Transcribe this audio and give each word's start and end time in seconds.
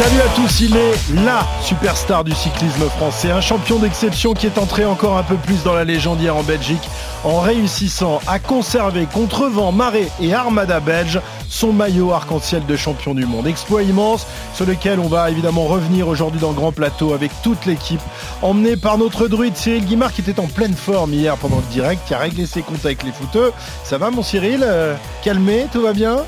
Salut 0.00 0.20
à 0.22 0.34
tous, 0.34 0.60
il 0.62 0.76
est 0.78 1.24
LA 1.26 1.46
superstar 1.62 2.24
du 2.24 2.32
cyclisme 2.32 2.88
français, 2.88 3.30
un 3.30 3.42
champion 3.42 3.78
d'exception 3.78 4.32
qui 4.32 4.46
est 4.46 4.56
entré 4.56 4.86
encore 4.86 5.18
un 5.18 5.22
peu 5.22 5.36
plus 5.36 5.62
dans 5.62 5.74
la 5.74 5.84
légende 5.84 6.26
en 6.26 6.42
Belgique 6.42 6.88
en 7.22 7.40
réussissant 7.40 8.18
à 8.26 8.38
conserver 8.38 9.04
contre 9.04 9.48
vent, 9.48 9.72
marée 9.72 10.08
et 10.18 10.32
armada 10.32 10.80
belge 10.80 11.20
son 11.50 11.74
maillot 11.74 12.12
arc-en-ciel 12.12 12.64
de 12.64 12.76
champion 12.76 13.12
du 13.12 13.26
monde. 13.26 13.46
Exploit 13.46 13.82
immense 13.82 14.26
sur 14.54 14.64
lequel 14.64 15.00
on 15.00 15.08
va 15.08 15.30
évidemment 15.30 15.66
revenir 15.66 16.08
aujourd'hui 16.08 16.40
dans 16.40 16.48
le 16.48 16.56
grand 16.56 16.72
plateau 16.72 17.12
avec 17.12 17.30
toute 17.42 17.66
l'équipe 17.66 18.00
emmenée 18.40 18.76
par 18.78 18.96
notre 18.96 19.28
druide 19.28 19.54
Cyril 19.54 19.84
Guimard 19.84 20.14
qui 20.14 20.22
était 20.22 20.40
en 20.40 20.46
pleine 20.46 20.76
forme 20.76 21.12
hier 21.12 21.36
pendant 21.36 21.56
le 21.58 21.72
direct, 21.72 22.00
qui 22.08 22.14
a 22.14 22.18
réglé 22.18 22.46
ses 22.46 22.62
comptes 22.62 22.86
avec 22.86 23.02
les 23.02 23.12
footeux. 23.12 23.52
Ça 23.84 23.98
va 23.98 24.10
mon 24.10 24.22
Cyril? 24.22 24.60
Euh, 24.62 24.94
Calmé, 25.22 25.66
tout 25.70 25.82
va 25.82 25.92
bien? 25.92 26.20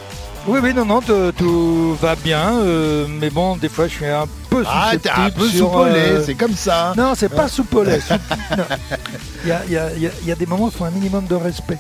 Oui, 0.46 0.59
oui, 0.62 0.74
non, 0.74 0.84
non, 0.84 1.01
tout, 1.01 1.95
va 2.01 2.16
bien, 2.16 2.59
euh, 2.59 3.06
mais 3.09 3.30
bon, 3.30 3.56
des 3.56 3.69
fois, 3.69 3.87
je 3.87 3.92
suis 3.92 4.06
un 4.06 4.27
peu 4.50 4.64
Ah, 4.66 4.92
t'es 5.00 5.09
un 5.09 5.30
peu 5.30 5.48
soupolé, 5.48 5.92
euh, 5.95 6.24
c'est 6.24 6.34
comme 6.34 6.55
ça. 6.55 6.92
Non, 6.96 7.14
c'est 7.14 7.28
pas 7.28 7.46
soupolé. 7.48 8.00
Il 9.45 9.55
y 9.70 10.27
y 10.27 10.33
a 10.33 10.34
des 10.34 10.47
moments 10.47 10.64
où 10.64 10.69
il 10.69 10.77
faut 10.77 10.84
un 10.84 10.91
minimum 10.91 11.27
de 11.27 11.34
respect. 11.36 11.78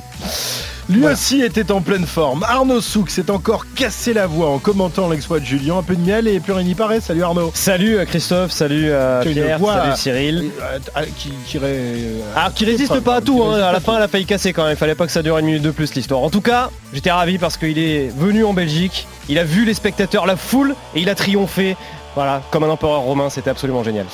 Lui 0.88 1.00
Voilà. 1.00 1.14
aussi 1.14 1.40
était 1.42 1.70
en 1.70 1.80
pleine 1.80 2.06
forme. 2.06 2.42
Arnaud 2.42 2.80
Souk 2.80 3.08
s'est 3.10 3.30
encore 3.30 3.64
cassé 3.74 4.12
la 4.12 4.26
voix 4.26 4.48
en 4.50 4.58
commentant 4.58 5.08
l'exploit 5.08 5.38
de 5.40 5.44
Julien. 5.44 5.78
Un 5.78 5.82
peu 5.82 5.94
de 5.94 6.00
miel 6.00 6.26
et 6.28 6.40
plus 6.40 6.52
rien 6.52 6.64
n'y 6.64 6.74
paraît. 6.74 7.00
Salut 7.00 7.22
Arnaud. 7.22 7.50
Salut 7.54 7.96
euh, 7.98 8.04
Christophe, 8.04 8.50
salut 8.50 8.90
euh, 8.90 9.20
as 9.20 9.24
une 9.24 9.32
Pierre, 9.32 9.58
voix, 9.58 9.74
salut 9.74 9.90
euh, 9.90 9.96
Cyril. 9.96 10.50
Euh, 10.60 10.78
euh, 10.96 11.02
qui, 11.16 11.30
qui 11.46 11.56
irait, 11.56 11.66
euh, 11.68 12.20
Ah, 12.36 12.50
qui 12.54 12.64
résiste 12.64 12.98
pas 13.00 13.16
à 13.16 13.20
tout, 13.20 13.42
hein. 13.42 13.60
à 13.62 13.72
la 13.72 13.80
fin 13.80 13.96
elle 13.96 14.02
a 14.02 14.08
failli 14.08 14.26
casser 14.26 14.52
quand 14.52 14.64
même, 14.64 14.72
il 14.72 14.76
fallait 14.76 14.94
pas 14.96 15.06
que 15.06 15.12
ça 15.12 15.22
dure 15.22 15.38
une 15.38 15.46
minute 15.46 15.62
de 15.62 15.70
plus 15.70 15.94
l'histoire. 15.94 16.20
En 16.20 16.30
tout 16.30 16.40
cas, 16.40 16.70
j'étais 16.92 17.10
ravi 17.12 17.38
parce 17.38 17.56
qu'il 17.56 17.78
est 17.78 18.08
venu 18.16 18.44
en 18.44 18.52
Belgique, 18.52 19.06
il 19.28 19.38
a 19.38 19.44
vu 19.44 19.64
les 19.64 19.74
spectateurs, 19.74 20.26
la 20.26 20.36
foule, 20.36 20.74
et 20.94 21.00
il 21.00 21.08
a 21.08 21.14
triomphé. 21.14 21.76
Voilà, 22.14 22.42
comme 22.50 22.64
un 22.64 22.68
empereur 22.68 23.00
romain, 23.00 23.30
c'était 23.30 23.48
absolument 23.48 23.82
génial. 23.82 24.04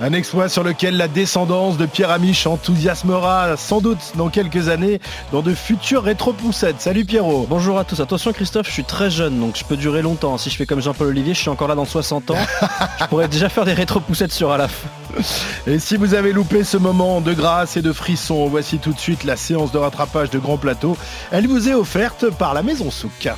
Un 0.00 0.14
exploit 0.14 0.48
sur 0.48 0.62
lequel 0.62 0.96
la 0.96 1.06
descendance 1.06 1.76
de 1.76 1.84
Pierre 1.84 2.10
Amiche 2.10 2.46
enthousiasmera 2.46 3.58
sans 3.58 3.82
doute 3.82 4.12
dans 4.16 4.30
quelques 4.30 4.70
années 4.70 5.00
dans 5.32 5.42
de 5.42 5.52
futures 5.54 6.02
rétro-poussettes. 6.02 6.80
Salut 6.80 7.04
Pierrot. 7.04 7.46
Bonjour 7.50 7.78
à 7.78 7.84
tous, 7.84 8.00
attention 8.00 8.32
Christophe, 8.32 8.68
je 8.68 8.72
suis 8.72 8.84
très 8.84 9.10
jeune 9.10 9.38
donc 9.38 9.56
je 9.56 9.64
peux 9.64 9.76
durer 9.76 10.00
longtemps. 10.00 10.38
Si 10.38 10.48
je 10.48 10.56
fais 10.56 10.64
comme 10.64 10.80
Jean-Paul 10.80 11.08
Olivier, 11.08 11.34
je 11.34 11.40
suis 11.40 11.50
encore 11.50 11.68
là 11.68 11.74
dans 11.74 11.84
60 11.84 12.30
ans. 12.30 12.36
je 13.00 13.04
pourrais 13.06 13.28
déjà 13.28 13.50
faire 13.50 13.66
des 13.66 13.74
rétro-poussettes 13.74 14.32
sur 14.32 14.50
Alaf. 14.50 14.86
Et 15.66 15.78
si 15.78 15.98
vous 15.98 16.14
avez 16.14 16.32
loupé 16.32 16.64
ce 16.64 16.78
moment 16.78 17.20
de 17.20 17.34
grâce 17.34 17.76
et 17.76 17.82
de 17.82 17.92
frisson, 17.92 18.48
voici 18.48 18.78
tout 18.78 18.94
de 18.94 18.98
suite 18.98 19.24
la 19.24 19.36
séance 19.36 19.72
de 19.72 19.78
rattrapage 19.78 20.30
de 20.30 20.38
Grand 20.38 20.56
Plateau. 20.56 20.96
Elle 21.30 21.46
vous 21.46 21.68
est 21.68 21.74
offerte 21.74 22.30
par 22.30 22.54
la 22.54 22.62
Maison 22.62 22.90
Souk. 22.90 23.28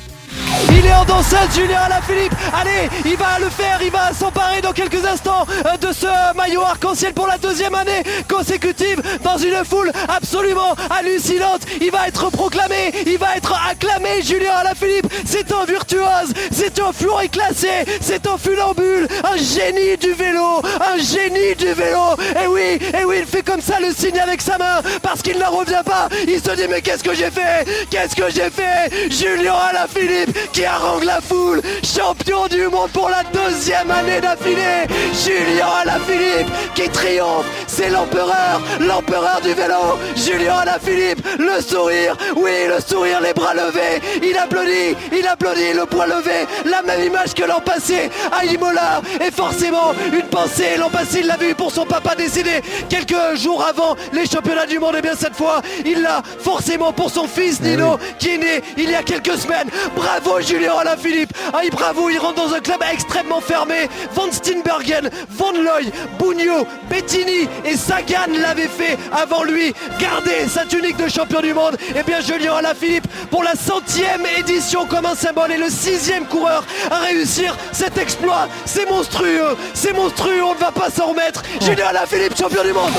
Il 0.71 0.85
est 0.85 0.93
en 0.93 1.05
danseuse, 1.05 1.37
Julien 1.53 1.79
Alaphilippe. 1.85 2.33
Allez, 2.53 2.89
il 3.05 3.17
va 3.17 3.39
le 3.39 3.49
faire, 3.49 3.79
il 3.81 3.91
va 3.91 4.13
s'emparer 4.13 4.61
dans 4.61 4.71
quelques 4.71 5.05
instants 5.05 5.45
euh, 5.65 5.77
de 5.77 5.93
ce 5.93 6.07
maillot 6.35 6.61
arc-en-ciel 6.61 7.13
pour 7.13 7.27
la 7.27 7.37
deuxième 7.37 7.75
année 7.75 8.03
consécutive 8.29 9.01
dans 9.23 9.37
une 9.37 9.63
foule 9.65 9.91
absolument 10.07 10.75
hallucinante. 10.89 11.61
Il 11.81 11.91
va 11.91 12.07
être 12.07 12.29
proclamé, 12.29 12.91
il 13.05 13.17
va 13.17 13.35
être 13.35 13.53
acclamé, 13.69 14.21
Julien 14.21 14.53
Alaphilippe. 14.53 15.07
C'est 15.25 15.51
un 15.51 15.65
virtuose, 15.65 16.33
c'est 16.51 16.79
un 16.79 16.91
fleuret 16.93 17.29
classé, 17.29 17.69
c'est 18.01 18.25
un 18.27 18.37
funambule, 18.37 19.07
un 19.23 19.37
génie 19.37 19.97
du 19.97 20.13
vélo, 20.13 20.61
un 20.79 20.97
génie 20.97 21.55
du 21.57 21.73
vélo. 21.73 22.15
Et 22.43 22.47
oui, 22.47 22.79
et 22.99 23.05
oui, 23.05 23.17
il 23.19 23.25
fait 23.25 23.43
comme 23.43 23.61
ça 23.61 23.79
le 23.79 23.93
signe 23.93 24.19
avec 24.19 24.41
sa 24.41 24.57
main 24.57 24.81
parce 25.01 25.21
qu'il 25.21 25.37
n'en 25.37 25.51
revient 25.51 25.83
pas. 25.85 26.09
Il 26.27 26.39
se 26.39 26.55
dit 26.55 26.67
mais 26.69 26.81
qu'est-ce 26.81 27.03
que 27.03 27.13
j'ai 27.13 27.31
fait? 27.31 27.65
Qu'est-ce 27.89 28.15
que 28.15 28.29
j'ai 28.29 28.49
fait? 28.49 29.11
Julien 29.11 29.55
Alaphilippe 29.69 30.35
qui 30.55 30.63
harangue 30.63 31.03
la 31.03 31.19
foule, 31.19 31.61
champion 31.83 32.47
du 32.47 32.69
monde 32.69 32.89
pour 32.93 33.09
la 33.09 33.23
deuxième 33.23 33.91
année 33.91 34.21
d'affilée. 34.21 34.87
Julien 35.11 35.67
Alaphilippe 35.81 36.47
qui 36.73 36.87
triomphe, 36.87 37.45
c'est 37.67 37.89
l'empereur, 37.89 38.61
l'empereur 38.79 39.41
du 39.43 39.53
vélo. 39.53 39.99
Julien 40.15 40.59
Alaphilippe, 40.59 41.27
le 41.37 41.61
sourire, 41.61 42.15
oui 42.37 42.51
le 42.69 42.79
sourire, 42.79 43.19
les 43.19 43.33
bras 43.33 43.53
levés. 43.53 44.01
Il 44.23 44.37
applaudit, 44.37 44.95
il 45.11 45.27
applaudit, 45.27 45.73
le 45.73 45.85
poing 45.87 46.07
levé, 46.07 46.47
la 46.63 46.81
même 46.83 47.03
image 47.03 47.33
que 47.33 47.43
l'an 47.43 47.59
passé 47.59 48.09
à 48.31 48.45
Imola. 48.45 49.01
Et 49.19 49.31
forcément 49.31 49.93
une 50.13 50.29
pensée, 50.29 50.77
l'an 50.77 50.89
passé 50.89 51.19
il 51.19 51.27
l'a 51.27 51.35
vu 51.35 51.53
pour 51.53 51.69
son 51.69 51.85
papa 51.85 52.15
décédé 52.15 52.61
quelques 52.87 53.35
jours 53.35 53.61
avant 53.61 53.97
les 54.13 54.25
championnats 54.25 54.67
du 54.67 54.79
monde. 54.79 54.95
Et 54.95 55.01
bien 55.01 55.15
cette 55.19 55.35
fois, 55.35 55.61
il 55.85 56.01
l'a 56.01 56.23
forcément 56.39 56.93
pour 56.93 57.09
son 57.11 57.27
fils 57.27 57.59
Nino 57.59 57.99
qui 58.19 58.35
est 58.35 58.37
né 58.37 58.61
il 58.77 58.89
y 58.89 58.95
a 58.95 59.03
quelques 59.03 59.37
semaines. 59.37 59.69
Bravo 59.97 60.44
Julien 60.45 60.73
Alaphilippe. 60.77 61.31
Ah, 61.53 61.61
il- 61.63 61.71
bravo, 61.71 62.09
il 62.09 62.17
rentre 62.19 62.35
dans 62.47 62.53
un 62.53 62.59
club 62.59 62.79
extrêmement 62.91 63.41
fermé. 63.41 63.89
Van 64.13 64.31
Steenbergen, 64.31 65.09
Van 65.29 65.51
Looy, 65.51 65.91
Bugno, 66.19 66.65
Bettini 66.89 67.47
et 67.65 67.75
Sagan 67.77 68.31
l'avaient 68.41 68.67
fait 68.67 68.97
avant 69.11 69.43
lui. 69.43 69.73
Garder 69.99 70.47
sa 70.47 70.65
tunique 70.65 70.97
de 70.97 71.09
champion 71.09 71.41
du 71.41 71.53
monde. 71.53 71.77
Et 71.95 72.03
bien 72.03 72.21
Julien 72.21 72.55
Alaphilippe 72.55 73.07
pour 73.29 73.43
la 73.43 73.55
centième 73.55 74.25
édition 74.37 74.85
comme 74.85 75.05
un 75.05 75.15
symbole 75.15 75.51
et 75.51 75.57
le 75.57 75.69
sixième 75.69 76.25
coureur 76.25 76.63
à 76.91 76.99
réussir 76.99 77.55
cet 77.71 77.97
exploit. 77.97 78.47
C'est 78.65 78.89
monstrueux, 78.89 79.57
c'est 79.73 79.93
monstrueux, 79.93 80.43
on 80.43 80.53
ne 80.53 80.59
va 80.59 80.71
pas 80.71 80.89
s'en 80.89 81.07
remettre. 81.07 81.41
Julien 81.61 81.87
Alaphilippe, 81.87 82.37
champion 82.37 82.63
du 82.63 82.73
monde. 82.73 82.91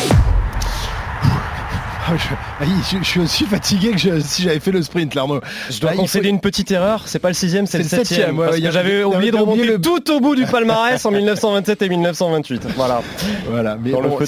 Ah, 2.09 2.13
je, 2.17 2.29
ah, 2.61 2.65
je- 2.93 2.99
je 2.99 3.03
suis 3.05 3.21
aussi 3.21 3.45
fatigué 3.47 3.91
que 3.91 3.99
je- 3.99 4.21
si 4.21 4.43
j'avais 4.43 4.61
fait 4.61 4.71
le 4.71 4.81
sprint, 4.83 5.15
là, 5.15 5.23
Arnaud. 5.23 5.41
Je 5.71 5.81
dois 5.81 5.91
Ah, 5.91 5.95
faut- 5.97 6.03
concéder 6.03 6.29
une 6.29 6.39
petite 6.41 6.71
erreur, 6.71 7.03
c'est 7.07 7.19
pas 7.19 7.29
le 7.29 7.35
sixième, 7.35 7.67
c'est 7.67 7.79
le 7.79 7.85
septième, 7.85 8.05
septième. 8.05 8.39
ouais, 8.39 8.61
j'avais 8.71 9.03
oublié 9.03 9.33
de 9.33 9.37
remonter 9.37 9.65
le- 9.67 9.81
tout 9.81 10.09
au 10.13 10.21
bout 10.21 10.37
du 10.37 10.45
palmarès 10.47 11.05
en 11.05 11.11
1927 11.13 11.83
et 11.83 11.89
1928. 11.89 12.63
Voilà. 12.77 13.03
Voilà, 13.51 13.77
mais 13.83 13.91
bon, 13.91 14.19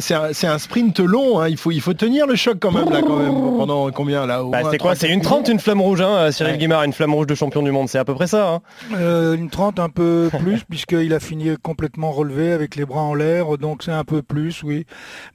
c'est 0.00 0.46
un, 0.46 0.58
sprint 0.58 1.00
long, 1.00 1.40
hein. 1.40 1.48
il, 1.48 1.56
faut, 1.56 1.70
il 1.70 1.80
faut 1.80 1.94
tenir 1.94 2.26
le 2.26 2.36
choc 2.36 2.58
quand 2.60 2.70
même, 2.70 2.90
là, 2.90 3.00
quand 3.00 3.16
même, 3.16 3.32
pendant 3.58 3.90
combien, 3.92 4.26
là 4.26 4.42
Bah, 4.44 4.60
c'est 4.70 4.78
quoi 4.78 4.94
C'est 4.94 5.08
une 5.08 5.22
30, 5.22 5.48
une 5.48 5.58
flamme 5.58 5.80
rouge, 5.80 6.02
hein, 6.02 6.30
Cyril 6.32 6.52
Ouais. 6.52 6.58
Guimard, 6.58 6.82
une 6.84 6.92
flamme 6.92 7.14
rouge 7.14 7.26
de 7.26 7.34
champion 7.34 7.62
du 7.62 7.70
monde, 7.70 7.88
c'est 7.88 7.98
à 7.98 8.04
peu 8.04 8.14
près 8.14 8.26
ça. 8.26 8.48
hein. 8.50 8.60
Euh, 8.98 9.34
une 9.36 9.48
30 9.48 9.78
un 9.78 9.88
peu 9.88 10.28
plus, 10.38 10.64
puisqu'il 10.68 11.14
a 11.14 11.20
fini 11.20 11.50
complètement 11.62 12.10
relevé 12.12 12.52
avec 12.52 12.76
les 12.76 12.84
bras 12.84 13.00
en 13.00 13.14
l'air, 13.14 13.56
donc 13.56 13.82
c'est 13.84 13.90
un 13.92 14.04
peu 14.04 14.20
plus, 14.20 14.62
oui. 14.62 14.84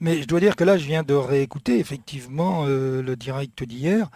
Mais 0.00 0.22
je 0.22 0.28
dois 0.28 0.38
dire 0.38 0.54
que 0.54 0.62
là, 0.62 0.76
je 0.78 0.84
viens 0.84 1.02
de 1.02 1.14
réécouter 1.14 1.78
effectivement 1.88 2.64
euh, 2.66 3.02
le 3.02 3.16
direct 3.16 3.62
d'hier. 3.64 4.08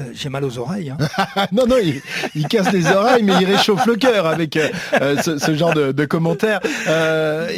Euh, 0.00 0.04
J'ai 0.14 0.28
mal 0.30 0.44
aux 0.44 0.58
oreilles. 0.58 0.90
hein. 0.90 1.46
Non, 1.52 1.66
non, 1.66 1.76
il, 1.82 2.00
il 2.34 2.46
casse 2.48 2.72
les 2.72 2.86
oreilles, 2.86 3.22
mais 3.22 3.34
il 3.40 3.44
réchauffe 3.46 3.84
le 3.86 3.96
cœur 3.96 4.26
avec 4.26 4.56
euh, 4.56 5.20
ce, 5.22 5.38
ce 5.38 5.54
genre 5.54 5.74
de, 5.74 5.92
de 5.92 6.04
commentaires. 6.06 6.60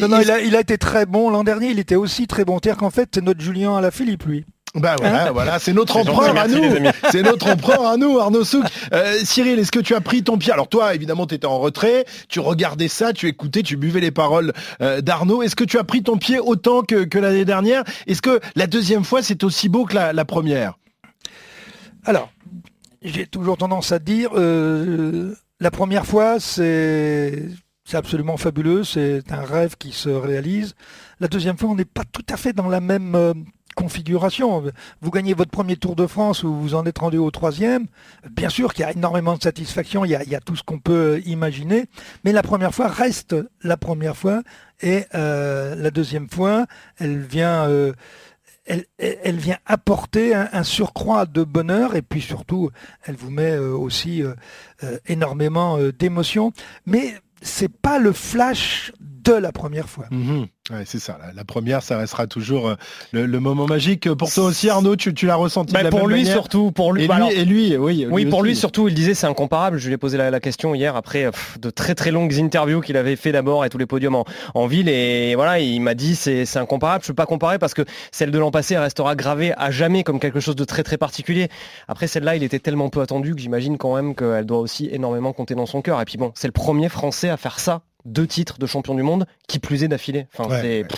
Non, 0.01 0.09
non, 0.09 0.19
il- 0.21 0.23
il 0.25 0.31
a, 0.31 0.41
il 0.41 0.57
a 0.57 0.61
été 0.61 0.77
très 0.79 1.07
bon 1.07 1.31
l'an 1.31 1.45
dernier, 1.45 1.69
il 1.69 1.79
était 1.79 1.95
aussi 1.97 2.27
très 2.27 2.45
bon. 2.45 2.59
C'est-à-dire 2.63 2.79
qu'en 2.79 2.91
fait, 2.91 3.11
c'est 3.15 3.23
notre 3.23 3.41
Julien 3.41 3.77
à 3.77 3.81
la 3.81 3.91
Philippe, 3.91 4.25
lui. 4.25 4.45
Bah 4.75 4.95
voilà, 4.99 5.33
voilà, 5.33 5.59
c'est 5.59 5.73
notre 5.73 5.97
empereur 5.97 6.37
à 6.37 6.47
nous. 6.47 6.63
C'est 7.11 7.23
notre 7.23 7.51
empereur 7.51 7.85
à 7.87 7.97
nous, 7.97 8.21
Arnaud 8.21 8.45
Souk. 8.45 8.65
Euh, 8.93 9.19
Cyril, 9.25 9.59
est-ce 9.59 9.73
que 9.73 9.81
tu 9.81 9.97
as 9.97 10.01
pris 10.01 10.23
ton 10.23 10.39
pied? 10.39 10.53
Alors 10.53 10.69
toi, 10.69 10.95
évidemment, 10.95 11.27
tu 11.27 11.35
étais 11.35 11.47
en 11.47 11.59
retrait, 11.59 12.05
tu 12.29 12.39
regardais 12.39 12.87
ça, 12.87 13.13
tu 13.13 13.27
écoutais, 13.27 13.63
tu 13.63 13.77
buvais 13.77 14.01
les 14.01 14.13
paroles 14.13 14.53
euh, 14.81 15.01
d'Arnaud. 15.01 15.43
Est-ce 15.43 15.57
que 15.57 15.65
tu 15.65 15.77
as 15.77 15.83
pris 15.83 16.05
ton 16.05 16.19
pied 16.19 16.39
autant 16.39 16.83
que, 16.83 17.03
que 17.03 17.19
l'année 17.19 17.45
dernière? 17.45 17.83
Est-ce 18.07 18.23
que 18.23 18.39
la 18.55 18.69
deuxième 18.69 19.03
fois, 19.03 19.23
c'est 19.23 19.43
aussi 19.43 19.69
beau 19.69 19.87
que 19.87 19.95
la, 19.95 20.13
la 20.13 20.25
première? 20.25 20.75
Alors, 22.05 22.31
j'ai 23.03 23.27
toujours 23.27 23.57
tendance 23.57 23.91
à 23.91 23.99
dire, 23.99 24.31
euh, 24.35 25.35
la 25.59 25.71
première 25.73 26.07
fois, 26.07 26.39
c'est 26.39 27.49
c'est 27.85 27.97
absolument 27.97 28.37
fabuleux, 28.37 28.85
c'est 28.85 29.33
un 29.33 29.43
rêve 29.43 29.75
qui 29.77 29.91
se 29.91 30.11
réalise. 30.11 30.77
La 31.19 31.27
deuxième 31.27 31.59
fois, 31.59 31.71
on 31.71 31.75
n'est 31.75 31.85
pas 31.85 32.05
tout 32.05 32.25
à 32.29 32.37
fait 32.37 32.53
dans 32.53 32.69
la 32.69 32.81
même 32.81 33.17
euh, 33.17 33.35
configuration. 33.81 34.63
Vous 35.01 35.11
gagnez 35.11 35.35
votre 35.35 35.51
premier 35.51 35.77
Tour 35.77 35.97
de 35.97 36.07
France 36.07 36.43
ou 36.43 36.53
vous 36.55 36.75
en 36.75 36.85
êtes 36.85 36.99
rendu 36.99 37.19
au 37.19 37.31
troisième. 37.31 37.87
Bien 38.31 38.51
sûr 38.51 38.75
qu'il 38.75 38.83
y 38.83 38.89
a 38.89 38.93
énormément 38.93 39.37
de 39.37 39.43
satisfaction, 39.43 40.05
il 40.05 40.11
y 40.11 40.35
a, 40.35 40.41
tout 40.41 40.57
ce 40.57 40.63
qu'on 40.63 40.79
peut 40.79 41.23
imaginer, 41.25 41.87
mais 42.25 42.33
la 42.33 42.43
première 42.43 42.75
fois 42.75 42.89
reste 42.89 43.35
la 43.63 43.77
première 43.77 44.17
fois 44.17 44.43
et 44.83 45.05
euh, 45.15 45.75
la 45.75 45.91
deuxième 45.91 46.29
fois, 46.29 46.67
elle 46.99 47.21
vient... 47.21 47.69
euh, 47.69 47.93
apporter 49.67 50.33
un, 50.33 50.63
surcroît 50.63 51.27
de 51.27 51.43
bonheur 51.43 51.97
et 51.97 52.03
puis 52.03 52.21
surtout, 52.21 52.71
elle 53.05 53.17
vous 53.17 53.31
met 53.31 53.51
euh, 53.51 53.73
aussi 53.73 54.23
énormément 55.07 55.77
d'émotions. 55.99 56.53
Mais 56.87 57.15
c'est 57.43 57.73
pas 57.73 57.99
le 57.99 58.13
flash 58.13 58.93
de 59.01 59.33
la 59.33 59.51
première 59.51 59.89
fois. 59.89 60.07
Mhm. 60.13 60.47
Ouais, 60.73 60.85
c'est 60.87 61.01
ça. 61.01 61.19
La, 61.21 61.33
la 61.33 61.45
première, 61.45 61.83
ça 61.83 61.99
restera 61.99 62.27
toujours 62.27 62.69
euh, 62.69 62.75
le, 63.13 63.27
le 63.27 63.41
moment 63.41 63.67
magique. 63.67 64.09
Pour 64.15 64.33
toi 64.33 64.45
aussi, 64.45 64.69
Arnaud, 64.71 64.95
tu, 64.97 65.13
tu 65.15 65.27
l'as 65.27 65.35
ressenti 65.35 65.73
Bah, 65.73 65.81
de 65.81 65.85
la 65.85 65.91
pour 65.91 66.01
même 66.01 66.11
lui 66.11 66.17
manière 66.23 66.33
surtout, 66.35 66.71
pour 66.71 66.93
lui. 66.93 67.05
Et 67.05 67.09
bah, 67.09 67.17
lui, 67.17 67.23
alors- 67.23 67.33
et 67.33 67.45
lui, 67.45 67.77
oui. 67.77 68.07
Oui, 68.09 68.27
pour 68.27 68.43
lui 68.43 68.55
surtout, 68.55 68.87
il 68.89 68.95
disait 68.95 69.15
c'est 69.15 69.27
incomparable. 69.27 69.79
Je 69.79 69.89
lui 69.89 69.95
ai 69.95 69.99
posé 69.99 70.17
la, 70.17 70.31
la 70.31 70.39
question 70.41 70.75
hier 70.75 70.95
après 70.95 71.25
euh, 71.25 71.31
pff, 71.33 71.59
de 71.61 71.71
très 71.71 71.95
très 71.95 72.11
longues 72.13 72.35
interviews 72.39 72.81
qu'il 72.81 72.97
avait 72.97 73.17
fait 73.17 73.33
d'abord 73.33 73.65
et 73.65 73.69
tous 73.69 73.79
les 73.79 73.87
podiums 73.87 74.15
en, 74.15 74.25
en 74.55 74.67
ville 74.67 74.89
et 74.89 75.35
voilà, 75.35 75.59
il 75.59 75.81
m'a 75.81 75.95
dit 75.95 76.15
c'est 76.15 76.45
c'est 76.47 76.59
incomparable. 76.61 77.03
Je 77.03 77.09
peux 77.09 77.15
pas 77.15 77.27
comparer 77.27 77.59
parce 77.59 77.75
que 77.75 77.83
celle 78.13 78.31
de 78.31 78.39
l'an 78.39 78.51
passé 78.53 78.75
elle 78.75 78.81
restera 78.81 79.17
gravée 79.17 79.53
à 79.57 79.71
jamais 79.71 80.05
comme 80.05 80.21
quelque 80.21 80.41
chose 80.41 80.57
de 80.57 80.65
très 80.65 80.83
très 80.85 80.99
particulier. 80.99 81.49
Après 81.89 82.07
celle-là, 82.07 82.37
il 82.37 82.43
était 82.45 82.61
tellement 82.61 82.91
peu 82.91 83.01
attendu 83.01 83.35
que 83.35 83.41
j'imagine 83.41 83.77
quand 83.77 83.97
même 83.97 84.15
qu'elle 84.15 84.47
doit 84.47 84.59
aussi 84.61 84.89
énormément 84.93 85.33
compter 85.33 85.55
dans 85.57 85.67
son 85.67 85.83
cœur. 85.83 86.01
Et 86.01 86.05
puis 86.05 86.17
bon, 86.17 86.31
c'est 86.37 86.47
le 86.49 86.53
premier 86.53 86.89
Français 86.89 87.29
à 87.29 87.37
faire 87.37 87.59
ça, 87.59 87.83
deux 88.05 88.27
titres 88.27 88.59
de 88.59 88.67
champion 88.67 88.95
du 88.95 89.03
monde, 89.03 89.27
qui 89.49 89.59
plus 89.59 89.85
est 89.85 89.89
d'affilée. 89.89 90.27
Enfin, 90.37 90.51
Ouais, 90.51 90.61
c'est 90.61 90.83
ouais. 90.83 90.89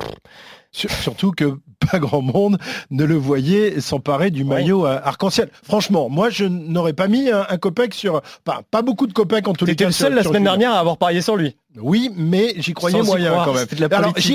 Sur- 0.72 0.90
Surtout 0.90 1.30
que 1.32 1.58
pas 1.90 1.98
grand 1.98 2.22
monde 2.22 2.58
ne 2.90 3.04
le 3.04 3.16
voyait 3.16 3.80
s'emparer 3.80 4.30
du 4.30 4.44
maillot 4.44 4.86
euh, 4.86 5.00
arc-en-ciel. 5.02 5.50
Franchement, 5.64 6.08
moi 6.08 6.30
je 6.30 6.44
n'aurais 6.44 6.92
pas 6.92 7.08
mis 7.08 7.28
un, 7.30 7.44
un 7.48 7.56
copec 7.58 7.92
sur... 7.92 8.22
Pas, 8.44 8.62
pas 8.70 8.82
beaucoup 8.82 9.06
de 9.06 9.12
copecs 9.12 9.46
en 9.48 9.52
tous 9.52 9.64
les 9.66 9.74
cas. 9.76 9.86
le 9.86 9.92
seul 9.92 10.08
sur- 10.12 10.16
la 10.16 10.22
semaine 10.22 10.44
dernière 10.44 10.72
à 10.72 10.78
avoir 10.78 10.96
parié 10.96 11.20
sur 11.22 11.36
lui. 11.36 11.56
Oui, 11.80 12.10
mais 12.14 12.54
j'y 12.58 12.74
croyais 12.74 12.98
Sans 12.98 13.04
moyen 13.04 13.30
croire, 13.30 13.46
quand 13.46 13.54
même. 13.54 13.66
la 13.78 13.88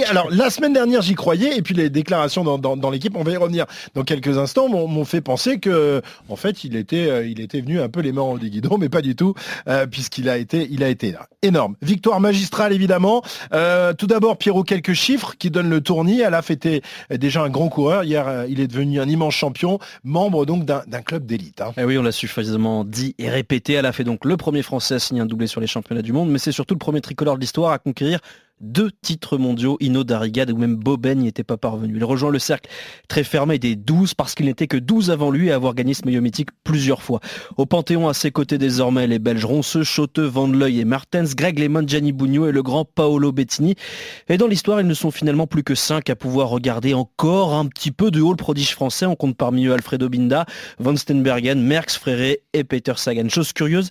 alors, 0.10 0.28
la 0.32 0.50
semaine 0.50 0.74
dernière, 0.74 1.04
j'y 1.04 1.14
croyais, 1.14 1.56
et 1.56 1.62
puis 1.62 1.76
les 1.76 1.92
déclarations 1.92 2.44
dans, 2.44 2.58
dans- 2.58 2.76
dans 2.76 2.90
l'équipe, 2.90 3.16
on 3.16 3.22
va 3.24 3.32
y 3.32 3.38
revenir 3.38 3.66
dans 3.94 4.04
quelques 4.04 4.40
instants, 4.40 4.68
m'ont 4.68 5.06
fait 5.06 5.22
penser 5.22 5.60
que, 5.60 6.02
en 6.30 6.36
fait, 6.36 6.64
il 6.64 6.76
était, 6.76 7.08
euh, 7.08 7.28
il 7.28 7.40
était 7.40 7.62
venu 7.62 7.80
un 7.80 7.90
peu 7.90 8.00
les 8.02 8.12
mains 8.12 8.24
au 8.24 8.38
guidon, 8.40 8.80
mais 8.80 8.90
pas 8.90 9.04
du 9.04 9.16
tout, 9.16 9.36
euh, 9.68 9.86
puisqu'il 9.86 10.30
a 10.30 10.38
été, 10.38 10.68
il 10.72 10.84
a 10.84 10.90
été 10.90 11.12
là. 11.12 11.28
Énorme. 11.44 11.76
Victoire 11.84 12.20
magistrale, 12.20 12.74
évidemment. 12.74 13.22
Euh, 13.54 13.94
tout 13.94 14.08
d'abord, 14.08 14.38
Pierrot, 14.38 14.64
quelques 14.64 14.94
chiffres 14.94 15.36
qui 15.38 15.52
donnent 15.52 15.70
le 15.70 15.82
tournis. 15.82 16.24
Elle 16.28 16.34
a 16.34 16.42
fêté 16.42 16.82
déjà 17.10 17.42
un 17.44 17.50
grand 17.50 17.70
coureur. 17.70 18.04
Hier, 18.04 18.28
euh, 18.28 18.46
il 18.48 18.60
est 18.60 18.68
devenu 18.68 19.00
un 19.00 19.08
immense 19.08 19.34
champion, 19.34 19.80
membre 20.04 20.46
donc 20.46 20.66
d'un 20.66 20.84
d'un 20.88 21.02
club 21.02 21.26
d'élite. 21.26 21.62
hein. 21.62 21.74
Eh 21.78 21.84
oui, 21.84 21.98
on 21.98 22.04
l'a 22.04 22.12
suffisamment 22.12 22.84
dit 22.84 23.16
et 23.18 23.30
répété. 23.30 23.74
Elle 23.74 23.86
a 23.86 23.92
fait 23.92 24.04
donc 24.04 24.26
le 24.26 24.38
premier 24.38 24.62
Français 24.64 24.96
à 24.96 25.00
signer 25.00 25.22
un 25.22 25.26
doublé 25.26 25.48
sur 25.48 25.62
les 25.62 25.68
championnats 25.68 26.02
du 26.02 26.14
monde, 26.14 26.30
mais 26.30 26.40
c'est 26.40 26.52
surtout 26.52 26.74
le 26.74 26.80
premier 26.80 27.02
tricolore 27.02 27.36
de 27.36 27.42
l'histoire 27.42 27.72
à 27.72 27.80
conquérir 27.80 28.20
deux 28.60 28.92
titres 29.02 29.38
mondiaux, 29.38 29.78
Ino 29.80 30.04
Darrigade 30.04 30.52
où 30.52 30.58
même 30.58 30.76
Boben 30.76 31.20
n'y 31.20 31.28
était 31.28 31.44
pas 31.44 31.58
parvenu. 31.58 31.94
Il 31.96 32.04
rejoint 32.04 32.32
le 32.32 32.40
cercle 32.40 32.70
très 33.08 33.24
fermé 33.24 33.60
des 33.60 33.76
12 33.76 34.14
parce 34.14 34.36
qu'il 34.36 34.48
n'était 34.48 34.68
que 34.68 34.78
12 34.78 35.12
avant 35.12 35.30
lui 35.30 35.52
à 35.52 35.56
avoir 35.56 35.74
gagné 35.74 35.94
ce 35.94 36.04
maillot 36.06 36.22
mythique 36.22 36.50
plusieurs 36.64 37.02
fois. 37.02 37.20
Au 37.58 37.66
Panthéon 37.66 38.08
à 38.08 38.14
ses 38.14 38.32
côtés 38.32 38.58
désormais 38.58 39.08
les 39.08 39.20
Belges 39.20 39.46
Ronceux, 39.46 39.84
Chauteux, 39.84 40.26
Van 40.26 40.48
Leuil 40.48 40.80
et 40.80 40.86
Martens, 40.86 41.36
Greg 41.36 41.60
Lemon, 41.60 41.84
Gianni 41.86 42.12
Bugno 42.12 42.48
et 42.48 42.52
le 42.52 42.64
grand 42.64 42.86
Paolo 42.86 43.32
Bettini. 43.32 43.76
Et 44.30 44.38
dans 44.38 44.48
l'histoire, 44.48 44.82
ils 44.82 44.88
ne 44.88 44.94
sont 44.94 45.12
finalement 45.12 45.48
plus 45.48 45.64
que 45.64 45.76
5 45.76 46.10
à 46.10 46.16
pouvoir 46.16 46.50
regarder 46.50 46.94
encore 46.94 47.54
un 47.54 47.66
petit 47.68 47.92
peu 47.92 48.12
de 48.12 48.22
haut 48.22 48.32
le 48.32 48.38
prodige 48.38 48.72
français. 48.72 49.06
On 49.06 49.16
compte 49.16 49.38
parmi 49.38 49.66
eux 49.66 49.74
Alfredo 49.74 50.10
Binda, 50.10 50.46
Van 50.80 50.96
Stenbergen, 50.96 51.62
Merckx, 51.62 51.98
Fréré 51.98 52.42
et 52.54 52.64
Peter 52.64 52.94
Sagan. 52.96 53.30
Chose 53.30 53.54
curieuse, 53.54 53.90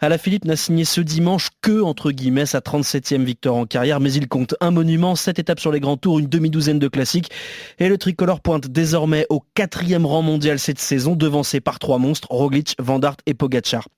Alaphilippe 0.00 0.44
n'a 0.44 0.56
signé 0.56 0.84
ce 0.84 1.00
dimanche 1.00 1.48
que, 1.62 1.80
entre 1.82 2.10
guillemets, 2.10 2.46
sa 2.46 2.60
37e 2.60 3.22
victoire 3.22 3.56
en 3.56 3.66
carrière, 3.66 4.00
il 4.16 4.28
compte 4.28 4.54
un 4.60 4.70
monument, 4.70 5.14
7 5.14 5.38
étapes 5.38 5.60
sur 5.60 5.72
les 5.72 5.80
grands 5.80 5.96
tours, 5.96 6.18
une 6.18 6.26
demi-douzaine 6.26 6.78
de 6.78 6.88
classiques. 6.88 7.30
Et 7.78 7.88
le 7.88 7.98
tricolore 7.98 8.40
pointe 8.40 8.68
désormais 8.68 9.26
au 9.28 9.42
quatrième 9.54 10.06
rang 10.06 10.22
mondial 10.22 10.58
cette 10.58 10.78
saison, 10.78 11.14
devancé 11.16 11.60
par 11.60 11.78
trois 11.78 11.98
monstres, 11.98 12.28
Roglic, 12.30 12.74
Van 12.78 13.00
Aert 13.00 13.16
et 13.26 13.34
Pogacar. 13.34 13.88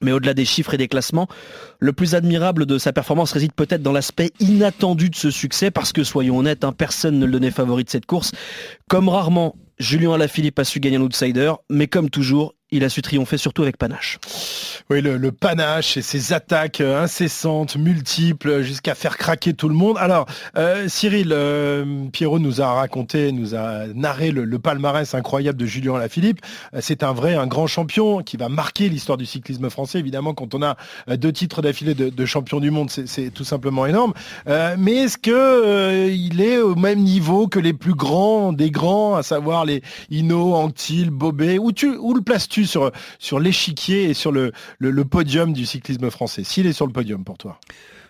Mais 0.00 0.12
au-delà 0.12 0.34
des 0.34 0.44
chiffres 0.44 0.74
et 0.74 0.76
des 0.76 0.88
classements, 0.88 1.28
le 1.80 1.92
plus 1.92 2.14
admirable 2.14 2.66
de 2.66 2.78
sa 2.78 2.92
performance 2.92 3.32
réside 3.32 3.52
peut-être 3.52 3.82
dans 3.82 3.92
l'aspect 3.92 4.30
inattendu 4.38 5.10
de 5.10 5.16
ce 5.16 5.30
succès, 5.30 5.70
parce 5.70 5.92
que 5.92 6.04
soyons 6.04 6.38
honnêtes, 6.38 6.64
hein, 6.64 6.72
personne 6.72 7.18
ne 7.18 7.26
le 7.26 7.32
donnait 7.32 7.50
favori 7.50 7.84
de 7.84 7.90
cette 7.90 8.06
course. 8.06 8.32
Comme 8.88 9.08
rarement, 9.08 9.56
Julien 9.78 10.12
Alaphilippe 10.12 10.58
a 10.58 10.64
su 10.64 10.80
gagner 10.80 10.96
un 10.96 11.02
outsider, 11.02 11.52
mais 11.70 11.88
comme 11.88 12.10
toujours, 12.10 12.54
il 12.70 12.84
a 12.84 12.88
su 12.88 13.02
triompher 13.02 13.38
surtout 13.38 13.62
avec 13.62 13.76
panache. 13.76 14.18
Oui, 14.90 15.00
le, 15.00 15.16
le 15.16 15.32
panache 15.32 15.96
et 15.96 16.02
ses 16.02 16.32
attaques 16.32 16.80
euh, 16.80 17.02
incessantes, 17.02 17.76
multiples, 17.76 18.62
jusqu'à 18.62 18.94
faire 18.94 19.16
craquer 19.16 19.54
tout 19.54 19.68
le 19.68 19.74
monde. 19.74 19.96
Alors, 19.98 20.26
euh, 20.56 20.88
Cyril, 20.88 21.28
euh, 21.32 21.84
Pierrot 22.12 22.38
nous 22.38 22.60
a 22.60 22.72
raconté, 22.72 23.32
nous 23.32 23.54
a 23.54 23.86
narré 23.94 24.30
le, 24.30 24.44
le 24.44 24.58
palmarès 24.58 25.14
incroyable 25.14 25.58
de 25.58 25.66
Julien 25.66 25.94
Alaphilippe. 25.96 26.40
Euh, 26.74 26.78
C'est 26.82 27.02
un 27.02 27.12
vrai, 27.12 27.34
un 27.34 27.46
grand 27.46 27.66
champion 27.66 28.22
qui 28.22 28.36
va 28.36 28.48
marquer 28.48 28.88
l'histoire 28.88 29.18
du 29.18 29.26
cyclisme 29.26 29.68
français. 29.70 29.98
Évidemment, 29.98 30.34
quand 30.34 30.54
on 30.54 30.62
a 30.62 30.76
euh, 31.08 31.16
deux 31.16 31.32
titres 31.32 31.62
d'affilée 31.62 31.94
de, 31.94 32.08
de 32.08 32.26
champion 32.26 32.60
du 32.60 32.70
monde, 32.70 32.90
c'est- 32.90 33.30
tout 33.34 33.44
simplement 33.44 33.84
énorme. 33.86 34.14
Euh, 34.48 34.74
mais 34.78 34.94
est-ce 34.94 35.18
que 35.18 36.08
il 36.08 36.40
est 36.40 36.58
au 36.58 36.74
même 36.74 37.00
niveau 37.00 37.46
que 37.46 37.58
les 37.58 37.72
plus 37.74 37.94
grands 37.94 38.52
des 38.52 38.70
grands, 38.70 39.16
à 39.16 39.22
savoir 39.22 39.64
les 39.64 39.82
Hino, 40.10 40.54
Anctil, 40.54 41.10
Bobet? 41.10 41.58
Où, 41.58 41.72
tu, 41.72 41.96
où 41.96 42.14
le 42.14 42.22
places-tu 42.22 42.57
sur, 42.66 42.90
l'échiquier 43.38 44.04
et 44.04 44.14
sur 44.14 44.32
le, 44.32 44.52
podium 45.04 45.52
du 45.52 45.66
cyclisme 45.66 46.10
français. 46.10 46.44
S'il 46.44 46.66
est 46.66 46.72
sur 46.72 46.86
le 46.86 46.92
podium 46.92 47.24
pour 47.24 47.38
toi. 47.38 47.58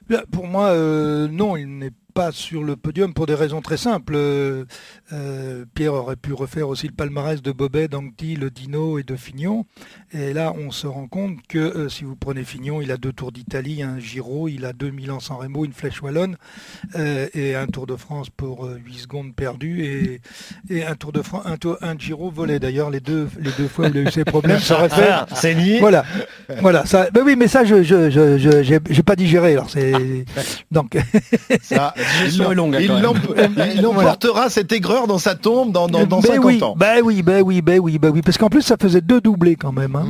Là, 0.09 0.25
Pour 0.31 0.47
moi, 0.47 0.69
euh, 0.69 1.29
non, 1.29 1.57
il 1.57 1.79
n'est 1.79 1.93
pas 2.15 2.33
sur 2.33 2.65
le 2.65 2.75
podium 2.77 3.15
pour 3.15 3.27
des 3.27 3.35
raisons 3.35 3.61
très 3.61 3.77
simples. 3.77 4.15
Euh, 4.17 4.65
euh, 5.13 5.65
Pierre 5.75 5.95
aurait 5.95 6.17
pu 6.17 6.33
refaire 6.33 6.69
aussi 6.69 6.87
le 6.89 6.93
palmarès 6.95 7.43
de 7.43 7.53
Bobet, 7.53 7.87
d'Anctil, 7.89 8.41
de 8.41 8.49
Dino 8.49 8.99
et 8.99 9.03
de 9.05 9.15
Fignon. 9.15 9.67
Et 10.13 10.33
là, 10.33 10.53
on 10.59 10.71
se 10.71 10.87
rend 10.87 11.07
compte 11.07 11.37
que 11.49 11.59
euh, 11.59 11.89
si 11.89 12.05
vous 12.05 12.17
prenez 12.17 12.43
Fignon, 12.45 12.81
il 12.81 12.91
a 12.91 12.97
deux 12.97 13.13
Tours 13.13 13.31
d'Italie, 13.31 13.83
un 13.83 13.99
Giro, 13.99 14.49
il 14.49 14.65
a 14.65 14.73
deux 14.73 14.91
Milan 14.91 15.21
San 15.21 15.37
Remo, 15.37 15.65
une 15.65 15.73
Flèche 15.73 16.03
Wallonne 16.03 16.37
euh, 16.97 17.29
et 17.35 17.55
un 17.55 17.67
Tour 17.67 17.87
de 17.87 17.95
France 17.97 18.31
pour 18.31 18.67
euh, 18.67 18.81
8 18.85 18.95
secondes 18.99 19.35
perdues 19.35 19.85
et, 19.85 20.21
et 20.71 20.85
un 20.85 20.95
Tour 20.97 21.13
de 21.13 21.23
France, 21.23 21.43
un, 21.45 21.57
tour- 21.57 21.77
un 21.83 21.97
Giro 21.97 22.31
volé. 22.31 22.59
D'ailleurs, 22.59 22.91
les 22.91 23.01
deux, 23.01 23.29
les 23.39 23.53
deux 23.59 23.69
fois 23.69 23.87
où 23.87 23.91
il 23.91 23.99
a 23.99 24.03
eu 24.03 24.11
ses 24.11 24.25
problèmes, 24.25 24.59
ça 24.61 24.75
aurait 24.79 24.89
fait 24.89 25.09
Ah, 25.11 25.27
c'est 25.35 25.55
lié. 25.55 25.79
voilà, 25.79 26.05
voilà. 26.61 26.85
Ça, 26.87 27.11
ben 27.11 27.23
oui, 27.25 27.37
mais 27.37 27.49
ça, 27.49 27.65
je, 27.65 27.83
je, 27.83 28.11
je, 28.11 28.39
je- 28.39 28.63
j'ai 28.63 28.79
j'ai 28.91 29.03
pas 29.03 29.15
digéré. 29.17 29.53
Alors 29.53 29.71
c'est 29.71 30.25
donc 30.71 30.97
Ça, 31.63 31.95
hein, 32.09 32.27
il 32.31 32.39
quand 32.39 32.55
même. 32.55 33.03
l'emp- 33.03 33.17
il 33.77 33.87
emportera 33.87 34.51
cette 34.51 34.73
aigreur 34.73 35.07
dans 35.07 35.19
sa 35.19 35.35
tombe 35.35 35.73
dans, 35.73 35.89
dans, 35.89 36.07
dans 36.07 36.21
ben 36.21 36.29
50 36.35 36.45
oui, 36.45 36.63
ans. 36.63 36.75
Ben 36.77 37.01
oui, 37.05 37.23
ben 37.23 37.43
oui, 37.43 37.63
ben 37.63 37.79
oui, 37.81 37.99
ben 37.99 38.11
oui, 38.11 38.23
parce 38.23 38.39
qu'en 38.39 38.49
plus 38.49 38.63
ça 38.63 38.77
faisait 38.81 39.01
deux 39.01 39.21
doublés 39.21 39.57
quand 39.57 39.73
même. 39.73 39.97
Hein. 39.97 40.07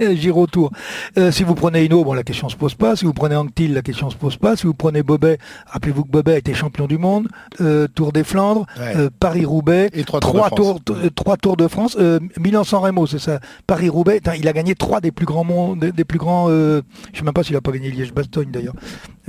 Mm. 0.00 0.14
Giro 0.16 0.46
Tour. 0.46 0.70
Euh, 1.18 1.30
si 1.30 1.42
vous 1.44 1.54
prenez 1.54 1.84
Hino, 1.84 2.02
bon 2.04 2.12
la 2.14 2.22
question 2.22 2.48
se 2.48 2.56
pose 2.56 2.74
pas. 2.74 2.96
Si 2.96 3.04
vous 3.04 3.12
prenez 3.12 3.36
Anctil, 3.36 3.74
la 3.74 3.82
question 3.82 4.10
se 4.10 4.16
pose 4.16 4.36
pas. 4.36 4.56
Si 4.56 4.66
vous 4.66 4.74
prenez 4.74 5.02
Bobet, 5.02 5.38
rappelez-vous 5.66 6.04
que 6.04 6.10
Bobet 6.10 6.38
était 6.38 6.54
champion 6.54 6.86
du 6.86 6.98
monde, 6.98 7.28
euh, 7.60 7.86
Tour 7.94 8.12
des 8.12 8.24
Flandres, 8.24 8.66
Ouais. 8.78 8.92
euh, 8.96 9.10
Paris-Roubaix, 9.20 9.90
Et 9.92 10.04
trois 10.04 10.20
Tours 10.20 10.32
de 10.32 10.36
trois 10.38 10.46
France. 10.48 10.80
tours, 10.84 10.96
trois 11.14 11.36
tours 11.36 11.56
de 11.56 11.68
France, 11.68 11.96
Milan-San 12.38 12.80
Remo, 12.82 13.06
c'est 13.06 13.18
ça. 13.18 13.40
Paris-Roubaix, 13.66 14.20
il 14.38 14.48
a 14.48 14.52
gagné 14.52 14.74
trois 14.74 15.00
des 15.00 15.10
plus 15.10 15.26
grands 15.26 15.44
mondes, 15.44 15.80
des, 15.80 15.92
des 15.92 16.04
plus 16.04 16.18
grands. 16.18 16.46
Euh, 16.48 16.82
je 17.12 17.18
sais 17.18 17.24
même 17.24 17.34
pas 17.34 17.42
s'il 17.42 17.56
a 17.56 17.60
pas 17.60 17.72
gagné 17.72 17.90
Liège-Bastogne 17.90 18.50
d'ailleurs. 18.50 18.74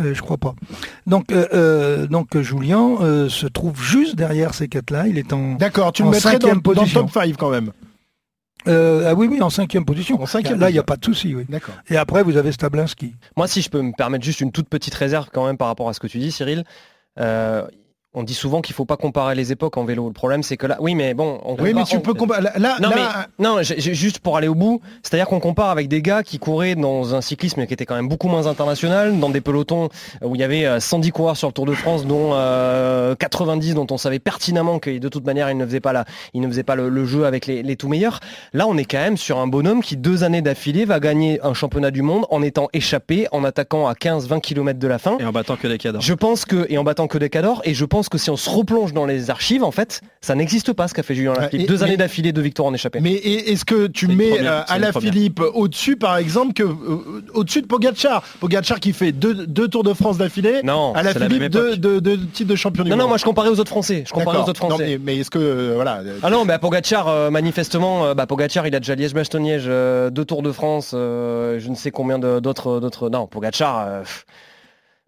Euh, 0.01 0.13
je 0.13 0.21
crois 0.21 0.37
pas. 0.37 0.53
Donc, 1.07 1.31
euh, 1.31 1.47
euh, 1.53 2.07
donc 2.07 2.37
Julien 2.39 2.97
euh, 3.01 3.29
se 3.29 3.47
trouve 3.47 3.81
juste 3.81 4.15
derrière 4.15 4.53
ces 4.53 4.67
quatre-là. 4.67 5.07
Il 5.07 5.17
est 5.17 5.33
en. 5.33 5.53
D'accord, 5.55 5.91
tu 5.93 6.03
le 6.03 6.09
En 6.09 6.11
mettrais 6.11 6.39
dans, 6.39 6.53
le 6.53 6.61
position. 6.61 7.01
top 7.01 7.11
5 7.11 7.35
quand 7.37 7.49
même. 7.49 7.71
Euh, 8.67 9.09
ah 9.09 9.15
oui, 9.15 9.27
oui, 9.29 9.41
en 9.41 9.49
cinquième 9.49 9.85
position. 9.85 10.21
En 10.21 10.25
cinquième 10.27 10.59
Là, 10.59 10.69
il 10.69 10.73
n'y 10.73 10.79
a 10.79 10.83
pas 10.83 10.97
de 10.97 11.03
souci. 11.03 11.33
Oui. 11.33 11.45
D'accord. 11.49 11.73
Et 11.89 11.97
après, 11.97 12.21
vous 12.23 12.37
avez 12.37 12.51
Stablinski. 12.51 13.15
Moi, 13.35 13.47
si 13.47 13.61
je 13.61 13.69
peux 13.69 13.81
me 13.81 13.91
permettre 13.91 14.23
juste 14.23 14.41
une 14.41 14.51
toute 14.51 14.69
petite 14.69 14.93
réserve 14.93 15.29
quand 15.33 15.47
même 15.47 15.57
par 15.57 15.67
rapport 15.67 15.89
à 15.89 15.93
ce 15.93 15.99
que 15.99 16.07
tu 16.07 16.19
dis, 16.19 16.31
Cyril. 16.31 16.63
Euh, 18.15 18.19
on 18.19 18.23
dit 18.23 18.33
souvent 18.33 18.61
qu'il 18.61 18.75
faut 18.75 18.85
pas 18.85 18.97
comparer 18.97 19.35
les 19.35 19.51
époques 19.51 19.77
en 19.77 19.85
vélo. 19.85 20.07
Le 20.07 20.13
problème, 20.13 20.43
c'est 20.43 20.57
que 20.57 20.67
là, 20.67 20.77
oui, 20.79 20.95
mais 20.95 21.13
bon, 21.13 21.39
on 21.45 21.55
Oui, 21.61 21.73
mais 21.73 21.83
tu 21.83 21.97
on- 21.97 22.01
peux 22.01 22.13
comparer. 22.13 22.41
Là, 22.41 22.51
Non, 22.81 22.89
là, 22.89 23.27
mais 23.39 23.45
non, 23.45 23.61
juste 23.61 24.19
pour 24.19 24.37
aller 24.37 24.47
au 24.47 24.55
bout, 24.55 24.81
c'est-à-dire 25.03 25.27
qu'on 25.27 25.39
compare 25.39 25.69
avec 25.69 25.87
des 25.87 26.01
gars 26.01 26.23
qui 26.23 26.39
couraient 26.39 26.75
dans 26.75 27.15
un 27.15 27.21
cyclisme 27.21 27.65
qui 27.65 27.73
était 27.73 27.85
quand 27.85 27.95
même 27.95 28.07
beaucoup 28.09 28.27
moins 28.27 28.47
international, 28.47 29.19
dans 29.19 29.29
des 29.29 29.41
pelotons 29.41 29.89
où 30.23 30.35
il 30.35 30.41
y 30.41 30.43
avait 30.43 30.65
euh, 30.65 30.79
110 30.79 31.11
coureurs 31.11 31.37
sur 31.37 31.47
le 31.47 31.53
Tour 31.53 31.65
de 31.65 31.73
France, 31.73 32.05
dont 32.05 32.31
euh, 32.33 33.15
90 33.15 33.75
dont 33.75 33.87
on 33.91 33.97
savait 33.97 34.19
pertinemment 34.19 34.79
que 34.79 34.97
de 34.97 35.09
toute 35.09 35.25
manière 35.25 35.49
ils 35.49 35.57
ne 35.57 35.65
faisaient 35.65 35.79
pas, 35.79 35.93
la, 35.93 36.05
ils 36.33 36.41
ne 36.41 36.47
faisaient 36.47 36.63
pas 36.63 36.75
le, 36.75 36.89
le 36.89 37.05
jeu 37.05 37.25
avec 37.25 37.45
les, 37.45 37.63
les 37.63 37.75
tout 37.75 37.87
meilleurs. 37.87 38.19
Là, 38.53 38.67
on 38.67 38.77
est 38.77 38.85
quand 38.85 38.99
même 38.99 39.17
sur 39.17 39.39
un 39.39 39.47
bonhomme 39.47 39.81
qui 39.81 39.97
deux 39.97 40.23
années 40.23 40.41
d'affilée 40.41 40.85
va 40.85 40.99
gagner 40.99 41.39
un 41.43 41.53
championnat 41.53 41.91
du 41.91 42.01
monde 42.01 42.25
en 42.29 42.41
étant 42.41 42.67
échappé, 42.73 43.27
en 43.31 43.43
attaquant 43.43 43.87
à 43.87 43.93
15-20 43.93 44.41
km 44.41 44.79
de 44.79 44.87
la 44.87 44.99
fin. 44.99 45.17
Et 45.19 45.25
en 45.25 45.31
battant 45.31 45.55
que 45.55 45.67
des 45.67 45.77
cadors. 45.77 46.01
Je 46.01 46.13
pense 46.13 46.45
que, 46.45 46.65
et 46.69 46.77
en 46.77 46.83
battant 46.83 47.07
que 47.07 47.17
des 47.17 47.29
cadors, 47.29 47.61
et 47.63 47.73
je 47.73 47.85
pense 47.85 48.00
que 48.09 48.17
si 48.17 48.29
on 48.29 48.37
se 48.37 48.49
replonge 48.49 48.93
dans 48.93 49.05
les 49.05 49.29
archives, 49.29 49.63
en 49.63 49.71
fait, 49.71 50.01
ça 50.21 50.35
n'existe 50.35 50.73
pas 50.73 50.87
ce 50.87 50.93
qu'a 50.93 51.03
fait 51.03 51.15
Julien 51.15 51.33
Lafilippe. 51.33 51.69
et- 51.69 51.71
Deux 51.71 51.83
années 51.83 51.91
mais- 51.93 51.97
d'affilée 51.97 52.31
de 52.31 52.41
victoire 52.41 52.67
en 52.67 52.73
échappée. 52.73 52.99
mais 53.01 53.13
est- 53.13 53.51
est-ce 53.51 53.65
que 53.65 53.87
tu 53.87 54.07
mets 54.07 54.29
première, 54.29 54.51
euh, 54.53 54.63
première. 54.91 54.99
Philippe 54.99 55.39
au-dessus, 55.53 55.95
par 55.97 56.17
exemple, 56.17 56.53
que 56.53 56.63
euh, 56.63 57.23
au-dessus 57.33 57.61
de 57.61 57.67
Pogacar? 57.67 58.23
Pogacar 58.39 58.79
qui 58.79 58.93
fait 58.93 59.11
deux, 59.11 59.45
deux 59.47 59.67
Tours 59.67 59.83
de 59.83 59.93
France 59.93 60.17
d'affilée. 60.17 60.61
Non, 60.63 60.93
c'est 60.95 61.03
la 61.03 61.13
Philippe, 61.13 61.45
deux, 61.51 61.77
deux, 61.77 62.01
deux 62.01 62.17
titres 62.33 62.49
de 62.49 62.55
champion 62.55 62.83
du 62.83 62.89
non, 62.89 62.95
monde. 62.95 63.03
non, 63.03 63.09
moi 63.09 63.17
je 63.17 63.23
comparais 63.25 63.49
aux 63.49 63.59
autres 63.59 63.69
Français. 63.71 64.03
Je 64.05 64.11
comparais 64.13 64.37
aux 64.39 64.49
autres 64.49 64.61
Non, 64.63 64.69
Français. 64.69 64.85
mais, 64.85 64.99
mais 65.01 65.17
est-ce 65.17 65.29
que 65.29 65.39
euh, 65.39 65.71
voilà 65.75 65.99
euh, 66.05 66.17
Ah 66.23 66.29
non, 66.29 66.45
bah 66.45 66.59
Pogacar, 66.59 67.07
euh, 67.07 67.29
manifestement, 67.29 68.05
euh, 68.05 68.13
bah, 68.13 68.25
Pogacar, 68.27 68.67
il 68.67 68.75
a 68.75 68.79
déjà 68.79 68.95
Liège-Bastogne-Liège, 68.95 69.63
euh, 69.67 70.09
deux 70.09 70.25
Tours 70.25 70.41
de 70.43 70.51
France, 70.51 70.91
euh, 70.93 71.59
je 71.59 71.69
ne 71.69 71.75
sais 71.75 71.91
combien 71.91 72.19
d'autres, 72.19 72.79
d'autres. 72.79 73.09
Non, 73.09 73.27
Pogacar. 73.27 73.87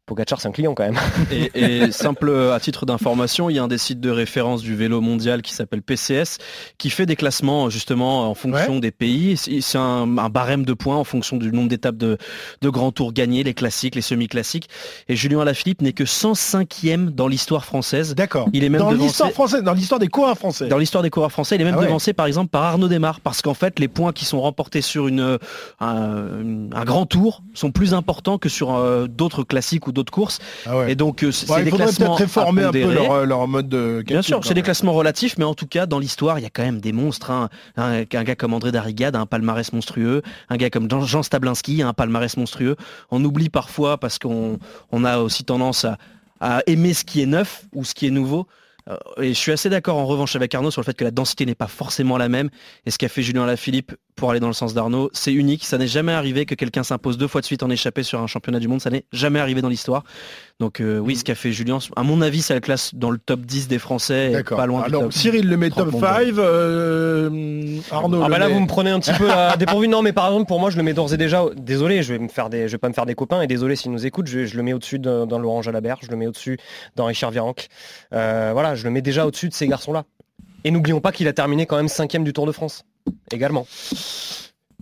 Euh. 0.04 0.06
Pogacar, 0.06 0.42
c'est 0.42 0.48
un 0.50 0.52
client 0.52 0.74
quand 0.74 0.84
même. 0.84 0.98
Et, 1.32 1.52
et 1.86 1.92
simple 1.94 2.30
à 2.54 2.60
titre 2.60 2.86
d'information, 2.86 3.50
il 3.50 3.56
y 3.56 3.60
a 3.60 3.64
un 3.64 3.68
des 3.70 3.78
sites 3.78 4.02
de 4.02 4.10
référence 4.10 4.62
du 4.62 4.76
vélo 4.76 5.00
mondial 5.02 5.42
qui 5.42 5.54
s'appelle 5.54 5.82
PCS, 5.82 6.40
qui 6.78 6.90
fait 6.90 7.06
des 7.06 7.16
classements 7.16 7.70
justement 7.70 8.30
en 8.30 8.34
fonction 8.36 8.80
des 8.80 8.92
pays. 8.92 9.38
C'est 9.38 9.78
un, 9.78 10.18
un 10.18 10.30
barème 10.30 10.66
de 10.66 10.74
points 10.74 10.98
en 10.98 11.04
fonction 11.06 11.38
du 11.38 11.52
nombre 11.52 11.70
d'étapes 11.70 11.96
de, 11.98 12.18
de 12.62 12.70
grands 12.70 12.92
tours 12.92 13.14
gagnés, 13.14 13.44
les 13.44 13.54
classiques, 13.54 13.96
les 13.96 14.02
semi-classiques. 14.02 14.68
Et 15.08 15.16
Julien 15.16 15.40
Alaphilippe 15.40 15.82
n'est 15.82 15.94
que 15.94 16.04
105e 16.04 17.10
dans 17.10 17.28
l'histoire 17.28 17.64
française. 17.66 18.14
D'accord. 18.16 18.50
Il 18.54 18.64
est 18.64 18.70
même 18.70 18.82
Dans 18.82 18.92
devancé- 18.92 19.04
l'histoire 19.04 19.32
française, 19.32 19.64
dans 19.64 19.74
l'histoire 19.74 20.00
des 20.00 20.10
coureurs 20.10 20.38
français. 20.38 20.68
Dans 20.68 20.78
l'histoire 20.78 21.04
des 21.04 21.10
coureurs 21.10 21.32
français, 21.32 21.56
il 21.56 21.62
est 21.62 21.66
même 21.66 21.76
Ah 21.78 21.80
ouais. 21.80 21.86
devancé 21.86 22.14
par 22.14 22.26
exemple 22.26 22.50
par 22.50 22.64
Arnaud 22.64 22.88
Desmar, 22.90 23.22
parce 23.22 23.42
qu'en 23.42 23.54
fait 23.54 23.80
les 23.80 23.88
points 23.88 24.12
qui 24.12 24.26
sont 24.26 24.42
remportés 24.42 24.82
sur 24.82 25.08
une, 25.08 25.38
un, 25.80 26.70
un 26.74 26.84
grand 26.86 27.06
tour 27.06 27.42
sont 27.54 27.72
plus 27.72 27.94
importants 27.94 28.38
que 28.38 28.50
sur 28.50 28.76
euh, 28.76 29.08
d'autres 29.08 29.44
classiques 29.44 29.88
ou 29.88 29.93
d'autres 29.94 30.12
courses. 30.12 30.40
Ah 30.66 30.78
ouais. 30.78 30.92
Et 30.92 30.96
donc 30.96 31.24
euh, 31.24 31.32
c'est 31.32 31.50
Ouais, 31.50 31.64
des 31.64 31.72
classements 31.72 32.16
réformer 32.16 32.64
un 32.64 32.72
peu 32.72 32.82
pondérer. 32.82 33.04
leur, 33.08 33.26
leur 33.26 33.48
mode 33.48 33.70
de 33.70 33.98
calcul. 33.98 34.14
Bien 34.16 34.22
sûr, 34.22 34.44
c'est 34.44 34.54
des 34.54 34.62
classements 34.62 34.94
relatifs, 34.94 35.38
mais 35.38 35.46
en 35.46 35.54
tout 35.54 35.68
cas, 35.68 35.86
dans 35.86 36.00
l'histoire, 36.00 36.40
il 36.40 36.42
y 36.42 36.46
a 36.46 36.50
quand 36.50 36.64
même 36.64 36.82
des 36.82 36.92
monstres. 36.92 37.32
hein. 37.32 37.50
Un, 37.78 38.00
un 38.02 38.24
gars 38.24 38.36
comme 38.36 38.54
André 38.54 38.72
Darrigade 38.72 39.16
a 39.16 39.20
un 39.20 39.26
palmarès 39.26 39.72
monstrueux, 39.72 40.22
un 40.50 40.58
gars 40.58 40.70
comme 40.70 40.90
Jean, 40.90 41.02
Jean 41.02 41.24
Stablinski 41.24 41.82
a 41.84 41.88
un 41.88 41.94
palmarès 41.94 42.36
monstrueux. 42.38 42.76
On 43.12 43.24
oublie 43.24 43.50
parfois, 43.50 43.98
parce 44.00 44.20
qu'on 44.20 44.58
on 44.92 45.06
a 45.06 45.20
aussi 45.20 45.44
tendance 45.44 45.86
à, 45.86 45.98
à 46.40 46.62
aimer 46.68 46.94
ce 46.94 47.04
qui 47.04 47.22
est 47.22 47.26
neuf 47.26 47.66
ou 47.74 47.86
ce 47.86 47.94
qui 47.94 48.08
est 48.08 48.12
nouveau. 48.12 48.48
Euh, 48.90 48.98
Et 49.22 49.30
je 49.30 49.40
suis 49.40 49.52
assez 49.52 49.70
d'accord 49.70 49.98
en 49.98 50.06
revanche 50.06 50.36
avec 50.36 50.54
Arnaud 50.54 50.72
sur 50.72 50.82
le 50.82 50.86
fait 50.86 50.94
que 50.94 51.04
la 51.04 51.12
densité 51.12 51.46
n'est 51.46 51.56
pas 51.56 51.68
forcément 51.68 52.18
la 52.18 52.30
même. 52.30 52.50
Et 52.86 52.92
ce 52.92 52.98
qu'a 52.98 53.10
fait 53.10 53.22
Julien 53.22 53.46
Lafilippe 53.46 53.94
pour 54.16 54.32
aller 54.32 54.40
dans 54.40 54.48
le 54.48 54.54
sens 54.54 54.74
d'Arnaud, 54.74 55.10
c'est 55.14 55.34
unique. 55.34 55.66
Ça 55.66 55.78
n'est 55.78 55.88
jamais 55.88 56.12
arrivé 56.12 56.46
que 56.46 56.56
quelqu'un 56.56 56.84
s'impose 56.84 57.18
deux 57.18 57.28
fois 57.28 57.42
de 57.42 57.46
suite 57.46 57.64
en 57.64 57.70
échappé 57.70 58.04
sur 58.04 58.20
un 58.22 58.28
championnat 58.28 58.60
du 58.60 58.68
monde. 58.68 58.82
Ça 58.82 58.90
n'est 58.90 59.06
jamais 59.12 59.40
arrivé 59.40 59.62
dans 59.62 59.70
l'histoire. 59.70 60.04
Donc 60.60 60.80
euh, 60.80 61.00
oui, 61.00 61.16
ce 61.16 61.24
qu'a 61.24 61.36
fait 61.36 61.52
Julien, 61.52 61.80
à 61.96 62.04
mon 62.04 62.22
avis, 62.22 62.42
ça 62.42 62.54
le 62.54 62.60
classe 62.60 62.94
dans 62.96 63.10
le 63.10 63.18
top 63.18 63.42
10 63.42 63.68
des 63.68 63.80
Français, 63.80 64.30
D'accord. 64.32 64.58
pas 64.58 64.66
loin 64.68 64.82
du 64.82 64.86
Alors, 64.88 65.02
top. 65.04 65.14
Cyril 65.14 65.50
le 65.50 65.58
met 65.58 65.70
30 65.70 65.86
top 65.86 65.94
mondial. 65.94 66.26
5, 66.28 66.34
euh, 66.40 67.78
Arnaud 67.92 68.22
Ah 68.22 68.28
le 68.28 68.32
bah 68.32 68.38
là 68.40 68.48
met- 68.48 68.54
vous 68.54 68.60
me 68.62 68.68
prenez 68.68 68.92
un 68.92 69.00
petit 69.00 69.14
peu 69.14 69.30
à 69.32 69.58
dépourvu. 69.58 69.88
Non 69.88 70.02
mais 70.04 70.14
par 70.14 70.28
exemple 70.28 70.46
pour 70.48 70.60
moi 70.60 70.70
je 70.70 70.78
le 70.78 70.84
mets 70.84 70.94
d'ores 70.94 71.14
et 71.14 71.18
déjà. 71.18 71.44
Désolé, 71.58 72.04
je 72.04 72.14
vais 72.14 72.20
me 72.20 72.28
faire 72.30 72.50
des, 72.50 72.68
je 72.68 72.74
vais 72.74 72.78
pas 72.78 72.88
me 72.88 72.94
faire 72.94 73.06
des 73.08 73.16
copains 73.16 73.42
et 73.42 73.48
désolé 73.48 73.76
s'ils 73.76 73.92
nous 73.92 74.06
écoutent. 74.06 74.28
Je, 74.28 74.46
je 74.46 74.56
le 74.56 74.64
mets 74.64 74.74
au-dessus 74.74 75.00
de- 75.00 75.26
dans 75.26 75.40
Laurent 75.40 75.62
Jalabert, 75.64 75.98
je 76.02 76.10
le 76.10 76.16
mets 76.18 76.28
au-dessus 76.28 76.58
dans 76.96 77.06
Richard 77.06 77.32
Virenque. 77.32 77.68
Euh, 78.14 78.52
voilà, 78.54 78.76
je 78.76 78.84
le 78.84 78.90
mets 78.92 79.02
déjà 79.02 79.26
au-dessus 79.26 79.50
de 79.50 79.54
ces 79.54 79.68
garçons-là. 79.68 80.04
Et 80.64 80.72
n'oublions 80.72 81.02
pas 81.02 81.12
qu'il 81.12 81.28
a 81.28 81.34
terminé 81.34 81.66
quand 81.66 81.76
même 81.78 81.90
cinquième 81.90 82.24
du 82.24 82.32
Tour 82.32 82.46
de 82.46 82.52
France 82.54 82.84
également. 83.32 83.66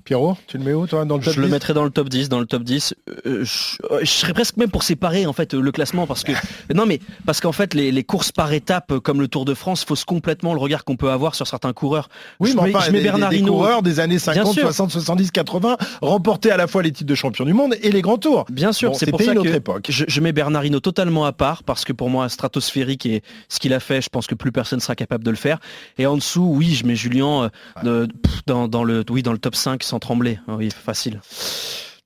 Pierrot, 0.04 0.36
tu 0.48 0.58
le 0.58 0.64
mets 0.64 0.74
où 0.74 0.88
toi 0.88 1.06
dans 1.06 1.18
le 1.18 1.24
top 1.24 1.34
Je 1.34 1.40
le 1.42 1.48
10? 1.48 1.52
mettrais 1.54 1.74
dans 1.74 1.84
le 1.84 1.90
top 1.90 2.10
10, 2.10 2.30
dans 2.30 2.40
le 2.40 2.46
top 2.46 2.64
10. 2.64 2.94
Euh, 3.26 3.44
je, 3.44 3.78
euh, 3.92 4.00
je 4.02 4.06
serais 4.10 4.34
presque 4.34 4.58
même 4.58 4.70
pour 4.70 4.84
séparer 4.84 5.26
en 5.26 5.34
fait 5.34 5.54
le 5.54 5.72
classement 5.72 6.08
parce 6.08 6.24
que 6.24 6.32
non 6.74 6.86
mais 6.86 7.00
parce 7.26 7.40
qu'en 7.42 7.52
fait 7.52 7.74
les, 7.74 7.92
les 7.92 8.04
courses 8.04 8.32
par 8.32 8.52
étapes 8.54 8.98
comme 9.00 9.20
le 9.22 9.28
Tour 9.28 9.46
de 9.46 9.54
France 9.54 9.84
faussent 9.86 10.06
complètement 10.06 10.54
le 10.54 10.60
regard 10.60 10.84
qu'on 10.84 10.96
peut 10.98 11.10
avoir 11.12 11.36
sur 11.36 11.48
certains 11.48 11.74
coureurs. 11.74 12.10
Oui, 12.40 12.52
je 12.52 12.56
mais 12.58 12.64
mets, 12.70 12.76
enfin, 12.76 12.86
je 12.86 12.92
mets 12.92 12.98
des- 12.98 13.04
des- 13.04 13.10
Bernard 13.10 13.30
des, 13.30 13.38
Hinault- 13.40 13.48
coureurs 13.52 13.82
des 13.84 14.00
années 14.00 14.20
50, 14.20 14.54
sûr. 14.54 14.64
60, 14.64 14.92
70, 14.92 15.32
80, 15.32 15.78
remportés 16.02 16.52
à 16.52 16.58
la 16.58 16.68
fois 16.68 16.82
les 16.84 16.92
titres 16.92 17.10
de 17.10 17.16
champion 17.16 17.46
du 17.46 17.54
monde 17.54 17.76
et 17.82 17.92
les 17.92 18.02
grands 18.02 18.18
tours. 18.18 18.46
Bien 18.50 18.74
sûr, 18.74 18.92
Bon, 18.92 18.98
c'est 18.98 19.10
pour 19.10 19.22
ça 19.22 19.34
que 19.36 19.48
époque. 19.48 19.88
Je, 19.90 20.06
je 20.08 20.22
mets 20.22 20.32
Bernard 20.32 20.66
Hinault 20.66 20.80
totalement 20.80 21.26
à 21.26 21.32
part 21.34 21.64
parce 21.64 21.86
que 21.86 21.94
pour 21.94 22.10
moi 22.10 22.28
stratosphérique 22.30 23.06
et 23.06 23.22
ce 23.50 23.60
qu'il 23.60 23.74
a 23.74 23.80
fait, 23.80 24.02
je 24.02 24.10
pense 24.10 24.28
que 24.28 24.36
plus 24.36 24.52
personne 24.52 24.80
sera 24.80 24.96
capable 24.96 25.24
de 25.24 25.30
le 25.30 25.36
faire. 25.38 25.60
Et 25.98 26.06
en 26.06 26.16
dessous, 26.16 26.44
oui, 26.56 26.74
je 26.74 26.86
mets 26.86 26.96
Julien 26.96 27.50
euh, 27.84 28.08
dans 28.48 28.84
le 28.84 29.04
oui 29.10 29.24
dans 29.24 29.32
le 29.34 29.38
top 29.38 29.56
5 29.56 29.84
sans 29.92 30.00
trembler. 30.00 30.40
Oui, 30.48 30.70
facile. 30.72 31.20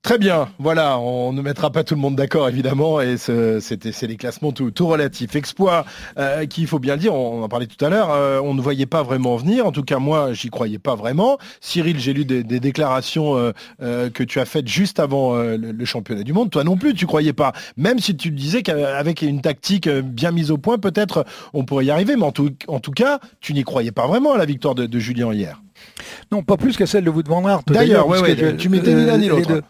Très 0.02 0.18
bien, 0.18 0.48
voilà, 0.60 1.00
on 1.00 1.32
ne 1.32 1.42
mettra 1.42 1.72
pas 1.72 1.82
tout 1.82 1.96
le 1.96 2.00
monde 2.00 2.14
d'accord 2.14 2.48
évidemment, 2.48 3.00
et 3.00 3.16
c'est 3.16 4.02
les 4.02 4.16
classements 4.16 4.52
tout, 4.52 4.70
tout 4.70 4.86
relatifs. 4.86 5.34
Exploit 5.34 5.84
euh, 6.16 6.46
qui, 6.46 6.60
il 6.60 6.68
faut 6.68 6.78
bien 6.78 6.94
le 6.94 7.00
dire, 7.00 7.12
on 7.12 7.42
en 7.42 7.48
parlait 7.48 7.66
tout 7.66 7.84
à 7.84 7.88
l'heure, 7.88 8.12
euh, 8.12 8.40
on 8.40 8.54
ne 8.54 8.60
voyait 8.60 8.86
pas 8.86 9.02
vraiment 9.02 9.34
venir, 9.34 9.66
en 9.66 9.72
tout 9.72 9.82
cas 9.82 9.98
moi 9.98 10.32
j'y 10.32 10.48
croyais 10.48 10.78
pas 10.78 10.94
vraiment. 10.94 11.38
Cyril, 11.60 11.98
j'ai 11.98 12.12
lu 12.12 12.24
des, 12.24 12.44
des 12.44 12.60
déclarations 12.60 13.52
euh, 13.82 14.10
que 14.10 14.22
tu 14.22 14.38
as 14.38 14.44
faites 14.44 14.68
juste 14.68 15.00
avant 15.00 15.34
le, 15.34 15.84
championnat 15.84 16.22
du 16.22 16.32
monde, 16.32 16.50
toi 16.50 16.62
non 16.62 16.76
plus 16.76 16.94
tu 16.94 17.06
croyais 17.06 17.32
pas, 17.32 17.52
même 17.76 17.98
si 17.98 18.16
tu 18.16 18.30
disais 18.30 18.62
qu'avec 18.62 19.22
une 19.22 19.40
tactique 19.40 19.88
bien 19.88 20.30
mise 20.30 20.52
au 20.52 20.58
point, 20.58 20.78
peut-être 20.78 21.24
on 21.52 21.64
pourrait 21.64 21.86
y 21.86 21.90
arriver, 21.90 22.14
mais 22.14 22.26
en 22.26 22.32
tout, 22.32 22.52
en 22.68 22.78
tout 22.78 22.92
cas, 22.92 23.18
tu 23.40 23.54
n'y 23.54 23.64
croyais 23.64 23.92
pas 23.92 24.06
vraiment 24.06 24.34
à 24.34 24.38
la 24.38 24.46
victoire 24.46 24.76
de, 24.76 24.86
de 24.86 24.98
Julien 25.00 25.32
hier. 25.32 25.60
Non, 26.32 26.42
pas 26.42 26.56
plus 26.56 26.76
qu'à 26.76 26.86
celle 26.86 27.04
de 27.04 27.10
Wout 27.10 27.22
van 27.26 27.46
Aert. 27.48 27.62
D'ailleurs, 27.66 28.06
ouais, 28.08 28.20
ouais, 28.20 28.36
que 28.36 28.50
je- 28.50 28.56
tu 28.56 28.68
mettais 28.68 28.94
ni 28.94 29.04
l'un 29.06 29.16
ni 29.18 29.24
les 29.24 29.28
l'autre. 29.28 29.48
deux. 29.48 29.62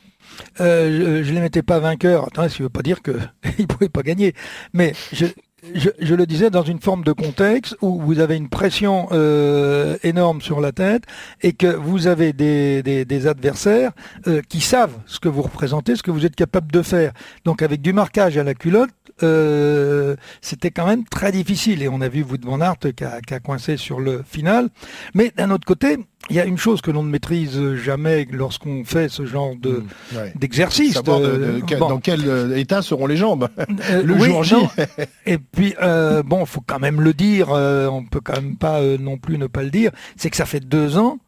Euh, 0.61 1.23
je, 1.23 1.28
je 1.28 1.33
les 1.33 1.40
mettais 1.40 1.62
pas 1.62 1.78
vainqueurs. 1.78 2.25
Attends, 2.26 2.49
ça 2.49 2.56
ne 2.59 2.64
veut 2.64 2.68
pas 2.68 2.83
dire 2.83 3.00
qu'ils 3.02 3.14
ne 3.59 3.64
pouvaient 3.66 3.88
pas 3.88 4.02
gagner. 4.02 4.35
Mais 4.75 4.92
je, 5.12 5.26
je, 5.75 5.88
je 5.99 6.14
le 6.14 6.26
disais 6.26 6.50
dans 6.50 6.62
une 6.62 6.80
forme 6.80 7.04
de 7.04 7.12
contexte 7.12 7.75
où 7.80 8.00
vous 8.00 8.18
avez 8.21 8.37
une 8.37 8.49
pression 8.50 9.09
euh, 9.12 9.97
énorme 10.02 10.40
sur 10.42 10.61
la 10.61 10.73
tête 10.73 11.04
et 11.42 11.52
que 11.52 11.66
vous 11.68 12.06
avez 12.06 12.33
des, 12.35 12.83
des, 12.83 13.04
des 13.04 13.26
adversaires 13.26 13.92
euh, 14.26 14.42
qui 14.49 14.61
savent 14.61 14.97
ce 15.06 15.18
que 15.21 15.28
vous 15.28 15.42
représentez, 15.42 15.97
ce 15.97 16.02
que 16.02 16.11
vous 16.11 16.26
êtes 16.26 16.37
capable 16.37 16.71
de 16.71 16.83
faire. 16.83 17.12
Donc 17.45 17.62
avec 17.62 17.80
du 17.80 17.92
marquage 17.95 18.37
à 18.37 18.45
la 18.45 18.54
culotte, 18.54 18.90
euh, 19.23 20.16
c'était 20.40 20.70
quand 20.70 20.87
même 20.87 21.04
très 21.04 21.32
difficile. 21.32 21.82
Et 21.82 21.88
on 21.88 22.00
a 22.00 22.08
vu 22.08 22.23
Wout 22.23 22.38
van 22.44 22.61
Aert 22.61 22.78
qui 22.78 23.04
a, 23.04 23.20
qui 23.20 23.35
a 23.35 23.40
coincé 23.40 23.76
sur 23.76 24.00
le 24.00 24.23
final. 24.28 24.68
Mais 25.14 25.32
d'un 25.37 25.50
autre 25.50 25.64
côté, 25.66 25.99
il 26.30 26.37
y 26.37 26.40
a 26.40 26.44
une 26.44 26.58
chose 26.58 26.80
que 26.80 26.90
l'on 26.90 27.02
ne 27.02 27.11
maîtrise 27.11 27.75
jamais 27.76 28.26
lorsqu'on 28.30 28.85
fait 28.85 29.08
ce 29.08 29.26
genre 29.26 29.54
de 29.56 29.85
Ouais. 30.14 30.32
d'exercice. 30.35 31.02
De- 31.02 31.11
euh, 31.11 31.56
de- 31.61 31.64
quel- 31.66 31.78
bon. 31.78 31.88
dans 31.88 31.99
quel 32.00 32.20
euh, 32.28 32.56
état 32.56 32.82
seront 32.82 33.06
les 33.06 33.16
jambes 33.16 33.49
Euh, 33.90 34.02
le 34.04 34.14
oui, 34.14 34.26
jour 34.28 34.42
J. 34.44 34.54
Et 35.26 35.38
puis, 35.38 35.75
euh, 35.82 36.23
bon, 36.23 36.44
faut 36.46 36.62
quand 36.66 36.78
même 36.80 37.00
le 37.00 37.12
dire, 37.14 37.49
euh, 37.50 37.87
on 37.88 38.04
peut 38.04 38.20
quand 38.20 38.35
même 38.40 38.56
pas 38.56 38.80
non 38.99 39.18
plus 39.18 39.38
ne 39.38 39.46
pas 39.46 39.62
le 39.62 39.70
dire, 39.70 39.90
c'est 40.16 40.30
que 40.30 40.37
ça 40.37 40.46
fait 40.46 40.61
deux 40.61 40.99
ans 40.99 41.18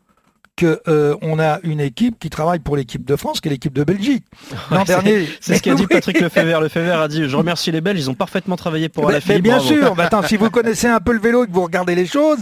que 0.59 0.81
euh, 0.88 1.15
on 1.23 1.38
a 1.38 1.61
une 1.62 1.81
équipe 1.81 2.19
qui 2.19 2.31
travaille 2.31 2.59
pour 2.59 2.77
l'équipe 2.77 3.05
de 3.05 3.15
France, 3.17 3.41
qui 3.41 3.47
est 3.49 3.53
l'équipe 3.53 3.73
de 3.73 3.85
Belgique. 3.85 4.25
L'an 4.71 4.79
Ouais, 4.81 4.85
dernier, 4.85 5.29
C'est 5.41 5.57
ce 5.57 5.62
qu'a 5.62 5.75
dit 5.75 5.83
Oui. 5.83 5.88
Patrick 5.88 6.21
Lefebvre. 6.21 6.61
Lefebvre 6.61 7.00
a 7.00 7.07
dit 7.09 7.29
Je 7.29 7.37
remercie 7.43 7.71
les 7.71 7.81
Belges, 7.81 8.00
ils 8.00 8.11
ont 8.11 8.15
parfaitement 8.15 8.57
travaillé 8.57 8.88
pour 8.88 9.07
Mais- 9.07 9.12
la 9.15 9.21
mais 9.29 9.41
bien 9.41 9.61
sûr, 9.61 9.95
bah, 9.95 10.05
attends, 10.07 10.23
si 10.25 10.37
vous 10.37 10.50
connaissez 10.50 10.88
un 10.88 10.99
peu 11.00 11.12
le 11.12 11.21
vélo 11.21 11.45
et 11.45 11.47
que 11.47 11.53
vous 11.53 11.62
regardez 11.62 11.95
les 11.95 12.07
choses, 12.07 12.38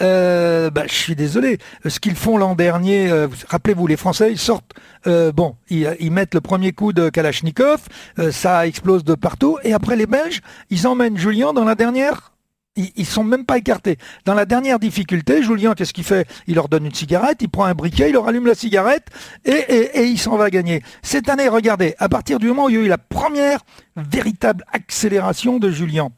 euh, 0.00 0.70
bah, 0.70 0.82
je 0.88 0.94
suis 0.94 1.14
désolé. 1.14 1.58
Ce 1.86 2.00
qu'ils 2.00 2.16
font 2.16 2.36
l'an 2.36 2.54
dernier, 2.54 3.10
euh, 3.10 3.26
vous- 3.28 3.36
rappelez-vous, 3.48 3.86
les 3.86 3.96
Français, 3.96 4.32
ils 4.32 4.38
sortent, 4.38 4.72
euh, 5.06 5.30
bon, 5.32 5.54
ils, 5.68 5.96
ils 6.00 6.10
mettent 6.10 6.34
le 6.34 6.40
premier 6.40 6.72
coup 6.72 6.92
de 6.92 7.08
Kalachnikov, 7.08 7.80
euh, 8.18 8.32
ça 8.32 8.66
explose 8.66 9.04
de 9.04 9.14
partout, 9.14 9.58
et 9.62 9.72
après 9.72 9.96
les 9.96 10.06
Belges, 10.06 10.40
ils 10.70 10.86
emmènent 10.86 11.16
Julien 11.16 11.52
dans 11.52 11.64
la 11.64 11.74
dernière. 11.76 12.32
Ils, 12.76 12.90
ils 12.96 13.06
sont 13.06 13.24
même 13.24 13.44
pas 13.44 13.58
écartés. 13.58 13.96
Dans 14.24 14.34
la 14.34 14.44
dernière 14.46 14.78
difficulté, 14.78 15.42
Julien, 15.42 15.74
qu'est-ce 15.74 15.92
qu'il 15.92 16.04
fait? 16.04 16.28
Il 16.46 16.54
leur 16.54 16.68
donne 16.68 16.86
une 16.86 16.94
cigarette, 16.94 17.38
il 17.40 17.48
prend 17.48 17.64
un 17.64 17.74
briquet, 17.74 18.10
il 18.10 18.12
leur 18.12 18.28
allume 18.28 18.46
la 18.46 18.54
cigarette 18.54 19.08
et, 19.44 19.50
et- 19.50 19.98
et 20.00 20.04
il 20.04 20.18
s'en 20.18 20.36
va 20.36 20.50
gagner. 20.50 20.82
Cette 21.02 21.28
année, 21.28 21.48
regardez, 21.48 21.94
à 21.98 22.08
partir 22.08 22.38
du 22.38 22.46
moment 22.46 22.66
où 22.66 22.68
il 22.70 22.76
y 22.76 22.78
a 22.78 22.82
eu 22.82 22.88
la 22.88 22.98
première 22.98 23.60
véritable 23.96 24.64
accélération 24.72 25.58
de 25.58 25.70
Julien, 25.70 26.10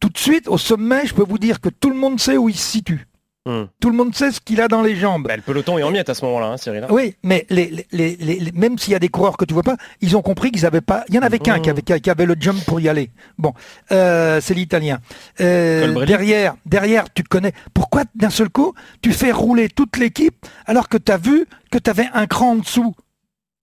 tout 0.00 0.08
de 0.10 0.18
suite, 0.18 0.48
au 0.48 0.58
sommet, 0.58 1.06
je 1.06 1.14
peux 1.14 1.24
vous 1.24 1.38
dire 1.38 1.60
que 1.60 1.68
tout 1.70 1.90
le 1.90 1.96
monde 1.96 2.20
sait 2.20 2.36
où 2.36 2.48
il 2.48 2.56
se 2.56 2.70
situe. 2.70 3.06
Hmm. 3.46 3.64
Tout 3.80 3.88
le 3.88 3.96
monde 3.96 4.14
sait 4.14 4.32
ce 4.32 4.40
qu'il 4.40 4.60
a 4.60 4.68
dans 4.68 4.82
les 4.82 4.96
jambes. 4.96 5.26
Bah, 5.26 5.34
le 5.34 5.40
peloton 5.40 5.78
est 5.78 5.82
en 5.82 5.90
miettes 5.90 6.10
à 6.10 6.14
ce 6.14 6.22
moment-là, 6.26 6.48
hein, 6.48 6.56
Cyril. 6.58 6.86
Oui, 6.90 7.14
mais 7.22 7.46
les, 7.48 7.70
les- 7.70 7.86
les- 7.90 8.16
les- 8.16 8.38
les- 8.38 8.52
même 8.52 8.76
s'il 8.78 8.92
y 8.92 8.94
a 8.94 8.98
des 8.98 9.08
coureurs 9.08 9.38
que 9.38 9.46
tu 9.46 9.54
vois 9.54 9.62
pas, 9.62 9.76
ils 10.02 10.14
ont 10.14 10.20
compris 10.20 10.50
qu'ils 10.52 10.66
avaient 10.66 10.82
pas. 10.82 11.04
Il 11.08 11.14
y 11.14 11.18
en 11.18 11.22
avait 11.22 11.38
qu'un 11.38 11.58
qui, 11.58 11.70
avait, 11.70 11.80
qui 11.80 12.10
avait 12.10 12.26
le 12.26 12.36
jump 12.38 12.62
pour 12.66 12.80
y 12.80 12.88
aller. 12.90 13.10
Bon, 13.38 13.54
euh, 13.92 14.42
c'est 14.42 14.52
l'italien. 14.52 14.98
Euh, 15.40 16.04
derrière, 16.04 16.54
derrière, 16.66 17.10
tu 17.14 17.22
connais. 17.22 17.52
Pourquoi 17.72 18.04
d'un 18.14 18.28
seul 18.28 18.50
coup, 18.50 18.74
tu 19.00 19.12
fais 19.14 19.32
rouler 19.32 19.70
toute 19.70 19.96
l'équipe 19.96 20.44
alors 20.66 20.90
que 20.90 20.98
tu 20.98 21.10
as 21.10 21.16
vu 21.16 21.46
que 21.70 21.78
tu 21.78 21.88
avais 21.88 22.08
un 22.12 22.26
cran 22.26 22.50
en 22.52 22.56
dessous? 22.56 22.94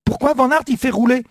Pourquoi 0.06 0.34
Van 0.34 0.50
Aert 0.50 0.64
il 0.68 0.78
fait 0.78 0.90
rouler? 0.90 1.24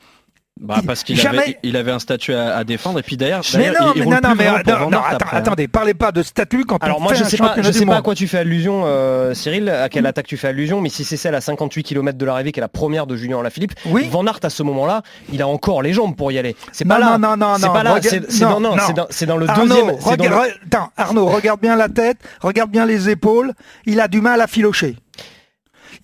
Bah, 0.58 0.80
parce 0.86 1.04
qu'il 1.04 1.16
Jamais- 1.20 1.38
avait, 1.38 1.58
il 1.62 1.76
avait 1.76 1.90
un 1.92 1.98
statut 1.98 2.32
à, 2.32 2.56
à 2.56 2.64
défendre 2.64 2.98
et 2.98 3.02
puis 3.02 3.18
d'ailleurs, 3.18 3.42
Mais 3.58 3.68
non, 3.72 3.92
il, 3.94 3.96
il 3.96 3.98
mais 3.98 4.04
roule 4.06 4.14
non, 4.14 4.20
non, 4.22 4.28
plus 4.30 4.38
mais 4.38 4.46
non, 4.46 4.78
Van 4.78 4.90
non, 4.90 4.96
Aert 4.98 5.04
attends, 5.06 5.16
après, 5.16 5.36
hein. 5.36 5.40
attendez, 5.40 5.68
parlez 5.68 5.92
pas 5.92 6.12
de 6.12 6.22
statut 6.22 6.64
quand 6.64 6.78
Alors 6.82 6.96
on 6.96 7.02
moi 7.02 7.12
fait 7.14 7.22
je 7.22 7.28
sais 7.28 7.36
pas, 7.36 7.56
je 7.58 7.70
sais 7.70 7.84
pas 7.84 7.96
à 7.98 8.00
quoi 8.02 8.14
tu 8.14 8.26
fais 8.26 8.38
allusion, 8.38 8.84
euh, 8.86 9.34
Cyril, 9.34 9.68
à 9.68 9.90
quelle 9.90 10.06
attaque 10.06 10.26
tu 10.26 10.38
fais 10.38 10.48
allusion, 10.48 10.80
mais 10.80 10.88
si 10.88 11.04
c'est 11.04 11.18
celle 11.18 11.34
à 11.34 11.42
58 11.42 11.82
km 11.82 12.16
de 12.16 12.24
l'arrivée 12.24 12.52
qui 12.52 12.60
est 12.60 12.62
la 12.62 12.68
première 12.68 13.06
de 13.06 13.16
Julien 13.16 13.38
Alaphilippe, 13.38 13.74
Oui. 13.84 14.08
Van 14.10 14.26
Aert 14.26 14.38
à 14.44 14.48
ce 14.48 14.62
moment-là, 14.62 15.02
il 15.30 15.42
a 15.42 15.46
encore 15.46 15.82
les 15.82 15.92
jambes 15.92 16.16
pour 16.16 16.32
y 16.32 16.38
aller. 16.38 16.56
C'est 16.72 16.86
Non, 16.86 16.94
pas 16.94 17.00
là. 17.00 17.18
non, 17.18 17.36
non, 17.36 17.36
non, 17.36 17.56
c'est 17.58 17.66
non, 17.66 17.72
pas 17.74 17.82
là. 17.82 17.94
regarde- 17.94 18.06
C'est 18.08 18.32
c'est 18.32 18.44
non, 18.46 18.52
dans, 18.52 18.60
non, 18.60 18.76
non. 18.76 18.82
c'est 18.86 18.92
dans, 18.94 19.06
c'est 19.10 19.26
dans 19.26 19.36
le 19.36 19.50
Arnaud, 19.50 19.66
deuxième. 19.68 19.86
c'est 20.00 20.16
dans 20.16 20.24
le- 20.24 20.30
regarde- 20.36 20.50
attends, 20.72 20.88
Arnaud, 20.96 21.26
regarde 21.26 21.60
bien 21.60 21.76
la 21.76 21.90
tête, 21.90 22.16
regarde 22.40 22.70
bien 22.70 22.86
les 22.86 23.10
épaules. 23.10 23.52
Il 23.84 24.00
a 24.00 24.08
du 24.08 24.22
mal 24.22 24.40
à 24.40 24.46
filocher. 24.46 24.96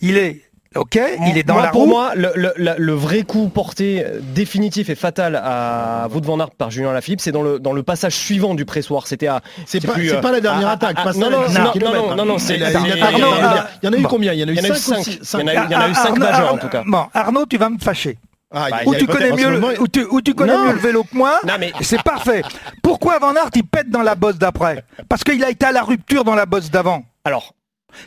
Il 0.02 0.18
est, 0.18 0.42
ok, 0.76 0.98
il 1.28 1.38
est 1.38 1.42
dans 1.42 1.54
Moi, 1.54 1.62
la 1.62 1.68
pour 1.70 1.82
roue. 1.82 1.88
moi, 1.88 2.12
le, 2.14 2.30
le- 2.34 2.52
la- 2.56 2.76
le 2.78 2.92
vrai 2.92 3.22
coup 3.22 3.48
porté 3.48 4.04
euh, 4.04 4.20
définitif 4.22 4.88
et 4.90 4.94
fatal 4.94 5.36
à 5.42 6.08
Wout 6.12 6.20
van 6.24 6.38
Aert 6.40 6.50
par 6.52 6.70
Julien 6.70 6.90
Alaphilippe, 6.90 7.20
c'est 7.20 7.32
dans 7.32 7.42
le, 7.42 7.58
dans 7.58 7.72
le 7.72 7.82
passage 7.82 8.14
suivant 8.14 8.54
du 8.54 8.64
pressoir. 8.64 9.06
C'était 9.06 9.26
à. 9.28 9.40
C'est 9.66 9.84
pas, 9.86 9.94
c'est 9.96 10.14
euh, 10.14 10.20
pas 10.20 10.32
la 10.32 10.40
dernière 10.40 10.68
à- 10.68 10.72
attaque. 10.72 10.98
à- 10.98 11.02
pas 11.04 11.12
non, 11.14 11.30
non, 11.30 11.46
10 11.46 11.54
non, 11.58 11.64
non, 11.92 12.10
hein. 12.12 12.16
non, 12.16 12.24
non, 12.24 12.38
c'est- 12.38 12.54
Il 12.56 12.60
y 12.60 12.64
en 12.64 12.68
a- 12.68 13.96
ah, 13.96 13.98
eu 13.98 14.02
combien? 14.02 14.32
Il 14.32 14.40
y 14.40 14.44
en 14.44 14.48
a 14.48 14.50
eu 14.50 14.54
Il 14.54 14.58
y 14.58 14.60
en 14.60 14.64
a 14.64 14.68
eu 14.68 14.78
5 14.78 14.94
cinq. 14.94 14.98
ou 14.98 15.02
six- 15.04 15.18
Il 15.34 15.40
y 15.40 15.42
en 15.42 15.46
a 15.46 15.52
eu- 15.52 15.56
cinq. 15.56 15.66
il 15.68 15.72
y 15.72 15.76
en 15.76 15.80
a 15.80 15.88
eu 15.88 15.94
cinq 15.94 16.04
Arnaud- 16.08 16.18
majeurs, 16.24 16.54
en 16.54 16.58
tout 16.58 16.68
cas. 16.68 16.82
Bon, 16.86 17.04
Arnaud, 17.14 17.46
tu 17.46 17.56
vas 17.58 17.68
me 17.70 17.78
fâcher. 17.78 18.18
Ah, 18.54 18.66
Bah, 18.70 18.76
a- 18.86 18.94
tu 18.98 19.06
connais 19.06 19.32
mieux, 19.32 19.50
moment, 19.50 19.68
le- 19.70 19.80
où 19.80 19.88
tu, 19.88 20.04
où 20.10 20.20
tu 20.20 20.34
connais 20.34 20.52
Non. 20.52 20.66
mieux 20.66 20.72
le 20.74 20.78
vélo 20.78 21.04
que 21.04 21.16
moi, 21.16 21.40
mais- 21.58 21.72
c'est 21.80 22.02
parfait. 22.02 22.42
Pourquoi 22.82 23.18
Van 23.18 23.34
Aert 23.34 23.48
il 23.54 23.64
pète 23.64 23.88
dans 23.88 24.02
la 24.02 24.14
bosse 24.14 24.36
d'après? 24.36 24.84
Parce 25.08 25.24
qu'il 25.24 25.42
a 25.42 25.48
été 25.48 25.64
à 25.64 25.72
la 25.72 25.82
rupture 25.82 26.22
dans 26.24 26.34
la 26.34 26.44
bosse 26.44 26.70
d'avant. 26.70 27.02
Alors, 27.24 27.54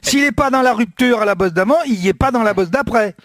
S'il 0.01 0.22
n'est 0.22 0.32
pas 0.32 0.50
dans 0.50 0.62
la 0.62 0.74
rupture 0.74 1.22
à 1.22 1.25
la 1.25 1.36
bosse 1.36 1.54
d'avant, 1.54 1.77
il 1.86 2.00
n'y 2.00 2.08
est 2.08 2.13
pas 2.13 2.32
dans 2.32 2.44
la 2.44 2.54
bosse 2.54 2.70
d'après. 2.70 3.15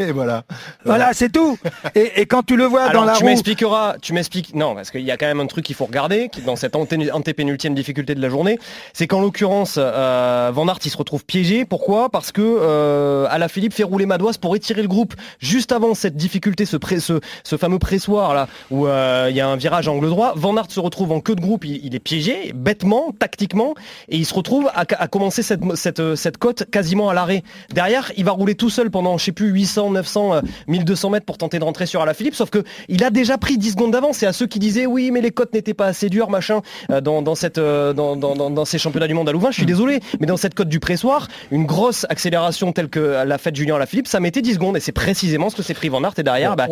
Et 0.00 0.12
voilà. 0.12 0.44
Voilà, 0.84 1.12
c'est 1.12 1.28
tout. 1.32 1.58
Et, 1.96 2.20
et 2.20 2.26
quand 2.26 2.44
tu 2.44 2.56
le 2.56 2.62
vois 2.66 2.82
alors 2.84 3.02
dans 3.02 3.10
la 3.10 3.14
tu 3.16 3.24
roue, 3.24 3.30
m'expliqueras, 3.30 3.96
tu 4.00 4.12
m'expliques. 4.12 4.54
Non, 4.54 4.76
parce 4.76 4.92
qu'il 4.92 5.00
y 5.00 5.10
a 5.10 5.16
quand 5.16 5.26
même 5.26 5.40
un 5.40 5.46
truc 5.48 5.64
qu'il 5.64 5.74
faut 5.74 5.86
regarder 5.86 6.28
qui- 6.28 6.40
dans 6.42 6.54
cette 6.54 6.76
anté- 6.76 7.10
antépénultième 7.10 7.74
difficulté 7.74 8.14
de 8.14 8.22
la 8.22 8.28
journée, 8.28 8.60
c'est 8.92 9.08
qu'en 9.08 9.20
l'occurrence, 9.20 9.74
euh, 9.76 10.52
Van 10.54 10.68
Aert 10.68 10.78
il 10.84 10.90
se 10.92 10.96
retrouve 10.96 11.24
piégé. 11.24 11.64
Pourquoi? 11.64 12.10
Parce 12.10 12.30
que 12.30 12.40
euh, 12.42 13.26
Alaphilippe 13.28 13.74
fait 13.74 13.82
rouler 13.82 14.06
Madouas 14.06 14.36
pour 14.40 14.54
étirer 14.54 14.82
le 14.82 14.88
groupe 14.88 15.14
juste 15.40 15.72
avant 15.72 15.94
cette 15.94 16.14
difficulté, 16.16 16.64
ce, 16.64 16.76
pré- 16.76 17.00
ce, 17.00 17.18
ce 17.42 17.56
fameux 17.56 17.80
pressoir 17.80 18.34
là 18.34 18.46
où 18.70 18.86
euh, 18.86 19.26
il 19.30 19.34
y 19.36 19.40
a 19.40 19.48
un 19.48 19.56
virage 19.56 19.88
à 19.88 19.90
angle 19.90 20.10
droit. 20.10 20.32
Van 20.36 20.56
Aert 20.56 20.70
se 20.70 20.78
retrouve 20.78 21.10
en 21.10 21.18
queue 21.20 21.34
de 21.34 21.40
groupe, 21.40 21.64
il, 21.64 21.84
il 21.84 21.96
est 21.96 21.98
piégé 21.98 22.52
bêtement, 22.54 23.12
tactiquement, 23.18 23.74
et 24.08 24.16
il 24.16 24.26
se 24.26 24.34
retrouve 24.34 24.68
à, 24.76 24.84
à 24.96 25.08
commencer 25.08 25.42
cette, 25.42 25.60
cette, 25.74 26.14
cette 26.14 26.38
côte 26.38 26.70
quasiment 26.70 27.08
à 27.08 27.14
l'arrêt. 27.14 27.42
Derrière, 27.72 28.12
il 28.16 28.24
va 28.24 28.30
rouler 28.30 28.54
tout 28.54 28.70
seul 28.70 28.92
pendant, 28.92 29.18
je 29.18 29.24
sais 29.24 29.32
plus, 29.32 29.48
800, 29.48 29.87
900, 29.90 30.34
euh, 30.34 30.40
1200 30.66 31.10
mètres 31.10 31.26
pour 31.26 31.38
tenter 31.38 31.58
de 31.58 31.64
rentrer 31.64 31.86
sur 31.86 32.00
Alaphilippe, 32.02 32.34
sauf 32.34 32.50
que 32.50 32.62
il 32.88 33.02
a 33.04 33.10
déjà 33.10 33.38
pris 33.38 33.58
10 33.58 33.72
secondes 33.72 33.92
d'avance. 33.92 34.22
Et 34.22 34.26
à 34.26 34.32
ceux 34.32 34.46
qui 34.46 34.58
disaient 34.58 34.86
oui, 34.86 35.10
mais 35.10 35.20
les 35.20 35.30
côtes 35.30 35.52
n'étaient 35.54 35.74
pas 35.74 35.86
assez 35.86 36.08
dures, 36.08 36.30
machin, 36.30 36.60
euh, 36.90 37.00
dans, 37.00 37.22
dans, 37.22 37.34
cette, 37.34 37.58
euh, 37.58 37.92
dans, 37.92 38.16
dans, 38.16 38.34
dans, 38.34 38.50
dans 38.50 38.64
ces 38.64 38.78
championnats 38.78 39.06
du 39.08 39.14
monde 39.14 39.28
à 39.28 39.32
Louvain, 39.32 39.50
je 39.50 39.56
suis 39.56 39.66
désolé, 39.66 40.00
mais 40.20 40.26
dans 40.26 40.36
cette 40.36 40.54
côte 40.54 40.68
du 40.68 40.80
pressoir, 40.80 41.28
une 41.50 41.64
grosse 41.66 42.06
accélération 42.08 42.72
telle 42.72 42.88
que 42.88 43.24
l'a 43.24 43.38
faite 43.38 43.56
Julien 43.56 43.76
Alaphilippe, 43.76 44.06
ça 44.08 44.20
mettait 44.20 44.42
10 44.42 44.54
secondes. 44.54 44.76
Et 44.76 44.80
c'est 44.80 44.92
précisément 44.92 45.50
ce 45.50 45.56
que 45.56 45.62
s'est 45.62 45.74
pris 45.74 45.88
Van 45.88 46.02
Aert. 46.04 46.14
Et 46.18 46.22
derrière, 46.22 46.56
bah, 46.56 46.68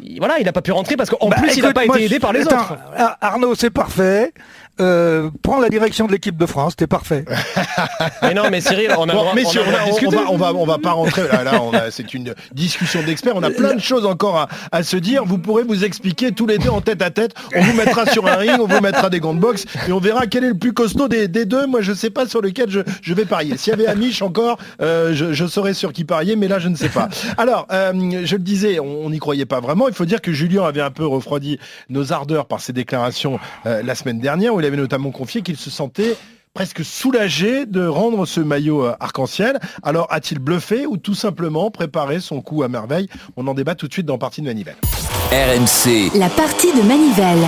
il- 0.00 0.18
voilà, 0.18 0.38
il 0.38 0.44
n'a 0.44 0.52
pas 0.52 0.62
pu 0.62 0.72
rentrer 0.72 0.96
parce 0.96 1.10
qu'en 1.10 1.28
Bah, 1.28 1.36
plus, 1.36 1.56
il 1.56 1.62
n'a 1.62 1.72
pas 1.72 1.84
été 1.84 2.04
aidé 2.04 2.18
par 2.18 2.32
les 2.32 2.42
Attends, 2.42 2.56
autres. 2.56 2.76
Ar- 2.96 3.16
Arnaud, 3.20 3.54
c'est 3.54 3.70
parfait. 3.70 4.32
Euh, 4.80 5.30
prends 5.42 5.60
la 5.60 5.68
direction 5.68 6.06
de 6.06 6.12
l'équipe 6.12 6.36
de 6.36 6.46
France, 6.46 6.74
t'es 6.76 6.86
parfait. 6.86 7.24
Mais 8.22 8.34
non, 8.34 8.44
mais 8.50 8.60
Cyril, 8.60 8.90
on 8.98 9.08
a, 9.08 9.12
Bon, 9.12 9.20
droit- 9.22 9.32
on 9.34 9.74
a 9.74 9.84
on, 10.06 10.10
va, 10.10 10.18
on 10.30 10.36
va, 10.36 10.54
on 10.54 10.66
va 10.66 10.78
pas 10.78 10.92
rentrer. 10.92 11.22
Là, 11.28 11.90
c'est 11.90 12.12
une 12.14 12.34
discussion 12.52 13.02
d'experts. 13.02 13.34
On 13.36 13.42
a 13.42 13.50
plein 13.50 13.74
de 13.74 13.80
choses 13.80 14.04
encore 14.06 14.36
à, 14.36 14.48
à 14.72 14.82
se 14.82 14.96
dire. 14.96 15.24
Vous 15.24 15.38
pourrez 15.38 15.62
vous 15.62 15.84
expliquer 15.84 16.32
tous 16.32 16.46
les 16.46 16.58
deux 16.58 16.70
en 16.70 16.80
tête 16.80 17.02
à 17.02 17.10
tête. 17.10 17.34
On 17.54 17.60
vous 17.62 17.72
mettra 17.74 18.06
sur 18.06 18.26
un 18.26 18.34
ring, 18.36 18.58
on 18.60 18.66
vous 18.66 18.80
mettra 18.80 19.10
des 19.10 19.20
gants 19.20 19.34
de 19.34 19.40
boxe 19.40 19.64
et 19.88 19.92
on 19.92 20.00
verra 20.00 20.26
quel 20.26 20.44
est 20.44 20.48
le 20.48 20.58
plus 20.58 20.72
costaud 20.72 21.06
des, 21.08 21.28
des 21.28 21.44
deux. 21.44 21.66
Moi, 21.66 21.80
je 21.80 21.92
sais 21.92 22.10
pas 22.10 22.26
sur 22.26 22.40
lequel 22.42 22.68
je, 22.70 22.80
je 23.02 23.14
vais 23.14 23.24
parier. 23.24 23.56
S'il 23.56 23.70
y 23.70 23.74
avait 23.74 23.86
Amish 23.86 24.22
encore, 24.22 24.58
euh, 24.80 25.14
je, 25.14 25.32
je 25.32 25.46
saurais 25.46 25.74
sur 25.74 25.92
qui 25.92 26.04
parier, 26.04 26.36
mais 26.36 26.48
là, 26.48 26.58
je 26.58 26.68
ne 26.68 26.74
sais 26.76 26.88
pas. 26.88 27.08
Alors, 27.38 27.66
euh, 27.72 27.92
je 28.24 28.34
le 28.36 28.42
disais, 28.42 28.80
on 28.80 29.08
n'y 29.10 29.18
croyait 29.18 29.46
pas 29.46 29.60
vraiment. 29.60 29.88
Il 29.88 29.94
faut 29.94 30.04
dire 30.04 30.20
que 30.20 30.32
Julien 30.32 30.64
avait 30.64 30.80
un 30.80 30.90
peu 30.90 31.06
refroidi 31.06 31.58
nos 31.90 32.12
ardeurs 32.12 32.46
par 32.46 32.60
ses 32.60 32.72
déclarations 32.72 33.38
euh, 33.66 33.82
la 33.84 33.94
semaine 33.94 34.18
dernière, 34.20 34.54
où 34.54 34.60
il 34.64 34.68
avait 34.68 34.76
notamment 34.78 35.10
confié 35.10 35.42
qu'il 35.42 35.58
se 35.58 35.68
sentait 35.68 36.16
presque 36.54 36.84
soulagé 36.84 37.66
de 37.66 37.86
rendre 37.86 38.24
ce 38.24 38.40
maillot 38.40 38.86
euh, 38.86 38.94
arc-en-ciel. 38.98 39.58
Alors 39.82 40.06
a-t-il 40.10 40.38
bluffé 40.38 40.86
ou 40.86 40.96
tout 40.96 41.14
simplement 41.14 41.70
préparé 41.70 42.20
son 42.20 42.40
coup 42.40 42.62
à 42.62 42.68
merveille? 42.68 43.08
On 43.36 43.46
en 43.46 43.52
débat 43.52 43.74
tout 43.74 43.88
de 43.88 43.92
suite 43.92 44.06
dans 44.06 44.16
Partie 44.16 44.40
de 44.40 44.46
Manivelle. 44.46 44.76
RMC, 45.32 46.18
La 46.18 46.30
partie 46.30 46.72
de 46.72 46.82
Manivelle. 46.82 47.46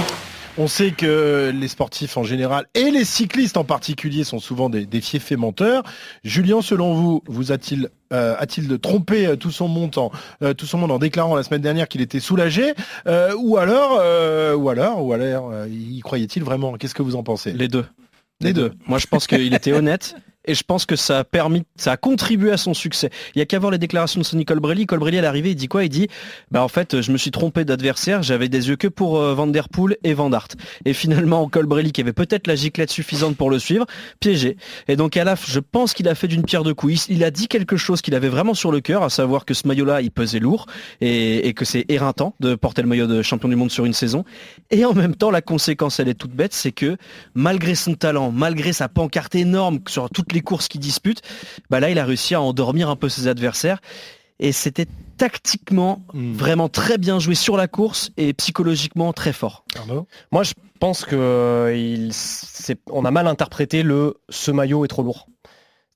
On 0.58 0.68
sait 0.68 0.92
que 0.92 1.52
les 1.54 1.68
sportifs 1.68 2.16
en 2.16 2.22
général 2.22 2.66
et 2.74 2.90
les 2.90 3.04
cyclistes 3.04 3.58
en 3.58 3.64
particulier 3.64 4.24
sont 4.24 4.38
souvent 4.38 4.70
des, 4.70 4.86
des 4.86 5.02
fiefs 5.02 5.32
menteurs. 5.32 5.82
Julien, 6.24 6.62
selon 6.62 6.94
vous, 6.94 7.22
vous 7.26 7.52
a-t-il 7.52 7.90
euh, 8.12 8.36
a-t-il 8.38 8.78
trompé 8.78 9.26
euh, 9.26 9.36
tout 9.36 9.50
son 9.50 9.68
monde 9.68 9.98
en 9.98 10.12
euh, 10.42 10.54
tout 10.54 10.64
son 10.64 10.78
monde 10.78 10.92
en 10.92 10.98
déclarant 10.98 11.34
la 11.34 11.42
semaine 11.42 11.60
dernière 11.60 11.88
qu'il 11.88 12.00
était 12.00 12.20
soulagé 12.20 12.72
euh, 13.06 13.34
ou 13.36 13.56
alors 13.56 14.00
ou 14.56 14.68
alors 14.68 15.04
ou 15.04 15.12
alors 15.12 15.52
y 15.66 16.00
croyait-il 16.00 16.42
vraiment? 16.42 16.74
Qu'est-ce 16.74 16.94
que 16.94 17.02
vous 17.02 17.16
en 17.16 17.22
pensez? 17.22 17.52
Les 17.52 17.68
deux. 17.68 17.84
Les 18.40 18.52
deux. 18.52 18.72
Moi, 18.86 18.98
je 18.98 19.06
pense 19.06 19.26
qu'il 19.26 19.54
était 19.54 19.72
honnête. 19.72 20.14
Et 20.46 20.54
je 20.54 20.62
pense 20.62 20.86
que 20.86 20.96
ça 20.96 21.20
a 21.20 21.24
permis, 21.24 21.62
ça 21.76 21.92
a 21.92 21.96
contribué 21.96 22.52
à 22.52 22.56
son 22.56 22.74
succès. 22.74 23.10
Il 23.34 23.38
y 23.38 23.42
a 23.42 23.46
qu'à 23.46 23.58
voir 23.58 23.70
les 23.70 23.78
déclarations 23.78 24.20
de 24.20 24.24
Sonny 24.24 24.44
Colbrelli. 24.44 24.86
Colbrelli 24.86 25.18
à 25.18 25.22
l'arrivée, 25.22 25.50
il 25.50 25.56
dit 25.56 25.68
quoi? 25.68 25.84
Il 25.84 25.88
dit, 25.88 26.08
bah 26.50 26.62
en 26.62 26.68
fait, 26.68 27.00
je 27.00 27.12
me 27.12 27.18
suis 27.18 27.30
trompé 27.30 27.64
d'adversaire. 27.64 28.22
J'avais 28.22 28.48
des 28.48 28.68
yeux 28.68 28.76
que 28.76 28.88
pour 28.88 29.18
euh, 29.18 29.34
Van 29.34 29.46
Der 29.46 29.68
Poel 29.68 29.96
et 30.04 30.14
Van 30.14 30.32
Aert. 30.32 30.48
Et 30.84 30.92
finalement, 30.92 31.48
Colbrelli, 31.50 31.92
qui 31.92 32.00
avait 32.00 32.12
peut-être 32.12 32.46
la 32.46 32.54
giclette 32.54 32.90
suffisante 32.90 33.36
pour 33.36 33.50
le 33.50 33.58
suivre, 33.58 33.86
piégé. 34.20 34.56
Et 34.88 34.96
donc 34.96 35.16
à 35.16 35.24
la, 35.24 35.34
je 35.34 35.60
pense 35.60 35.94
qu'il 35.94 36.08
a 36.08 36.14
fait 36.14 36.28
d'une 36.28 36.44
pierre 36.44 36.62
deux 36.62 36.74
coups. 36.74 37.08
Il, 37.08 37.16
il 37.16 37.24
a 37.24 37.30
dit 37.30 37.48
quelque 37.48 37.76
chose 37.76 38.02
qu'il 38.02 38.14
avait 38.14 38.28
vraiment 38.28 38.54
sur 38.54 38.70
le 38.70 38.80
cœur, 38.80 39.02
à 39.02 39.10
savoir 39.10 39.44
que 39.44 39.54
ce 39.54 39.66
maillot-là, 39.66 40.00
il 40.00 40.10
pesait 40.10 40.38
lourd 40.38 40.66
et, 41.00 41.48
et 41.48 41.54
que 41.54 41.64
c'est 41.64 41.84
éreintant 41.88 42.34
de 42.40 42.54
porter 42.54 42.82
le 42.82 42.88
maillot 42.88 43.06
de 43.06 43.22
champion 43.22 43.48
du 43.48 43.56
monde 43.56 43.70
sur 43.70 43.84
une 43.84 43.92
saison. 43.92 44.24
Et 44.70 44.84
en 44.84 44.94
même 44.94 45.14
temps, 45.14 45.30
la 45.30 45.42
conséquence, 45.42 46.00
elle 46.00 46.08
est 46.08 46.14
toute 46.14 46.32
bête, 46.32 46.52
c'est 46.52 46.72
que 46.72 46.96
malgré 47.34 47.74
son 47.74 47.94
talent, 47.94 48.30
malgré 48.32 48.72
sa 48.72 48.88
pancarte 48.88 49.34
énorme 49.34 49.80
sur 49.88 50.10
toutes 50.10 50.32
les 50.32 50.35
courses 50.42 50.68
qu'il 50.68 50.80
dispute, 50.80 51.22
bah 51.70 51.80
là, 51.80 51.90
il 51.90 51.98
a 51.98 52.04
réussi 52.04 52.34
à 52.34 52.40
endormir 52.40 52.88
un 52.90 52.96
peu 52.96 53.08
ses 53.08 53.28
adversaires. 53.28 53.80
Et 54.38 54.52
c'était 54.52 54.86
tactiquement 55.16 56.04
Hmm. 56.12 56.34
vraiment 56.34 56.68
très 56.68 56.98
bien 56.98 57.18
joué 57.18 57.34
sur 57.34 57.56
la 57.56 57.68
course 57.68 58.10
et 58.18 58.34
psychologiquement 58.34 59.12
très 59.14 59.32
fort. 59.32 59.64
Arnaud? 59.78 60.06
Moi, 60.30 60.42
je 60.42 60.52
pense 60.78 61.04
que 61.06 61.16
euh, 61.16 61.74
il, 61.74 62.12
on 62.90 63.04
a 63.06 63.10
mal 63.10 63.26
interprété 63.26 63.82
le 63.82 64.18
ce 64.28 64.50
maillot 64.50 64.84
est 64.84 64.88
trop 64.88 65.02
lourd. 65.02 65.28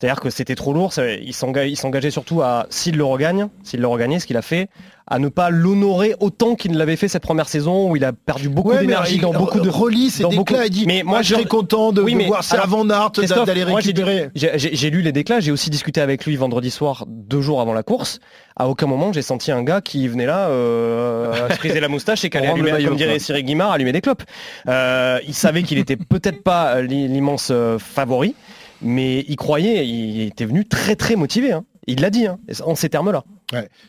C'est-à-dire 0.00 0.20
que 0.20 0.30
c'était 0.30 0.54
trop 0.54 0.72
lourd. 0.72 0.92
Il 1.22 1.34
s'enga- 1.34 1.66
il 1.66 1.76
s'engageait 1.76 2.10
surtout 2.10 2.40
à, 2.40 2.66
s'il 2.70 2.96
le 2.96 3.04
regagne, 3.04 3.48
s'il 3.64 3.80
le 3.80 3.86
regagnait, 3.86 4.18
ce 4.18 4.26
qu'il 4.26 4.38
a 4.38 4.42
fait, 4.42 4.68
à 5.06 5.18
ne 5.18 5.28
pas 5.28 5.50
l'honorer 5.50 6.14
autant 6.20 6.54
qu'il 6.54 6.72
ne 6.72 6.78
l'avait 6.78 6.96
fait 6.96 7.08
cette 7.08 7.22
première 7.22 7.48
saison 7.50 7.90
où 7.90 7.96
il 7.96 8.04
a 8.06 8.12
perdu 8.14 8.48
beaucoup 8.48 8.70
Ouais, 8.70 8.78
d'énergie 8.78 9.18
dans 9.18 9.32
beaucoup 9.34 9.60
de. 9.60 9.68
relit 9.68 10.08
ses 10.08 10.22
dans 10.22 10.30
beaucoup- 10.30 10.54
dit 10.70 10.84
Mais 10.86 11.02
moi, 11.02 11.14
moi 11.16 11.22
je 11.22 11.34
serais 11.34 11.44
content 11.44 11.92
de, 11.92 12.00
Oui, 12.00 12.12
de 12.12 12.18
mais 12.18 12.26
voir 12.28 12.42
ça 12.44 12.62
avant 12.62 12.84
Nart 12.86 13.12
d'aller 13.44 13.64
récupérer 13.64 14.30
J'ai 14.34 14.88
lu 14.90 15.02
les 15.02 15.12
déclats, 15.12 15.40
j'ai 15.40 15.50
aussi 15.52 15.68
discuté 15.68 16.00
avec 16.00 16.24
lui 16.24 16.34
vendredi 16.36 16.70
soir, 16.70 17.04
deux 17.06 17.42
jours 17.42 17.60
avant 17.60 17.74
la 17.74 17.82
course. 17.82 18.20
À 18.56 18.68
aucun 18.68 18.86
moment 18.86 19.12
j'ai 19.12 19.22
senti 19.22 19.52
un 19.52 19.62
gars 19.62 19.80
qui 19.82 20.08
venait 20.08 20.26
là 20.26 20.48
euh, 20.48 21.48
se 21.50 21.54
friser 21.56 21.80
la 21.80 21.88
moustache 21.88 22.24
et 22.24 22.30
qui 22.30 22.38
allait 22.38 22.46
Pour 22.46 22.56
rendre 22.56 22.64
allumer, 22.64 22.78
maillot, 22.78 22.88
comme 22.90 22.96
dirait. 22.96 23.18
Cyril 23.18 23.44
Guimard, 23.44 23.72
allumer 23.72 23.92
des 23.92 24.00
clopes. 24.00 24.22
Euh, 24.68 25.18
il 25.26 25.34
savait 25.34 25.62
qu'il 25.62 25.76
était 25.78 25.96
peut-être 25.96 26.42
pas 26.42 26.76
euh, 26.76 26.82
l'i- 26.82 27.08
l'immense 27.08 27.48
euh, 27.50 27.78
favori, 27.78 28.34
mais 28.82 29.24
il 29.28 29.36
croyait, 29.36 29.86
il 29.86 30.22
était 30.22 30.44
venu 30.46 30.66
très 30.66 30.96
très 30.96 31.16
motivé. 31.16 31.52
hein. 31.52 31.64
Il 31.86 32.00
l'a 32.00 32.10
dit, 32.10 32.26
hein, 32.26 32.38
en 32.64 32.74
ces 32.74 32.88
termes-là. 32.88 33.24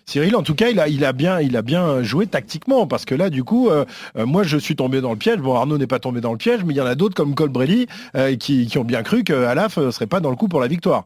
Cyril 0.08 0.36
en 0.36 0.42
tout 0.42 0.56
cas 0.56 0.70
il 0.70 0.80
a, 0.80 0.88
il 0.88 1.06
a 1.06 1.14
bien 1.14 1.40
il 1.40 1.56
a 1.56 1.62
bien 1.62 2.02
joué 2.02 2.26
tactiquement 2.26 2.88
parce 2.88 3.06
que 3.06 3.14
là 3.14 3.30
du 3.30 3.44
coup 3.44 3.70
euh, 3.70 3.86
euh, 4.18 4.26
moi 4.26 4.42
je 4.42 4.58
suis 4.58 4.76
tombé 4.76 5.02
dans 5.02 5.12
le 5.12 5.18
piège 5.20 5.38
bon 5.38 5.54
Arnaud 5.54 5.78
n'est 5.78 5.86
pas 5.86 6.00
tombé 6.00 6.20
dans 6.20 6.32
le 6.32 6.40
piège 6.40 6.64
mais 6.64 6.74
il 6.74 6.78
y 6.78 6.82
en 6.82 6.86
a 6.88 6.96
d'autres 6.96 7.14
comme 7.14 7.36
Colbrelli 7.36 7.86
euh, 8.16 8.36
qui, 8.38 8.66
qui 8.66 8.80
ont 8.80 8.84
bien 8.84 9.04
cru 9.04 9.24
que 9.24 9.34
Alaf 9.34 9.78
euh, 9.78 9.92
serait 9.92 10.08
pas 10.08 10.20
dans 10.20 10.32
le 10.32 10.36
coup 10.36 10.48
pour 10.48 10.62
la 10.62 10.68
victoire 10.68 11.06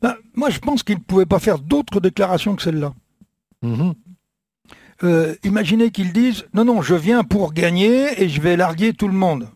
Ben, 0.00 0.14
moi, 0.34 0.48
je 0.48 0.60
pense 0.60 0.82
qu'il 0.82 0.94
ne 0.96 1.02
pouvait 1.02 1.26
pas 1.26 1.40
faire 1.40 1.58
d'autres 1.58 2.00
déclarations 2.00 2.56
que 2.56 2.62
celle-là. 2.62 2.94
Mhm. 3.60 3.92
Euh, 5.04 5.34
imaginez 5.44 5.90
qu'ils 5.90 6.14
disent 6.14 6.46
non, 6.54 6.64
non, 6.64 6.80
je 6.80 6.94
viens 6.94 7.22
pour 7.22 7.52
gagner 7.52 8.22
et 8.22 8.30
je 8.30 8.40
vais 8.40 8.56
larguer 8.56 8.94
tout 8.94 9.08
le 9.08 9.14
monde. 9.14 9.46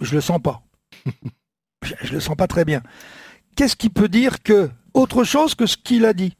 Je 0.00 0.14
le 0.14 0.20
sens 0.20 0.38
pas. 0.40 0.62
je, 1.84 1.94
je 2.02 2.12
le 2.12 2.20
sens 2.20 2.36
pas 2.36 2.46
très 2.46 2.64
bien. 2.64 2.82
Qu'est-ce 3.56 3.76
qui 3.76 3.90
peut 3.90 4.08
dire 4.08 4.42
que 4.42 4.70
autre 4.94 5.24
chose 5.24 5.54
que 5.54 5.66
ce 5.66 5.76
qu'il 5.76 6.04
a 6.04 6.12
dit? 6.12 6.36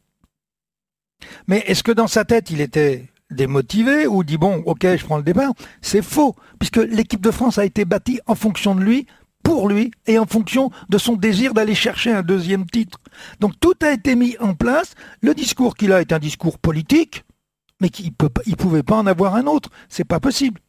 Mais 1.47 1.59
est-ce 1.67 1.83
que 1.83 1.93
dans 1.93 2.07
sa 2.07 2.25
tête 2.25 2.51
il 2.51 2.61
était 2.61 3.09
démotivé 3.31 4.07
ou 4.07 4.25
dit 4.25 4.39
bon, 4.39 4.63
ok, 4.67 4.83
je 4.97 5.05
prends 5.05 5.19
le 5.19 5.23
départ? 5.23 5.53
C'est 5.83 6.03
faux, 6.03 6.35
puisque 6.59 6.77
l'équipe 6.77 7.21
de 7.21 7.31
France 7.31 7.59
a 7.59 7.65
été 7.65 7.85
bâtie 7.85 8.21
en 8.27 8.35
fonction 8.35 8.75
de 8.75 8.81
lui, 8.81 9.07
pour 9.43 9.69
lui 9.69 9.91
et 10.07 10.19
en 10.19 10.27
fonction 10.27 10.71
de 10.89 10.99
son 10.99 11.17
désir 11.17 11.55
d'aller 11.55 11.75
chercher 11.75 12.13
un 12.13 12.23
deuxième 12.23 12.67
titre. 12.67 12.99
Donc 13.41 13.59
tout 13.61 13.75
a 13.83 13.93
été 13.93 14.15
mis 14.15 14.37
en 14.39 14.55
place. 14.55 14.95
Le 15.23 15.35
discours 15.35 15.75
qu'il 15.75 15.93
a 15.93 16.01
est 16.01 16.13
un 16.13 16.19
discours 16.19 16.59
politique, 16.59 17.25
mais 17.81 17.89
qu'il 17.89 18.13
il 18.47 18.57
pouvait 18.57 18.83
pas 18.83 18.97
en 18.97 19.07
avoir 19.07 19.35
un 19.35 19.47
autre. 19.47 19.71
C'est 19.89 20.05
pas 20.05 20.21
possible. 20.21 20.61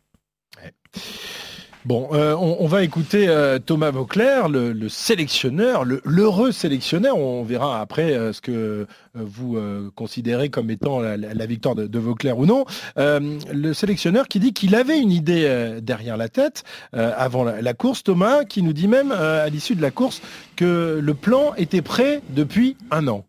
Bon, 1.84 2.10
euh, 2.13 2.36
on, 2.36 2.67
va 2.67 2.84
écouter 2.84 3.28
euh, 3.28 3.58
Thomas 3.58 3.89
Vauclair, 3.89 4.50
le, 4.50 4.72
le 4.72 4.88
sélectionneur, 4.88 5.84
le- 5.84 6.02
l'heureux 6.06 6.52
sélectionneur. 6.52 7.17
On 7.17 7.41
verra 7.44 7.82
après 7.82 8.13
euh, 8.13 8.34
ce 8.34 8.41
que 8.41 8.86
vous 9.15 9.58
considérez 9.96 10.50
comme 10.50 10.70
étant 10.70 11.00
la, 11.02 11.46
victoire 11.46 11.76
de, 11.76 12.00
Vauclair 12.00 12.38
ou 12.38 12.46
non. 12.46 12.65
Le 12.96 13.74
sélectionneur 13.74 14.28
qui 14.30 14.39
dit 14.39 14.54
qu'il 14.54 14.74
avait 14.74 15.00
une 15.00 15.12
idée 15.12 15.80
derrière 15.82 16.15
la 16.15 16.30
tête 16.30 16.63
avant 16.94 17.44
la, 17.44 17.74
course. 17.74 18.04
Thomas 18.04 18.46
qui 18.46 18.62
nous 18.63 18.72
dit 18.72 18.88
même 18.88 19.12
à 19.12 19.50
l'issue 19.50 19.76
de 19.76 19.82
la 19.82 19.91
course 19.91 20.22
que 20.56 20.98
le 21.02 21.13
plan 21.13 21.54
était 21.58 21.82
prêt 21.82 22.22
depuis 22.30 22.78
un 22.89 23.10
an. 23.10 23.26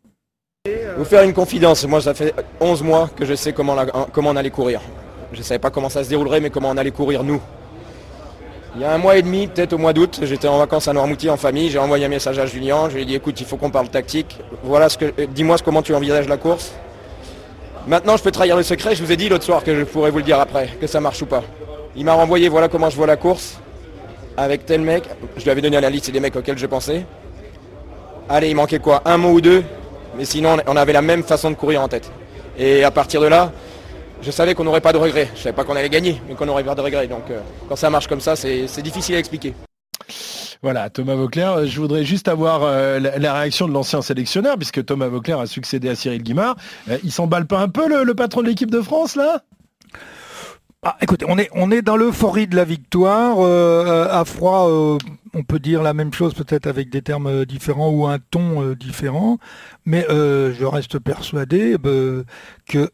Vous 0.96 1.04
faire 1.04 1.24
une 1.24 1.34
confidence, 1.34 1.84
moi 1.88 2.00
ça 2.00 2.14
fait 2.14 2.32
11 2.60 2.84
mois 2.84 3.10
que 3.16 3.24
je 3.24 3.34
sais 3.34 3.52
comment, 3.52 3.76
comment 4.12 4.30
on 4.30 4.36
allait 4.36 4.50
courir. 4.50 4.80
Je 5.32 5.38
ne 5.38 5.42
savais 5.42 5.58
pas 5.58 5.70
comment 5.70 5.88
ça 5.88 6.04
se 6.04 6.08
déroulerait, 6.08 6.40
mais 6.40 6.50
comment 6.50 6.70
on 6.70 6.76
allait 6.76 6.92
courir 6.92 7.24
nous. 7.24 7.40
Il 8.74 8.80
y 8.80 8.84
a 8.84 8.92
un 8.92 8.98
mois 8.98 9.16
et 9.16 9.22
demi, 9.22 9.48
peut-être 9.48 9.74
au 9.74 9.78
mois 9.78 9.92
d'août, 9.92 10.20
j'étais 10.22 10.48
en 10.48 10.56
vacances 10.56 10.88
à 10.88 10.94
Noirmoutier 10.94 11.28
en 11.28 11.36
famille, 11.36 11.68
j'ai 11.68 11.78
envoyé 11.78 12.06
un 12.06 12.08
message 12.08 12.38
à 12.38 12.46
Julien, 12.46 12.88
je 12.88 12.94
lui 12.94 13.02
ai 13.02 13.04
dit 13.04 13.14
écoute, 13.14 13.38
il 13.38 13.46
faut 13.46 13.58
qu'on 13.58 13.70
parle 13.70 13.90
tactique. 13.90 14.38
Voilà 14.64 14.88
ce 14.88 14.96
que 14.96 15.04
euh, 15.04 15.26
dis-moi 15.28 15.56
comment 15.62 15.82
tu 15.82 15.94
envisages 15.94 16.26
la 16.26 16.38
course. 16.38 16.72
Maintenant, 17.86 18.16
je 18.16 18.22
peux 18.22 18.30
trahir 18.30 18.56
le 18.56 18.62
secret. 18.62 18.94
Je 18.94 19.02
vous 19.02 19.12
ai 19.12 19.16
dit 19.16 19.28
l'autre 19.28 19.44
soir 19.44 19.62
que 19.62 19.76
je 19.78 19.84
pourrais 19.84 20.10
vous 20.10 20.18
le 20.18 20.24
dire 20.24 20.40
après, 20.40 20.68
que 20.80 20.86
ça 20.86 21.00
marche 21.00 21.20
ou 21.20 21.26
pas. 21.26 21.42
Il 21.96 22.04
m'a 22.04 22.14
renvoyé, 22.14 22.48
voilà 22.48 22.68
comment 22.68 22.88
je 22.88 22.96
vois 22.96 23.06
la 23.06 23.16
course. 23.16 23.58
Avec 24.36 24.64
tel 24.64 24.80
mec. 24.80 25.04
Je 25.36 25.42
lui 25.42 25.50
avais 25.50 25.60
donné 25.60 25.78
la 25.80 25.90
liste 25.90 26.10
des 26.10 26.20
mecs 26.20 26.36
auxquels 26.36 26.58
je 26.58 26.66
pensais. 26.66 27.04
Allez, 28.28 28.48
il 28.48 28.56
manquait 28.56 28.78
quoi 28.78 29.02
Un 29.04 29.18
mot 29.18 29.32
ou 29.32 29.40
deux 29.40 29.64
Mais 30.16 30.24
sinon, 30.24 30.56
on 30.66 30.76
avait 30.76 30.92
la 30.92 31.02
même 31.02 31.24
façon 31.24 31.50
de 31.50 31.56
courir 31.56 31.82
en 31.82 31.88
tête. 31.88 32.10
Et 32.56 32.84
à 32.84 32.90
partir 32.90 33.20
de 33.20 33.26
là, 33.26 33.52
je 34.22 34.30
savais 34.30 34.54
qu'on 34.54 34.64
n'aurait 34.64 34.80
pas 34.80 34.92
de 34.92 34.98
regrets. 34.98 35.28
Je 35.34 35.40
savais 35.40 35.54
pas 35.54 35.64
qu'on 35.64 35.76
allait 35.76 35.90
gagner, 35.90 36.20
mais 36.28 36.34
qu'on 36.34 36.46
n'aurait 36.46 36.64
pas 36.64 36.74
de 36.74 36.80
regrets. 36.80 37.08
Donc 37.08 37.30
euh, 37.30 37.40
quand 37.68 37.76
ça 37.76 37.90
marche 37.90 38.06
comme 38.06 38.20
ça, 38.20 38.36
c'est 38.36 38.82
difficile 38.82 39.16
à 39.16 39.18
expliquer. 39.18 39.54
Voilà, 40.62 40.90
Thomas 40.90 41.16
Vauclair, 41.16 41.66
je 41.66 41.80
voudrais 41.80 42.04
juste 42.04 42.28
avoir 42.28 42.62
euh, 42.62 43.00
la, 43.00 43.34
réaction 43.34 43.66
de 43.66 43.72
l'ancien 43.72 44.00
sélectionneur, 44.00 44.56
puisque 44.56 44.84
Thomas 44.84 45.08
Vauclair 45.08 45.40
a 45.40 45.46
succédé 45.46 45.88
à 45.88 45.96
Cyril 45.96 46.22
Guimard. 46.22 46.54
Euh, 46.88 46.98
il 47.02 47.10
s'emballe 47.10 47.46
pas 47.46 47.58
un 47.58 47.68
peu 47.68 47.88
le, 48.04 48.14
patron 48.14 48.42
de 48.42 48.46
l'équipe 48.46 48.70
de 48.70 48.80
France 48.80 49.16
là? 49.16 49.42
Ah, 50.84 50.96
écoutez, 51.00 51.26
on 51.28 51.38
est, 51.38 51.48
on 51.52 51.70
est 51.70 51.82
dans 51.82 51.96
l'euphorie 51.96 52.46
de 52.46 52.56
la 52.56 52.64
victoire. 52.64 53.40
à 53.40 54.24
froid, 54.24 54.68
on 55.32 55.42
peut 55.44 55.60
dire 55.60 55.80
la 55.80 55.94
même 55.94 56.12
chose 56.12 56.34
peut-être 56.34 56.66
avec 56.66 56.90
des 56.90 57.02
termes 57.02 57.44
différents 57.44 57.90
ou 57.90 58.06
un 58.06 58.18
ton 58.18 58.72
différent. 58.72 59.38
Mais 59.84 60.04
je 60.08 60.64
reste 60.64 60.98
persuadé 60.98 61.76
que 62.66 62.90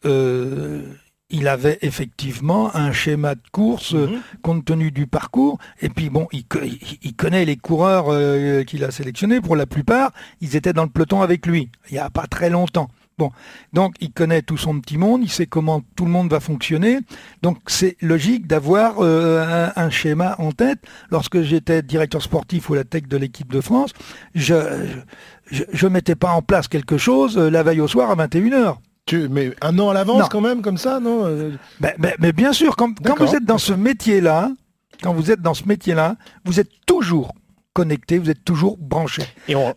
il 1.30 1.46
avait 1.46 1.78
effectivement 1.82 2.74
un 2.74 2.92
schéma 2.92 3.34
de 3.34 3.42
course 3.52 3.94
euh, 3.94 4.06
mhm. 4.06 4.20
compte 4.42 4.64
tenu 4.64 4.90
du 4.90 5.06
parcours. 5.06 5.58
Et 5.82 5.88
puis 5.88 6.08
bon, 6.08 6.26
il, 6.32 6.44
connaît 7.14 7.44
les 7.44 7.56
coureurs 7.56 8.06
euh, 8.08 8.64
qu'il 8.64 8.84
a 8.84 8.90
sélectionnés. 8.90 9.40
Pour 9.40 9.56
la 9.56 9.66
plupart, 9.66 10.12
ils 10.40 10.56
étaient 10.56 10.72
dans 10.72 10.84
le 10.84 10.90
peloton 10.90 11.20
avec 11.20 11.46
lui 11.46 11.70
il 11.90 11.94
n'y 11.94 11.98
a 11.98 12.10
pas 12.10 12.26
très 12.26 12.50
longtemps. 12.50 12.88
Bon, 13.18 13.32
donc 13.72 13.96
il 14.00 14.12
connaît 14.12 14.42
tout 14.42 14.56
son 14.56 14.78
petit 14.78 14.96
monde, 14.96 15.22
il 15.24 15.28
sait 15.28 15.46
comment 15.46 15.82
tout 15.96 16.04
le 16.04 16.10
monde 16.10 16.30
va 16.30 16.38
fonctionner. 16.38 17.00
Donc 17.42 17.58
c'est 17.66 17.96
logique 18.00 18.46
d'avoir 18.46 19.00
euh, 19.00 19.68
un, 19.74 19.90
schéma 19.90 20.36
en 20.38 20.52
tête. 20.52 20.78
Lorsque 21.10 21.42
j'étais 21.42 21.82
directeur 21.82 22.22
sportif 22.22 22.70
ou 22.70 22.74
la 22.74 22.84
tech 22.84 23.08
de 23.08 23.16
l'équipe 23.16 23.52
de 23.52 23.60
France, 23.60 23.90
je 24.36 24.54
ne 25.52 25.88
mettais 25.88 26.14
pas 26.14 26.30
en 26.30 26.42
place 26.42 26.68
quelque 26.68 26.96
chose 26.96 27.36
la 27.36 27.62
veille 27.64 27.80
au 27.80 27.88
soir 27.88 28.10
à 28.10 28.14
21h 28.14 28.76
mais 29.12 29.52
un 29.60 29.78
an 29.78 29.90
à 29.90 29.94
l'avance 29.94 30.28
quand 30.28 30.40
même, 30.40 30.62
comme 30.62 30.78
ça, 30.78 31.00
non 31.00 31.24
euh, 31.26 31.52
mais 32.18 32.32
bien 32.32 32.52
sûr, 32.52 32.76
quand, 32.76 32.92
vous 33.18 33.34
êtes 33.34 33.44
dans 33.44 33.58
ce 33.58 33.72
métier-là, 33.72 34.50
quand 35.02 35.14
vous 35.14 35.30
êtes 35.30 35.40
dans 35.40 35.54
ce 35.54 35.64
métier-là, 35.64 36.16
vous 36.44 36.60
êtes 36.60 36.70
toujours 36.86 37.32
connecté, 37.78 38.18
vous 38.18 38.28
êtes 38.28 38.44
toujours 38.44 38.76
branché. 38.76 39.22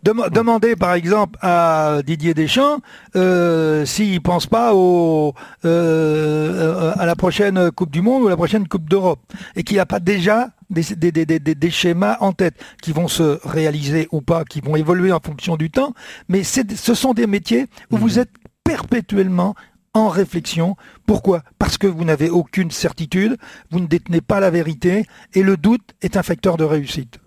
demandez 0.02 0.74
par 0.74 0.94
exemple 0.94 1.38
à 1.40 2.00
Didier 2.04 2.34
Deschamps 2.34 2.80
euh, 3.14 3.84
s'il 3.86 4.14
ne 4.14 4.18
pense 4.18 4.46
pas 4.46 4.74
au, 4.74 5.34
euh, 5.64 6.92
à 6.96 7.06
la 7.06 7.14
prochaine 7.14 7.70
Coupe 7.70 7.92
du 7.92 8.02
Monde 8.02 8.24
ou 8.24 8.28
la 8.28 8.36
prochaine 8.36 8.66
Coupe 8.66 8.88
d'Europe 8.90 9.20
et 9.54 9.62
qu'il 9.62 9.76
n'a 9.76 9.86
pas 9.86 10.00
déjà 10.00 10.48
des, 10.68 11.12
des, 11.12 11.70
schémas 11.70 12.16
en 12.18 12.32
tête 12.32 12.54
qui 12.82 12.90
vont 12.90 13.06
se 13.06 13.38
réaliser 13.46 14.08
ou 14.10 14.20
pas, 14.20 14.44
qui 14.44 14.60
vont 14.60 14.74
évoluer 14.74 15.12
en 15.12 15.20
fonction 15.20 15.56
du 15.56 15.70
temps, 15.70 15.94
mais 16.28 16.42
ce 16.42 16.94
sont 16.94 17.14
des 17.14 17.28
métiers 17.28 17.66
où 17.92 17.98
vous 17.98 18.14
mhm. 18.14 18.18
êtes 18.18 18.30
perpétuellement 18.64 19.54
en 19.94 20.08
réflexion. 20.08 20.76
Pourquoi? 21.06 21.42
Parce 21.58 21.78
que 21.78 21.86
vous 21.86 22.04
n'avez 22.04 22.30
aucune 22.30 22.70
certitude, 22.70 23.36
vous 23.70 23.80
ne 23.80 23.86
détenez 23.86 24.20
pas 24.20 24.40
la 24.40 24.50
vérité, 24.50 25.04
et 25.34 25.42
le 25.42 25.56
doute 25.56 25.94
est 26.00 26.16
un 26.16 26.22
facteur 26.22 26.56
de 26.56 26.64
réussite. 26.64 27.18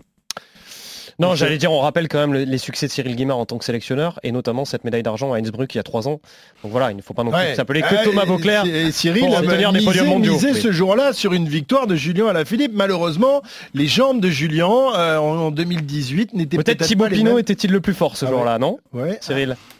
Non, 1.18 1.34
j'allais 1.34 1.56
dire, 1.56 1.72
on 1.72 1.80
rappelle 1.80 2.08
quand 2.08 2.18
même 2.18 2.34
les 2.34 2.58
succès 2.58 2.88
de 2.88 2.92
Cyril 2.92 3.16
Guimard 3.16 3.38
en 3.38 3.46
tant 3.46 3.56
que 3.56 3.64
sélectionneur, 3.64 4.20
et 4.22 4.32
notamment 4.32 4.66
cette 4.66 4.84
médaille 4.84 5.02
d'argent 5.02 5.32
à 5.32 5.38
Innsbruck 5.38 5.74
il 5.74 5.78
y 5.78 5.80
a 5.80 5.82
trois 5.82 6.08
ans. 6.08 6.20
Donc 6.62 6.72
voilà, 6.72 6.90
il 6.90 6.96
ne 6.96 7.00
faut 7.00 7.14
pas 7.14 7.24
non 7.24 7.30
plus 7.30 7.54
s'appeler 7.54 7.80
que 7.80 8.04
Thomas 8.04 8.26
Beauclerc. 8.26 8.66
Et 8.66 8.92
Cyril 8.92 9.34
a 9.34 9.40
misé, 9.72 10.18
misé 10.18 10.52
ce 10.52 10.70
jour-là 10.70 11.14
sur 11.14 11.32
une 11.32 11.48
victoire 11.48 11.86
de 11.86 11.94
Julien 11.96 12.26
Alaphilippe. 12.26 12.72
Malheureusement, 12.74 13.40
les 13.72 13.86
jambes 13.86 14.20
de 14.20 14.28
Julien 14.28 14.68
euh, 14.94 15.16
en 15.16 15.50
202018 15.52 16.34
n'étaient 16.34 16.58
peut-être 16.58 16.78
peut-être 16.78 16.88
Thibaut 16.88 17.08
Pinot 17.08 17.38
était-il 17.38 17.72
le 17.72 17.80
plus 17.80 17.94
fort 17.94 18.18
ce 18.18 18.26
ah 18.26 18.30
jour-là, 18.30 18.58
non? 18.58 18.78
Ouais. 18.92 19.16
Cyril 19.22 19.56
ah 19.58 19.75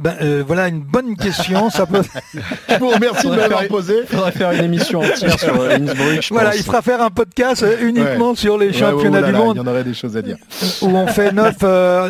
ben 0.00 0.16
euh, 0.20 0.42
voilà 0.46 0.68
une 0.68 0.80
bonne 0.80 1.16
question. 1.16 1.70
Ça 1.70 1.86
peut... 1.86 2.02
Je 2.68 2.78
vous 2.78 2.88
remercie 2.88 3.28
de 3.28 3.36
m'avoir 3.36 3.66
posé. 3.68 4.00
Il 4.02 4.06
faudrait 4.06 4.32
faire 4.32 4.50
une 4.52 4.64
émission 4.64 5.00
entière 5.00 5.38
sur 5.38 5.60
euh, 5.60 5.76
Innsbruck. 5.76 6.28
Voilà, 6.30 6.56
il 6.56 6.62
fera 6.62 6.82
faire 6.82 7.00
un 7.00 7.10
podcast 7.10 7.62
euh, 7.62 7.76
uniquement 7.80 8.34
sur 8.34 8.58
les 8.58 8.72
championnats 8.72 9.22
du 9.22 9.32
monde. 9.32 9.56
Il 9.56 9.58
y 9.58 9.62
en 9.62 9.70
aurait 9.70 9.84
des 9.84 9.94
choses 9.94 10.16
à 10.16 10.22
dire. 10.22 10.36
Où 10.82 10.88
on 10.88 11.06
fait 11.06 11.32
neuf, 11.32 11.62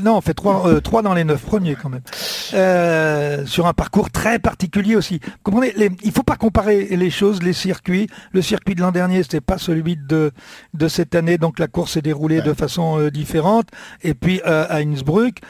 non, 0.03 0.17
on 0.17 0.21
fait 0.21 0.35
trois, 0.35 0.81
trois 0.81 1.03
dans 1.03 1.15
les 1.15 1.25
neuf 1.25 1.43
premiers 1.43 1.77
quand 1.77 1.91
même. 1.91 3.47
sur 3.47 3.67
un 3.67 3.75
parcours 3.75 4.11
très 4.11 4.39
particulier 4.39 4.97
aussi. 4.97 5.21
Vous 5.23 5.31
comprenez 5.43 5.73
les, 5.77 5.91
Il 6.03 6.13
faut 6.13 6.23
pas 6.23 6.37
comparer 6.37 6.89
les 6.97 7.11
choses, 7.11 7.43
les 7.43 7.53
circuits. 7.53 8.09
Le 8.33 8.41
circuit 8.41 8.75
de 8.75 8.81
l'an 8.81 8.93
dernier, 8.93 9.23
c'était 9.23 9.41
pas 9.41 9.59
celui 9.59 9.97
de 9.97 10.33
de 10.75 10.89
cette 10.89 11.15
année, 11.15 11.39
donc 11.39 11.59
la 11.59 11.67
course 11.67 11.93
s'est 11.93 12.03
déroulée 12.03 12.41
de 12.41 12.53
façon 12.55 13.09
différente. 13.09 13.69
Et 14.03 14.15
puis 14.15 14.41
à 14.43 14.77
Innsbruck, 14.77 15.41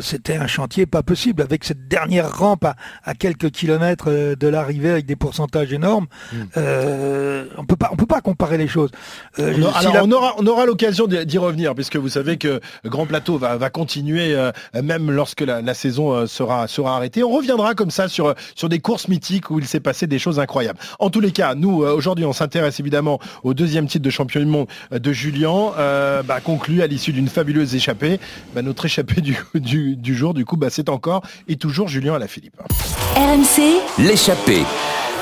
c'était 0.00 0.36
un 0.36 0.46
chantier 0.46 0.86
pas 0.86 1.02
possible 1.02 1.39
avec 1.40 1.64
cette 1.64 1.88
dernière 1.88 2.30
rampe 2.30 2.64
à, 2.64 3.14
quelques 3.14 3.50
kilomètres 3.50 4.06
euh, 4.08 4.36
de 4.36 4.48
l'arrivée 4.48 4.90
avec 4.90 5.06
des 5.06 5.16
pourcentages 5.16 5.72
énormes. 5.72 6.06
Hmm. 6.32 6.36
Euh, 6.56 7.46
on 7.56 7.64
peut 7.64 7.76
pas, 7.76 7.90
on 7.92 7.96
peut 7.96 8.06
pas 8.06 8.20
comparer 8.20 8.58
les 8.58 8.68
choses. 8.68 8.90
Euh, 9.38 9.54
alors 9.74 10.04
on 10.04 10.12
aura, 10.12 10.34
on 10.38 10.46
aura 10.46 10.66
l'occasion 10.66 11.06
d'y 11.06 11.38
revenir 11.38 11.74
puisque 11.74 11.96
vous 11.96 12.08
savez 12.08 12.36
que 12.36 12.60
Grand 12.84 13.06
Plateau 13.06 13.38
va, 13.38 13.56
va 13.56 13.70
continuer 13.70 14.36
même 14.74 15.10
lorsque 15.10 15.40
la, 15.40 15.74
saison 15.74 16.26
sera, 16.26 16.68
sera 16.68 16.96
arrêtée. 16.96 17.22
On 17.22 17.30
reviendra 17.30 17.74
comme 17.74 17.90
ça 17.90 18.08
sur, 18.08 18.34
sur 18.54 18.68
des 18.68 18.78
courses 18.78 19.08
mythiques 19.08 19.50
où 19.50 19.58
il 19.58 19.66
s'est 19.66 19.80
passé 19.80 20.06
des 20.06 20.18
choses 20.18 20.38
incroyables. 20.38 20.78
En 20.98 21.10
tous 21.10 21.20
les 21.20 21.32
cas, 21.32 21.54
nous 21.54 21.82
aujourd'hui 21.82 22.24
on 22.24 22.32
s'intéresse 22.32 22.80
évidemment 22.80 23.18
au 23.42 23.54
deuxième 23.54 23.86
titre 23.86 24.04
de 24.04 24.10
champion 24.10 24.40
du 24.40 24.46
monde 24.46 24.66
de 24.90 25.12
Julien, 25.12 25.72
bah, 26.24 26.40
conclu 26.42 26.82
à 26.82 26.86
l'issue 26.86 27.12
d'une 27.12 27.28
fabuleuse 27.28 27.74
échappée. 27.74 28.20
Bah, 28.54 28.62
notre 28.62 28.86
échappée 28.86 29.20
du, 29.20 29.38
du, 29.54 29.96
du 29.96 30.14
jour, 30.14 30.34
du 30.34 30.44
coup, 30.44 30.56
bah, 30.56 30.68
c'est 30.70 30.88
encore 30.88 31.19
et 31.48 31.56
toujours 31.56 31.88
Julien 31.88 32.14
Alaphilippe. 32.14 32.60
RMC, 33.16 33.80
l'échappée. 33.98 34.64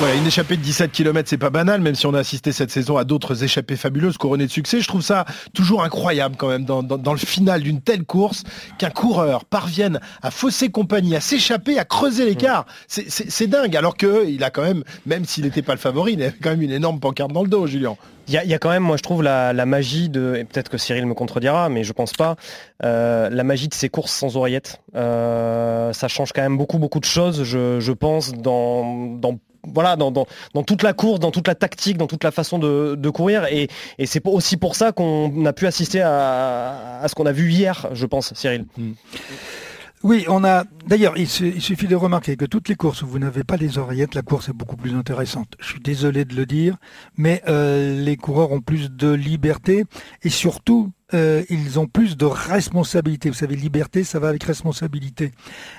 Voilà, 0.01 0.15
une 0.15 0.29
échappée 0.29 0.57
de 0.57 0.63
17 0.63 0.93
km, 0.93 1.29
c'est 1.29 1.39
pas 1.39 1.51
banal, 1.51 1.81
même 1.81 1.97
si 1.97 2.07
on 2.07 2.15
a 2.15 2.21
assisté 2.21 2.53
cette 2.53 2.71
saison 2.71 2.99
à 2.99 3.03
d'autres 3.05 3.43
échappées 3.43 3.75
fabuleuses 3.75 4.17
couronnées 4.17 4.47
de 4.47 4.51
succès. 4.53 4.81
Je 4.81 4.87
trouve 4.87 5.03
ça 5.03 5.25
toujours 5.55 5.83
incroyable 5.83 6.37
quand 6.39 6.47
même 6.47 6.65
dans, 6.65 7.13
le 7.13 7.19
final 7.19 7.63
d'une 7.63 7.81
telle 7.81 8.05
course 8.05 8.45
qu'un 8.79 8.91
coureur 8.91 9.45
parvienne 9.45 9.99
à 10.23 10.31
fausser 10.31 10.69
compagnie, 10.69 11.17
à 11.17 11.21
s'échapper, 11.21 11.81
à 11.81 11.85
creuser 11.85 12.27
l'écart. 12.27 12.65
C'est 12.87 13.49
dingue, 13.49 13.77
alors 13.77 13.97
qu'il 13.97 14.45
a 14.45 14.51
quand 14.51 14.63
même, 14.63 14.85
même 15.05 15.25
s'il 15.25 15.43
n'était 15.43 15.63
pas 15.63 15.73
le 15.73 15.81
favori, 15.81 16.13
il 16.13 16.23
avait 16.23 16.37
quand 16.41 16.51
même 16.51 16.63
une 16.63 16.71
énorme 16.71 17.01
pancarte 17.01 17.33
dans 17.33 17.43
le 17.43 17.49
dos, 17.49 17.67
Julien. 17.67 17.97
Il 18.29 18.35
y, 18.35 18.55
a 18.55 18.59
quand 18.59 18.69
même, 18.69 18.83
moi 18.83 18.99
je 18.99 19.03
trouve 19.03 19.23
la, 19.23 19.53
magie 19.65 20.11
de, 20.11 20.37
et 20.37 20.45
peut-être 20.45 20.69
que 20.69 20.77
Cyril 20.77 21.07
me 21.07 21.15
contredira, 21.15 21.71
mais 21.71 21.83
je 21.83 21.95
pense 21.95 22.13
pas, 22.13 22.37
euh, 22.85 23.31
la 23.31 23.43
magie 23.43 23.69
de 23.69 23.75
ces 23.75 23.89
courses 23.89 24.13
sans 24.13 24.37
oreillettes. 24.37 24.83
Euh, 24.95 25.95
ça 25.95 26.09
change 26.09 26.33
quand 26.35 26.43
même 26.43 26.59
beaucoup 26.59 26.79
beaucoup 26.79 27.01
de 27.01 27.07
choses, 27.07 27.43
je, 27.43 27.93
pense, 27.93 28.35
dans, 28.35 29.17
dans 29.17 29.39
voilà, 29.73 29.97
dans, 29.97 30.13
toute 30.65 30.83
la 30.83 30.93
course, 30.93 31.21
dans 31.21 31.31
toute 31.31 31.49
la 31.49 31.55
tactique, 31.55 31.97
dans 31.97 32.07
toute 32.07 32.25
la 32.25 32.31
façon 32.31 32.59
de, 32.59 33.11
courir. 33.11 33.47
Et, 33.47 33.69
c'est 34.05 34.27
aussi 34.27 34.57
pour 34.57 34.75
ça 34.75 34.93
qu'on 34.93 35.45
a 35.47 35.53
pu 35.53 35.67
assister 35.67 36.01
à, 36.03 37.05
ce 37.07 37.15
qu'on 37.15 37.27
a 37.27 37.33
vu 37.33 37.51
hier, 37.51 37.89
je 37.93 38.07
pense, 38.07 38.33
Cyril. 38.35 38.67
Hmm. 38.77 38.93
Oui, 40.05 40.25
on 40.29 40.45
a. 40.45 40.65
D'ailleurs, 40.87 41.15
il, 41.17 41.29
suffit 41.29 41.89
de 41.89 41.97
remarquer 41.97 42.37
que 42.37 42.45
toutes 42.45 42.69
les 42.69 42.77
courses 42.77 43.03
où 43.03 43.07
vous 43.07 43.19
n'avez 43.19 43.43
pas 43.43 43.57
les 43.57 43.79
oreillettes, 43.79 44.15
la 44.15 44.23
course 44.23 44.49
est 44.49 44.53
beaucoup 44.53 44.77
plus 44.77 44.95
intéressante. 44.95 45.55
Je 45.59 45.67
suis 45.67 45.81
désolé 45.81 46.25
de 46.25 46.37
le 46.37 46.47
dire, 46.47 46.77
mais 47.17 47.43
euh, 47.49 48.01
les 48.01 48.17
coureurs 48.17 48.53
ont 48.53 48.61
plus 48.61 48.93
de 48.93 49.11
liberté 49.11 49.85
et 50.23 50.31
surtout, 50.31 50.93
euh, 51.15 51.43
ils 51.51 51.81
ont 51.81 51.87
plus 51.87 52.17
de 52.17 52.27
responsabilité. 52.27 53.29
Vous 53.29 53.35
savez, 53.35 53.57
liberté, 53.57 54.05
ça 54.05 54.21
va 54.21 54.29
avec 54.29 54.45
responsabilité. 54.45 55.33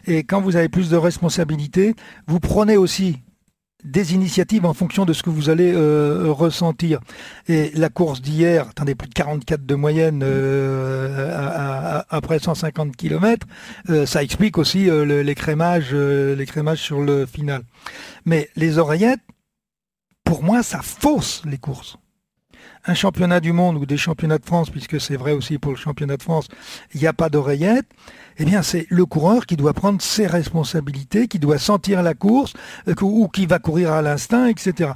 Et 0.05 0.23
quand 0.23 0.41
vous 0.41 0.57
avez 0.57 0.69
plus 0.69 0.89
de 0.89 0.97
responsabilité, 0.97 1.95
vous 2.27 2.41
prenez 2.41 2.75
aussi 2.75 3.19
des 3.83 4.13
initiatives 4.13 4.65
en 4.65 4.73
fonction 4.73 5.05
de 5.05 5.13
ce 5.13 5.23
que 5.23 5.29
vous 5.29 5.49
allez 5.49 5.71
euh, 5.73 6.31
ressentir. 6.31 6.99
Et 7.47 7.71
la 7.75 7.89
course 7.89 8.21
d'hier, 8.21 8.67
attendez, 8.69 8.95
plus 8.95 9.07
de 9.07 9.13
44 9.13 9.65
de 9.65 9.75
moyenne 9.75 10.21
euh, 10.23 12.01
après 12.09 12.39
150 12.39 12.95
km, 12.95 13.47
euh, 13.89 14.05
ça 14.05 14.23
explique 14.23 14.57
aussi 14.57 14.89
les, 14.89 15.35
crémages, 15.35 15.93
les 15.93 16.45
crémages 16.45 16.81
sur 16.81 17.01
le 17.01 17.25
final. 17.25 17.63
Mais 18.25 18.49
les 18.55 18.77
oreillettes, 18.77 19.21
pour 20.23 20.43
moi, 20.43 20.61
ça 20.63 20.81
fausse 20.81 21.41
les 21.45 21.57
courses. 21.57 21.97
Un 22.89 22.95
championnat 22.95 23.39
du 23.39 23.53
monde 23.53 23.77
ou 23.77 23.85
des 23.85 23.97
championnats 23.97 24.39
de 24.39 24.45
France, 24.45 24.71
puisque 24.71 24.99
c'est 24.99 25.15
vrai 25.15 25.31
aussi 25.31 25.59
pour 25.59 25.71
le 25.71 25.77
championnat 25.77 26.17
de 26.17 26.23
France, 26.23 26.47
il 26.95 26.99
n'y 26.99 27.05
a 27.05 27.13
pas 27.13 27.29
d'oreillettes 27.29 27.85
eh 28.39 28.45
bien 28.45 28.61
c'est 28.61 28.87
le 28.89 29.05
coureur 29.05 29.45
qui 29.45 29.57
doit 29.57 29.73
prendre 29.73 30.01
ses 30.01 30.25
responsabilités, 30.25 31.27
qui 31.27 31.39
doit 31.39 31.57
sentir 31.57 32.01
la 32.01 32.13
course, 32.13 32.53
euh, 32.87 32.95
ou 33.01 33.27
qui 33.27 33.45
va 33.45 33.59
courir 33.59 33.91
à 33.91 34.01
l'instinct, 34.01 34.47
etc. 34.47 34.91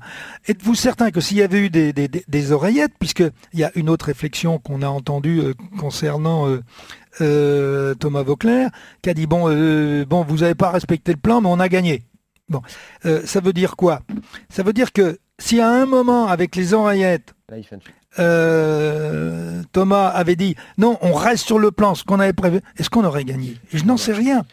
Êtes-vous 0.47 0.75
certain 0.75 1.11
que 1.11 1.19
s'il 1.19 1.37
y 1.37 1.43
avait 1.43 1.59
eu 1.59 1.69
des, 1.69 2.51
oreillettes, 2.51 2.93
puisqu'il 2.97 3.59
y 3.59 3.63
a 3.63 3.71
une 3.75 3.89
autre 3.89 4.05
réflexion 4.05 4.59
qu'on 4.59 4.81
a 4.81 4.87
entendue 4.87 5.41
euh, 5.41 5.53
concernant 5.77 6.47
euh, 7.21 7.93
Thomas 7.95 8.23
Vauclair, 8.23 8.71
qui 9.01 9.09
a 9.09 9.13
dit, 9.13 9.27
bon, 9.27 9.43
bon 10.05 10.23
vous 10.23 10.37
n'avez 10.37 10.55
pas 10.55 10.71
respecté 10.71 11.11
le 11.11 11.19
plan, 11.19 11.41
mais 11.41 11.49
on 11.51 11.59
a 11.59 11.69
gagné. 11.69 12.03
Bon, 12.49 12.61
ça 13.03 13.39
veut 13.39 13.53
dire 13.53 13.75
quoi? 13.75 14.01
Ça 14.49 14.63
veut 14.63 14.73
dire 14.73 14.91
que 14.91 15.17
si 15.39 15.59
à 15.59 15.69
un 15.69 15.85
moment, 15.85 16.27
avec 16.27 16.55
les 16.55 16.73
oreillettes, 16.73 17.33
euh, 18.19 19.63
Thomas 19.71 20.07
avait 20.07 20.35
dit 20.35 20.55
non, 20.77 20.97
on 21.01 21.13
reste 21.13 21.45
sur 21.45 21.59
le 21.59 21.71
plan, 21.71 21.95
ce 21.95 22.03
qu'on 22.03 22.19
avait 22.19 22.33
prévu, 22.33 22.61
est-ce 22.77 22.89
qu'on 22.89 23.05
aurait 23.05 23.25
gagné? 23.25 23.57
Je 23.73 23.83
n'en 23.83 23.97
sais 23.97 24.13
rien. 24.13 24.43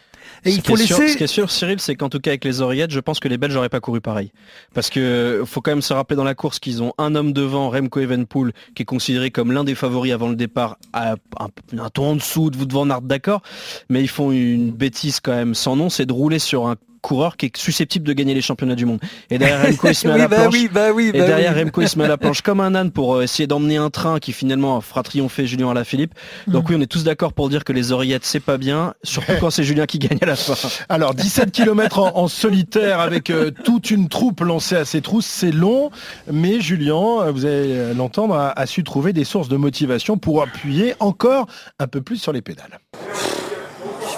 Et 0.43 0.51
il 0.51 0.61
faut 0.61 0.75
laisser... 0.75 1.09
ce 1.09 1.17
qui 1.17 1.23
est 1.23 1.27
sûr, 1.27 1.51
Cyril, 1.51 1.79
c'est 1.79 1.95
qu'en 1.95 2.09
tout 2.09 2.19
cas 2.19 2.31
avec 2.31 2.43
les 2.43 2.61
oreillettes, 2.61 2.91
je 2.91 2.99
pense 2.99 3.19
que 3.19 3.27
les 3.27 3.37
Belges 3.37 3.53
n'auraient 3.53 3.69
pas 3.69 3.79
couru 3.79 4.01
pareil. 4.01 4.31
Parce 4.73 4.89
que 4.89 5.43
faut 5.45 5.61
quand 5.61 5.71
même 5.71 5.83
se 5.83 5.93
rappeler 5.93 6.15
dans 6.15 6.23
la 6.23 6.33
course 6.33 6.57
qu'ils 6.59 6.81
ont 6.81 6.93
un 6.97 7.13
homme 7.13 7.31
devant, 7.31 7.69
Remco 7.69 7.99
Evenpool, 7.99 8.53
qui 8.73 8.81
est 8.81 8.85
considéré 8.85 9.29
comme 9.29 9.51
l'un 9.51 9.63
des 9.63 9.75
favoris 9.75 10.13
avant 10.13 10.29
le 10.29 10.35
départ, 10.35 10.77
à 10.93 11.11
un, 11.11 11.49
un, 11.77 11.89
ton 11.89 12.11
en 12.11 12.15
dessous 12.15 12.49
de 12.49 12.57
vous 12.57 12.65
devant 12.65 12.85
Nart, 12.87 13.01
d'accord, 13.01 13.41
mais 13.89 14.01
ils 14.01 14.09
font 14.09 14.31
une 14.31 14.71
bêtise 14.71 15.19
quand 15.19 15.33
même 15.33 15.53
sans 15.53 15.75
nom, 15.75 15.89
c'est 15.89 16.05
de 16.05 16.13
rouler 16.13 16.39
sur 16.39 16.67
un 16.67 16.75
coureur 17.01 17.37
qui 17.37 17.47
est 17.47 17.57
susceptible 17.57 18.07
de 18.07 18.13
gagner 18.13 18.33
les 18.33 18.41
championnats 18.41 18.75
du 18.75 18.85
monde. 18.85 18.99
Et 19.29 19.37
derrière 19.37 19.61
Remco, 19.65 19.87
il 19.89 19.95
se 19.95 20.07
met 20.07 20.13
à 20.13 20.17
la 20.17 20.27
bah 20.27 20.41
planche. 20.41 20.53
Oui, 20.53 20.69
bah 20.71 20.91
oui, 20.93 21.11
et 21.13 21.19
bah 21.19 21.25
derrière. 21.25 21.55
Remco, 21.55 21.81
il 21.81 21.89
se 21.89 21.97
met 21.97 22.05
à 22.05 22.07
la 22.09 22.17
planche 22.17 22.41
comme 22.41 22.59
un 22.59 22.75
âne 22.75 22.91
pour 22.91 23.15
euh, 23.15 23.23
essayer 23.23 23.47
d'emmener 23.47 23.77
un 23.77 23.89
train 23.89 24.19
qui 24.19 24.31
finalement 24.33 24.79
fera 24.81 25.03
triompher 25.03 25.45
Julien 25.47 25.69
Alaphilippe. 25.71 26.13
Donc 26.47 26.69
oui, 26.69 26.75
on 26.77 26.81
est 26.81 26.87
tous 26.87 27.03
d'accord 27.03 27.33
pour 27.33 27.49
dire 27.49 27.63
que 27.63 27.73
les 27.73 27.91
oreillettes, 27.91 28.25
c'est 28.25 28.39
pas 28.39 28.57
bien, 28.57 28.93
surtout 29.03 29.33
quand 29.39 29.49
c'est 29.49 29.63
Julien 29.63 29.85
qui 29.85 29.99
gagne 29.99 30.19
à 30.21 30.25
la 30.25 30.35
fin. 30.35 30.53
Alors 30.89 31.13
17 31.13 31.51
km 31.51 31.99
en, 31.99 32.17
en 32.17 32.27
solitaire 32.27 32.99
avec 32.99 33.29
euh, 33.29 33.51
toute 33.51 33.91
une 33.91 34.09
troupe 34.09 34.41
lancée 34.41 34.75
à 34.75 34.85
ses 34.85 35.01
trousses, 35.01 35.25
c'est 35.25 35.51
long, 35.51 35.91
mais 36.31 36.61
Julien, 36.61 37.21
euh, 37.21 37.31
vous 37.31 37.45
allez 37.45 37.93
l'entendre, 37.93 38.35
a, 38.35 38.51
a 38.51 38.65
su 38.65 38.83
trouver 38.83 39.13
des 39.13 39.23
sources 39.23 39.49
de 39.49 39.57
motivation 39.57 40.17
pour 40.17 40.41
appuyer 40.41 40.95
encore 40.99 41.47
un 41.79 41.87
peu 41.87 42.01
plus 42.01 42.17
sur 42.17 42.31
les 42.31 42.41
pédales. 42.41 42.79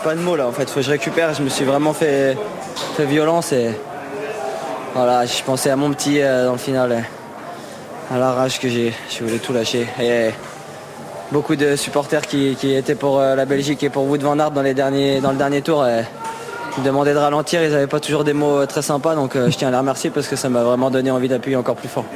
Pas 0.04 0.16
de 0.16 0.20
mots 0.20 0.36
là 0.36 0.48
en 0.48 0.52
fait, 0.52 0.70
faut 0.70 0.76
que 0.76 0.82
je 0.82 0.92
récupère, 0.92 1.34
je 1.34 1.42
me 1.42 1.48
suis 1.48 1.63
vraiment 1.63 1.94
fait, 1.94 2.38
fait 2.98 3.06
violence 3.06 3.54
et 3.54 3.72
voilà, 4.94 5.26
je 5.26 5.42
pensais 5.44 5.70
à 5.70 5.78
mon 5.78 5.92
petit 5.92 6.22
euh, 6.22 6.46
dans 6.46 6.52
le 6.52 6.58
final, 6.58 6.92
et 6.92 8.13
à 8.13 8.18
la 8.20 8.34
rage 8.34 8.60
que 8.60 8.68
j'ai, 8.68 8.94
je 9.10 9.24
voulais 9.24 9.39
tout 9.39 9.54
lâcher. 9.54 9.88
Et 10.02 10.32
beaucoup 11.32 11.56
de 11.56 11.78
supporters 11.78 12.28
qui, 12.28 12.58
étaient 12.63 12.96
pour 12.96 13.20
euh, 13.20 13.36
la 13.36 13.46
Belgique 13.46 13.82
et 13.84 13.89
pour 13.89 14.04
Wout 14.04 14.22
van 14.22 14.38
Aert 14.39 14.52
dans, 14.52 14.62
les 14.62 14.74
derniers, 14.74 15.22
dans 15.22 15.32
le 15.32 15.38
dernier 15.38 15.62
tour. 15.62 15.88
Et, 15.88 16.04
ils 16.78 16.82
me 16.82 16.86
demandaient 16.86 17.14
de 17.14 17.18
ralentir, 17.20 17.64
ils 17.64 17.72
n'avaient 17.72 17.88
pas 17.88 18.00
toujours 18.00 18.24
des 18.24 18.34
mots 18.34 18.58
euh, 18.62 18.66
très 18.66 18.82
sympas, 18.82 19.16
donc 19.16 19.36
euh, 19.36 19.50
je 19.50 19.58
tiens 19.58 19.68
à 19.68 19.72
les 19.72 19.78
remercier 19.78 20.10
parce 20.10 20.28
que 20.28 20.36
ça 20.36 20.50
m'a 20.50 20.64
vraiment 20.64 20.90
donné 20.92 21.12
envie 21.12 21.28
d'appuyer 21.28 21.56
encore 21.58 21.76
plus 21.76 21.90
fort. 21.90 22.06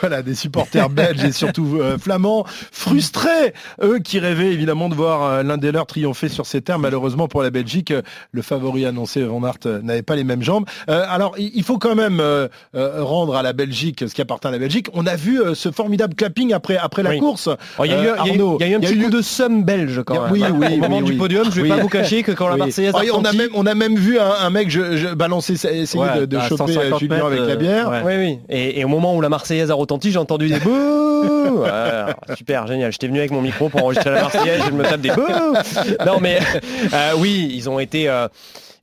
Voilà, 0.00 0.22
des 0.22 0.36
supporters 0.36 0.90
belges 0.90 1.24
et 1.24 1.32
surtout 1.32 1.78
euh, 1.80 1.98
flamands, 1.98 2.44
frustrés, 2.70 3.52
eux 3.82 3.98
qui 3.98 4.20
rêvaient 4.20 4.52
évidemment 4.52 4.88
de 4.88 4.94
voir 4.94 5.24
euh, 5.24 5.42
l'un 5.42 5.56
des 5.56 5.72
leurs 5.72 5.86
triompher 5.86 6.28
sur 6.28 6.46
ces 6.46 6.60
terres. 6.60 6.78
Malheureusement 6.78 7.26
pour 7.26 7.42
la 7.42 7.50
Belgique, 7.50 7.90
euh, 7.90 8.02
le 8.30 8.42
favori 8.42 8.86
annoncé 8.86 9.24
Van 9.24 9.42
Aert 9.42 9.54
euh, 9.66 9.80
n'avait 9.82 10.02
pas 10.02 10.14
les 10.14 10.22
mêmes 10.22 10.42
jambes. 10.42 10.66
Euh, 10.88 11.04
alors, 11.08 11.34
il 11.36 11.64
faut 11.64 11.78
quand 11.78 11.96
même 11.96 12.20
euh, 12.20 12.46
euh, 12.76 13.02
rendre 13.02 13.34
à 13.34 13.42
la 13.42 13.52
Belgique 13.52 14.04
ce 14.08 14.14
qui 14.14 14.22
appartient 14.22 14.46
à 14.46 14.52
la 14.52 14.58
Belgique. 14.58 14.86
On 14.92 15.04
a 15.04 15.16
vu 15.16 15.40
euh, 15.42 15.56
ce 15.56 15.72
formidable 15.72 16.14
clapping 16.14 16.52
après, 16.52 16.76
après 16.76 17.02
la 17.02 17.10
Oui. 17.10 17.18
course. 17.18 17.48
Oh, 17.78 17.84
Il 17.84 17.90
y, 17.90 17.94
a 17.94 18.00
eu- 18.00 18.06
Euh, 18.06 18.14
il 18.24 18.26
y 18.28 18.30
a 18.30 18.34
eu- 18.34 18.38
Arnaud, 18.38 18.56
il 18.60 18.66
y 18.66 18.68
a 18.68 18.72
eu 18.72 18.76
un 18.76 18.78
il 18.78 18.84
y 18.84 18.86
a 18.86 18.90
petit 18.90 19.00
eu- 19.00 19.04
coup 19.04 19.10
de 19.10 19.22
somme 19.22 19.64
belge 19.64 20.00
quand 20.06 20.22
même. 20.22 20.32
Oui, 20.32 20.44
oui, 20.48 20.74
Au 20.74 20.76
moment 20.78 20.98
oui, 20.98 21.04
du 21.04 21.12
oui. 21.12 21.18
podium, 21.18 21.44
je 21.50 21.56
vais 21.56 21.62
Oui. 21.62 21.68
pas 21.70 21.78
vous 21.78 21.88
cacher 21.88 22.22
que 22.22 22.30
quand 22.30 22.46
la. 22.48 22.56
Marseillaise 22.56 22.92
Oh, 22.94 22.98
a 22.98 23.18
on 23.18 23.24
a 23.24 23.32
même 23.32 23.50
on 23.54 23.66
a 23.68 23.74
même 23.74 23.96
vu 23.96 24.18
un, 24.18 24.30
un 24.30 24.50
mec 24.50 24.70
je, 24.70 24.96
je 24.96 25.08
balancer 25.14 25.52
essayer 25.54 25.98
Ouais, 26.02 26.20
de, 26.20 26.24
de 26.26 26.38
choper 26.40 26.72
150 26.72 26.78
euh, 26.94 26.98
Julien 26.98 27.14
mètres, 27.14 27.26
avec 27.26 27.38
la 27.40 27.46
euh, 27.46 27.56
bière. 27.56 27.88
ouais. 27.90 28.00
Oui, 28.04 28.12
oui. 28.16 28.38
Et, 28.48 28.80
et 28.80 28.84
au 28.84 28.88
moment 28.88 29.14
où 29.16 29.20
la 29.20 29.28
Marseillaise 29.28 29.70
a 29.70 29.74
retenti, 29.74 30.10
j'ai 30.10 30.18
entendu 30.18 30.48
des 30.48 30.58
bouh. 30.60 31.64
Super, 32.36 32.66
génial. 32.66 32.92
J'étais 32.92 33.06
venu 33.08 33.18
avec 33.18 33.30
mon 33.30 33.40
micro 33.42 33.68
pour 33.68 33.82
enregistrer 33.84 34.10
la 34.10 34.22
Marseillaise, 34.22 34.62
je 34.66 34.70
me 34.72 34.82
tape 34.84 35.00
des 35.00 35.10
bouh. 35.10 35.22
Non, 36.06 36.18
mais 36.20 36.38
euh, 36.92 37.12
oui, 37.18 37.50
ils 37.54 37.68
ont 37.68 37.78
été. 37.78 38.08
euh, 38.08 38.28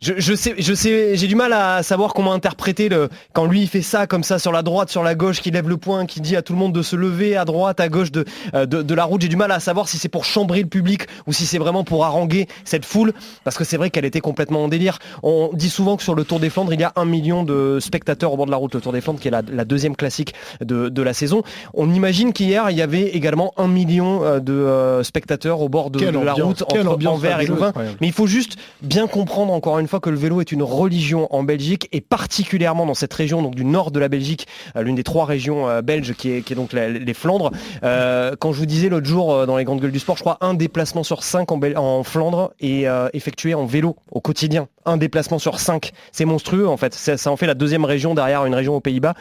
je, 0.01 0.13
je 0.17 0.33
sais, 0.33 0.55
je 0.57 0.73
sais, 0.73 1.15
j'ai 1.15 1.27
du 1.27 1.35
mal 1.35 1.53
à 1.53 1.83
savoir 1.83 2.13
comment 2.13 2.33
interpréter 2.33 2.89
le 2.89 3.09
quand 3.33 3.45
lui 3.45 3.61
il 3.61 3.67
fait 3.67 3.81
ça 3.81 4.07
comme 4.07 4.23
ça 4.23 4.39
sur 4.39 4.51
la 4.51 4.61
droite, 4.61 4.89
sur 4.89 5.03
la 5.03 5.15
gauche, 5.15 5.41
qui 5.41 5.51
lève 5.51 5.69
le 5.69 5.77
poing, 5.77 6.05
qui 6.05 6.21
dit 6.21 6.35
à 6.35 6.41
tout 6.41 6.53
le 6.53 6.59
monde 6.59 6.73
de 6.73 6.81
se 6.81 6.95
lever 6.95 7.35
à 7.35 7.45
droite, 7.45 7.79
à 7.79 7.89
gauche 7.89 8.11
de 8.11 8.25
euh, 8.53 8.65
de, 8.65 8.81
de 8.81 8.93
la 8.93 9.03
route. 9.05 9.21
J'ai 9.21 9.27
du 9.27 9.35
mal 9.35 9.51
à 9.51 9.59
savoir 9.59 9.87
si 9.87 9.97
c'est 9.97 10.09
pour 10.09 10.25
chambrer 10.25 10.61
le 10.61 10.67
public 10.67 11.03
ou 11.27 11.33
si 11.33 11.45
c'est 11.45 11.57
vraiment 11.57 11.83
pour 11.83 12.05
haranguer 12.05 12.47
cette 12.63 12.85
foule, 12.85 13.13
parce 13.43 13.57
que 13.57 13.63
c'est 13.63 13.77
vrai 13.77 13.89
qu'elle 13.89 14.05
était 14.05 14.21
complètement 14.21 14.63
en 14.63 14.67
délire. 14.67 14.99
On 15.23 15.49
dit 15.53 15.69
souvent 15.69 15.97
que 15.97 16.03
sur 16.03 16.15
le 16.15 16.23
Tour 16.23 16.39
des 16.39 16.49
Flandres, 16.49 16.73
il 16.73 16.79
y 16.79 16.83
a 16.83 16.93
un 16.95 17.05
million 17.05 17.43
de 17.43 17.79
spectateurs 17.79 18.33
au 18.33 18.37
bord 18.37 18.45
de 18.45 18.51
la 18.51 18.57
route. 18.57 18.75
Le 18.75 18.81
Tour 18.81 18.93
des 18.93 19.01
Flandres, 19.01 19.19
qui 19.19 19.27
est 19.27 19.31
la, 19.31 19.41
la 19.49 19.65
deuxième 19.65 19.95
classique 19.95 20.33
de, 20.61 20.89
de 20.89 21.01
la 21.01 21.13
saison. 21.13 21.43
On 21.73 21.91
imagine 21.93 22.33
qu'hier 22.33 22.69
il 22.69 22.77
y 22.77 22.81
avait 22.81 23.07
également 23.09 23.53
un 23.57 23.67
million 23.67 24.23
euh, 24.23 24.39
de 24.39 24.53
euh, 24.53 25.03
spectateurs 25.03 25.61
au 25.61 25.69
bord 25.69 25.89
de, 25.89 25.99
de 25.99 26.19
la 26.19 26.33
route 26.33 26.61
entre 26.63 27.07
Anvers 27.07 27.39
et. 27.39 27.45
Louvain. 27.45 27.73
Mais 28.01 28.07
il 28.07 28.13
faut 28.13 28.27
juste 28.27 28.57
bien 28.81 29.07
comprendre 29.07 29.53
encore 29.53 29.79
une 29.79 29.84
fois 29.87 29.99
que 29.99 30.09
le 30.09 30.17
vélo 30.17 30.41
est 30.41 30.51
une 30.51 30.63
religion 30.63 31.33
en 31.33 31.43
Belgique 31.43 31.87
et 31.91 32.01
particulièrement 32.01 32.85
dans 32.85 32.93
cette 32.93 33.13
région 33.13 33.41
donc 33.41 33.55
du 33.55 33.65
nord 33.65 33.91
de 33.91 33.99
la 33.99 34.09
Belgique, 34.09 34.47
euh, 34.75 34.81
l'une 34.81 34.95
des 34.95 35.03
trois 35.03 35.25
régions 35.25 35.69
euh, 35.69 35.81
belges 35.81 36.13
qui 36.13 36.31
est, 36.31 36.53
donc 36.53 36.73
les 36.73 37.13
Flandres. 37.13 37.51
Euh, 37.83 38.35
quand 38.39 38.53
je 38.53 38.59
vous 38.59 38.65
disais 38.65 38.89
l'autre 38.89 39.07
jour 39.07 39.45
dans 39.45 39.57
les 39.57 39.63
grandes 39.63 39.81
gueules 39.81 39.91
du 39.91 39.99
sport, 39.99 40.17
je 40.17 40.21
crois 40.21 40.37
un 40.41 40.53
déplacement 40.53 41.03
sur 41.03 41.23
cinq 41.23 41.51
en, 41.51 41.57
Bel- 41.57 41.77
en 41.77 42.03
Flandre 42.03 42.51
est 42.59 42.85
effectué 43.13 43.53
en 43.53 43.65
vélo 43.65 43.95
au 44.11 44.21
quotidien. 44.21 44.67
Un 44.85 44.97
déplacement 44.97 45.39
sur 45.39 45.59
cinq, 45.59 45.91
c'est 46.11 46.25
monstrueux 46.25 46.67
en 46.67 46.77
fait. 46.77 46.93
Ça, 46.93 47.31
en 47.31 47.37
fait 47.37 47.47
la 47.47 47.55
deuxième 47.55 47.85
région 47.85 48.13
derrière 48.13 48.45
une 48.45 48.53
région 48.53 48.75
aux 48.75 48.81
Pays-Bas 48.81 49.13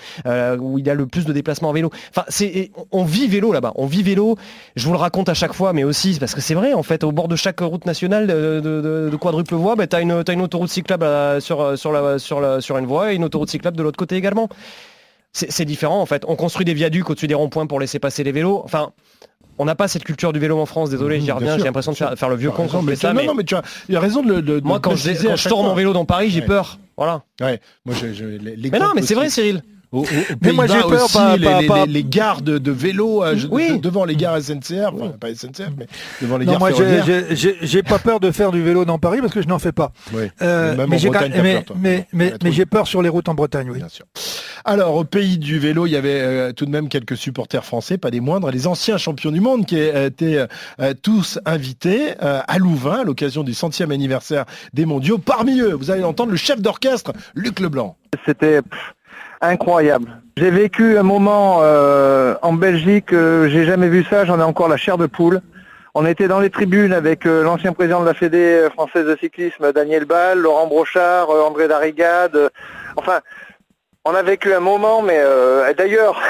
où 0.60 0.78
il 0.78 0.86
y 0.86 0.90
a 0.90 0.94
le 0.94 1.06
plus 1.06 1.24
de 1.24 1.32
déplacements 1.32 1.70
en 1.70 1.72
vélo. 1.72 1.90
Enfin, 2.10 2.24
c'est 2.28 2.70
on 2.92 3.04
vit 3.04 3.26
vélo 3.26 3.52
là-bas. 3.52 3.72
On 3.76 3.86
vit 3.86 4.02
vélo. 4.02 4.36
Je 4.76 4.86
vous 4.86 4.92
le 4.92 4.98
raconte 4.98 5.28
à 5.28 5.34
chaque 5.34 5.54
fois, 5.54 5.72
mais 5.72 5.84
aussi 5.84 6.18
parce 6.18 6.34
que 6.34 6.40
c'est 6.40 6.54
vrai 6.54 6.72
en 6.74 6.82
fait. 6.82 7.04
Au 7.04 7.12
bord 7.12 7.28
de 7.28 7.36
chaque 7.36 7.60
route 7.60 7.86
nationale 7.86 8.26
de, 8.26 9.16
quadruple 9.20 9.54
voie, 9.54 9.76
bah, 9.76 9.86
t'as 9.86 10.00
une 10.00 10.22
t'as 10.24 10.32
une 10.32 10.42
autoroute 10.54 10.70
cyclable 10.70 11.04
euh, 11.04 11.40
sur 11.40 11.76
sur 11.76 11.92
la 11.92 12.18
sur 12.18 12.40
la 12.40 12.60
sur 12.60 12.78
une 12.78 12.86
voie 12.86 13.12
et 13.12 13.16
une 13.16 13.24
autoroute 13.24 13.50
cyclable 13.50 13.76
de 13.76 13.82
l'autre 13.82 13.96
côté 13.98 14.16
également. 14.16 14.48
C'est 15.32 15.64
différent 15.64 16.00
en 16.00 16.06
fait. 16.06 16.22
On 16.28 16.36
construit 16.36 16.64
des 16.64 16.74
viaducs 16.74 17.10
au-dessus 17.10 17.26
des 17.26 17.34
ronds-points 17.34 17.66
pour 17.66 17.80
laisser 17.80 17.98
passer 17.98 18.22
les 18.24 18.32
vélos. 18.32 18.62
Enfin. 18.64 18.92
On 19.56 19.64
n'a 19.66 19.76
pas 19.76 19.86
cette 19.86 20.02
culture 20.02 20.32
du 20.32 20.40
vélo 20.40 20.58
en 20.58 20.66
France, 20.66 20.90
désolé, 20.90 21.20
j'y 21.20 21.26
Bien 21.26 21.34
reviens, 21.36 21.56
j'ai 21.56 21.62
l'impression 21.62 21.92
de 21.92 21.96
faire, 21.96 22.18
faire 22.18 22.28
le 22.28 22.34
vieux 22.34 22.50
con 22.50 22.62
raison, 22.62 22.72
quand 22.72 22.80
je 22.80 22.86
mais 22.86 22.96
fais 22.96 23.02
ça, 23.02 23.12
non, 23.12 23.20
mais 23.20 23.26
non, 23.28 23.34
mais 23.36 23.44
tu 23.44 23.54
as, 23.54 23.62
il 23.88 23.94
a 23.96 24.00
raison 24.00 24.20
de 24.24 24.40
le 24.40 24.60
moi 24.62 24.80
quand 24.80 24.96
je, 24.96 25.12
quand 25.12 25.36
je 25.36 25.48
tourne 25.48 25.66
en 25.66 25.74
vélo 25.76 25.92
dans 25.92 26.04
Paris, 26.04 26.28
j'ai 26.30 26.40
Ouais. 26.40 26.46
peur. 26.46 26.80
Voilà. 26.96 27.22
Ouais, 27.40 27.60
moi 27.84 27.94
je, 27.94 28.24
Mais 28.68 28.80
non, 28.80 28.90
mais 28.96 29.02
c'est 29.02 29.14
vrai. 29.14 29.30
Cyril. 29.30 29.62
Au- 29.94 30.00
au- 30.00 30.02
aux 30.02 30.06
Mais 30.42 30.52
moi, 30.52 30.66
j'ai 30.66 30.80
peur, 30.80 31.04
aussi, 31.04 31.16
pas- 31.16 31.36
les, 31.36 31.44
pas- 31.44 31.60
les- 31.60 31.66
pas- 31.68 31.86
les- 31.86 31.92
les 31.92 32.04
gares 32.04 32.42
de, 32.42 32.58
de 32.58 32.70
vélo 32.72 33.22
euh, 33.22 33.36
je- 33.36 33.46
Oui. 33.46 33.76
de- 33.76 33.82
devant 33.82 34.04
les 34.04 34.16
gares 34.16 34.36
SNCF, 34.42 34.90
enfin, 34.92 35.08
pas 35.20 35.28
SNCF, 35.30 35.70
mais 35.78 35.86
devant 36.20 36.36
les 36.36 36.44
Non, 36.46 36.52
gares 36.52 36.60
moi, 36.60 36.70
j'ai- 36.72 37.82
pas 37.82 37.98
peur 37.98 38.18
de 38.20 38.30
faire 38.30 38.50
du 38.50 38.62
vélo 38.62 38.84
dans 38.84 38.98
Paris 38.98 39.20
parce 39.20 39.32
que 39.32 39.40
je 39.42 39.46
n'en 39.48 39.58
fais 39.58 39.72
pas. 39.72 39.92
Oui. 40.12 40.24
Euh, 40.42 40.76
Même 40.76 40.88
mais 40.90 40.96
en 40.96 40.98
j'ai 40.98 41.08
Bretagne, 41.10 41.30
quand- 41.30 41.36
t'as 41.36 41.42
mais- 41.42 41.54
peur, 41.54 41.64
toi. 41.64 41.76
mais- 41.78 42.06
mais- 42.12 42.24
La 42.26 42.30
mais 42.32 42.38
trouille. 42.38 42.52
j'ai 42.52 42.66
peur 42.66 42.86
sur 42.88 43.02
les 43.02 43.08
routes 43.08 43.28
en 43.28 43.34
Bretagne, 43.34 43.70
oui. 43.70 43.78
Bien 43.78 43.88
sûr. 43.88 44.04
Alors, 44.64 44.96
au 44.96 45.04
pays 45.04 45.38
du 45.38 45.58
vélo, 45.58 45.86
il 45.86 45.90
y 45.92 45.96
avait 45.96 46.20
euh, 46.20 46.52
tout 46.52 46.64
de 46.66 46.70
même 46.70 46.88
quelques 46.88 47.16
supporters 47.16 47.64
français, 47.64 47.98
pas 47.98 48.10
des 48.10 48.20
moindres, 48.20 48.50
les 48.50 48.66
anciens 48.66 48.96
champions 48.98 49.30
du 49.30 49.40
monde 49.40 49.66
qui 49.66 49.78
étaient 49.78 50.46
euh, 50.80 50.94
tous 51.02 51.38
invités 51.44 52.14
euh, 52.22 52.40
à 52.48 52.58
Louvain 52.58 53.00
à 53.00 53.04
l'occasion 53.04 53.44
du 53.44 53.54
centième 53.54 53.90
anniversaire 53.92 54.44
des 54.72 54.86
mondiaux. 54.86 55.18
Parmi 55.18 55.60
eux, 55.60 55.74
vous 55.74 55.90
allez 55.90 56.02
entendre 56.02 56.30
le 56.30 56.36
chef 56.36 56.60
d'orchestre, 56.62 57.12
Luc 57.34 57.60
Leblanc. 57.60 57.96
C'était 58.26 58.60
incroyable. 59.46 60.20
J'ai 60.36 60.50
vécu 60.50 60.98
un 60.98 61.02
moment 61.02 61.58
euh, 61.62 62.34
en 62.42 62.52
Belgique, 62.52 63.12
euh, 63.12 63.48
j'ai 63.48 63.64
jamais 63.64 63.88
vu 63.88 64.04
ça, 64.04 64.24
j'en 64.24 64.40
ai 64.40 64.42
encore 64.42 64.68
la 64.68 64.76
chair 64.76 64.98
de 64.98 65.06
poule. 65.06 65.40
On 65.94 66.04
était 66.04 66.26
dans 66.26 66.40
les 66.40 66.50
tribunes 66.50 66.92
avec 66.92 67.24
euh, 67.24 67.44
l'ancien 67.44 67.72
président 67.72 68.00
de 68.00 68.06
la 68.06 68.14
Fédé 68.14 68.66
française 68.72 69.06
de 69.06 69.16
cyclisme, 69.16 69.72
Daniel 69.72 70.06
Ball, 70.06 70.38
Laurent 70.38 70.66
Brochard, 70.66 71.30
André 71.30 71.68
Darrigade. 71.68 72.50
enfin, 72.96 73.20
on 74.04 74.14
a 74.14 74.22
vécu 74.22 74.52
un 74.52 74.60
moment, 74.60 75.02
mais 75.02 75.22
d'ailleurs, 75.78 76.20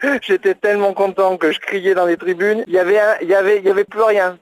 j'étais 0.22 0.54
tellement 0.54 0.94
content 0.94 1.36
que 1.36 1.50
je 1.50 1.58
criais 1.58 1.94
dans 1.94 2.06
les 2.06 2.16
tribunes. 2.16 2.62
Il 2.68 2.74
y 2.74 2.78
avait, 2.78 3.00
y 3.22 3.34
avait, 3.34 3.60
y 3.60 3.70
avait 3.70 3.84
plus 3.84 4.02
rien. 4.02 4.38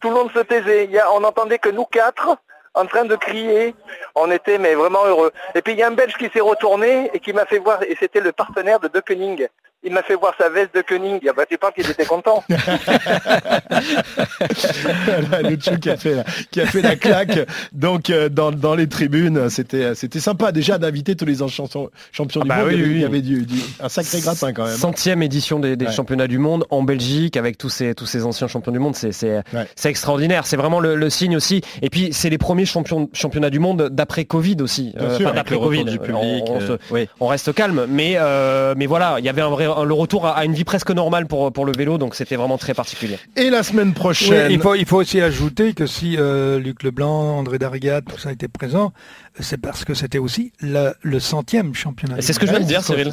Tout 0.00 0.08
le 0.08 0.14
monde 0.14 0.32
se 0.32 0.40
taisait. 0.40 0.88
On 1.14 1.20
n'entendait 1.20 1.58
que 1.58 1.68
nous 1.68 1.84
quatre 1.84 2.38
en 2.74 2.86
train 2.86 3.04
de 3.04 3.16
crier. 3.16 3.74
On 4.14 4.30
était 4.30 4.58
mais 4.58 4.74
vraiment 4.74 5.04
heureux. 5.06 5.32
Et 5.54 5.62
puis 5.62 5.72
il 5.72 5.78
y 5.78 5.82
a 5.82 5.88
un 5.88 5.92
Belge 5.92 6.14
qui 6.16 6.28
s'est 6.28 6.40
retourné 6.40 7.10
et 7.14 7.20
qui 7.20 7.32
m'a 7.32 7.46
fait 7.46 7.58
voir, 7.58 7.82
et 7.82 7.96
c'était 7.98 8.20
le 8.20 8.32
partenaire 8.32 8.80
de 8.80 8.88
De. 8.88 9.48
Il 9.84 9.92
m'a 9.92 10.02
fait 10.02 10.14
voir 10.14 10.34
sa 10.38 10.48
veste 10.48 10.74
de 10.74 10.80
Koenig. 10.82 11.20
Ah 11.28 11.32
bah, 11.36 11.44
tu 11.48 11.58
parles 11.58 11.74
qu'il 11.74 11.88
était 11.88 12.04
content. 12.06 12.42
Voilà, 15.28 15.56
qui 15.56 15.90
a 15.90 15.96
fait 15.96 16.14
la, 16.14 16.24
qui 16.50 16.60
a 16.60 16.66
fait 16.66 16.82
la 16.82 16.96
claque 16.96 17.38
donc 17.72 18.10
euh, 18.10 18.28
dans, 18.28 18.50
dans 18.52 18.74
les 18.74 18.88
tribunes 18.88 19.48
c'était 19.50 19.94
c'était 19.94 20.20
sympa 20.20 20.52
déjà 20.52 20.78
d'inviter 20.78 21.14
tous 21.16 21.24
les 21.24 21.42
anciens 21.42 21.64
champions 22.12 22.40
Ah 22.40 22.44
du 22.44 22.48
bah 22.48 22.56
monde 22.58 22.68
oui, 22.68 22.74
il 22.74 22.80
y 22.80 22.82
avait, 22.82 22.84
oui, 22.84 22.90
il 22.94 22.96
y 22.96 22.98
oui. 23.00 23.04
avait 23.04 23.22
du, 23.22 23.46
du- 23.46 23.60
un 23.80 23.88
sacré 23.88 24.20
gratin 24.20 24.52
quand 24.52 24.64
même. 24.66 24.76
Centième 24.76 25.22
édition 25.22 25.58
des, 25.60 25.76
des 25.76 25.86
Ouais. 25.86 25.92
championnats 25.92 26.26
du 26.26 26.38
monde 26.38 26.64
en 26.70 26.82
Belgique 26.82 27.36
avec 27.36 27.58
tous 27.58 27.68
ces, 27.68 27.94
tous 27.94 28.06
ces 28.06 28.24
anciens 28.24 28.48
champions 28.48 28.72
du 28.72 28.78
monde. 28.78 28.96
C'est 28.96 29.12
c'est- 29.12 29.42
Ouais. 29.52 29.66
c'est 29.76 29.90
extraordinaire. 29.90 30.46
C'est 30.46 30.56
vraiment 30.56 30.80
le, 30.80 30.94
le 30.96 31.10
signe 31.10 31.36
aussi. 31.36 31.60
Et 31.82 31.90
puis, 31.90 32.08
c'est 32.12 32.30
les 32.30 32.38
premiers 32.38 32.64
champions, 32.66 33.08
championnats 33.12 33.50
du 33.50 33.58
monde 33.58 33.88
d'après 33.92 34.24
Covid 34.24 34.56
aussi. 34.60 34.94
Avec 34.98 35.34
d'après 35.34 35.56
Covid. 35.56 35.84
du 35.84 35.98
public. 35.98 36.44
On, 36.48 36.54
on 36.54 36.60
euh, 36.60 36.66
se- 36.78 36.92
oui. 36.94 37.08
on 37.20 37.26
reste 37.26 37.52
calme. 37.54 37.86
Mais, 37.88 38.14
euh, 38.16 38.74
mais 38.76 38.86
voilà, 38.86 39.16
il 39.18 39.24
y 39.24 39.28
avait 39.28 39.42
un 39.42 39.50
vrai, 39.50 39.66
le 39.82 39.94
retour 39.94 40.26
à, 40.26 40.44
une 40.44 40.52
vie 40.52 40.64
presque 40.64 40.90
normale 40.90 41.26
pour, 41.26 41.52
pour 41.52 41.64
le 41.64 41.72
vélo, 41.72 41.98
donc 41.98 42.14
c'était 42.14 42.36
vraiment 42.36 42.58
très 42.58 42.74
particulier. 42.74 43.18
Et 43.36 43.50
la 43.50 43.62
semaine 43.62 43.92
prochaine 43.94 44.50
il, 44.50 44.60
faut, 44.60 44.74
il 44.74 44.86
faut 44.86 44.98
aussi 44.98 45.20
ajouter 45.20 45.74
que 45.74 45.86
si 45.86 46.16
Luc 46.16 46.82
Leblanc, 46.82 47.38
André 47.38 47.58
Darrigade, 47.58 48.04
tout 48.08 48.18
ça 48.18 48.32
était 48.32 48.48
présent, 48.48 48.92
c'est 49.40 49.58
parce 49.58 49.84
que 49.84 49.94
c'était 49.94 50.18
aussi 50.18 50.52
le, 50.60 51.18
centième 51.18 51.74
championnat. 51.74 52.16
C'est 52.20 52.32
ce 52.32 52.38
que 52.38 52.46
je 52.46 52.52
viens 52.52 52.60
de 52.60 52.66
dire, 52.66 52.82
Cyril. 52.82 53.12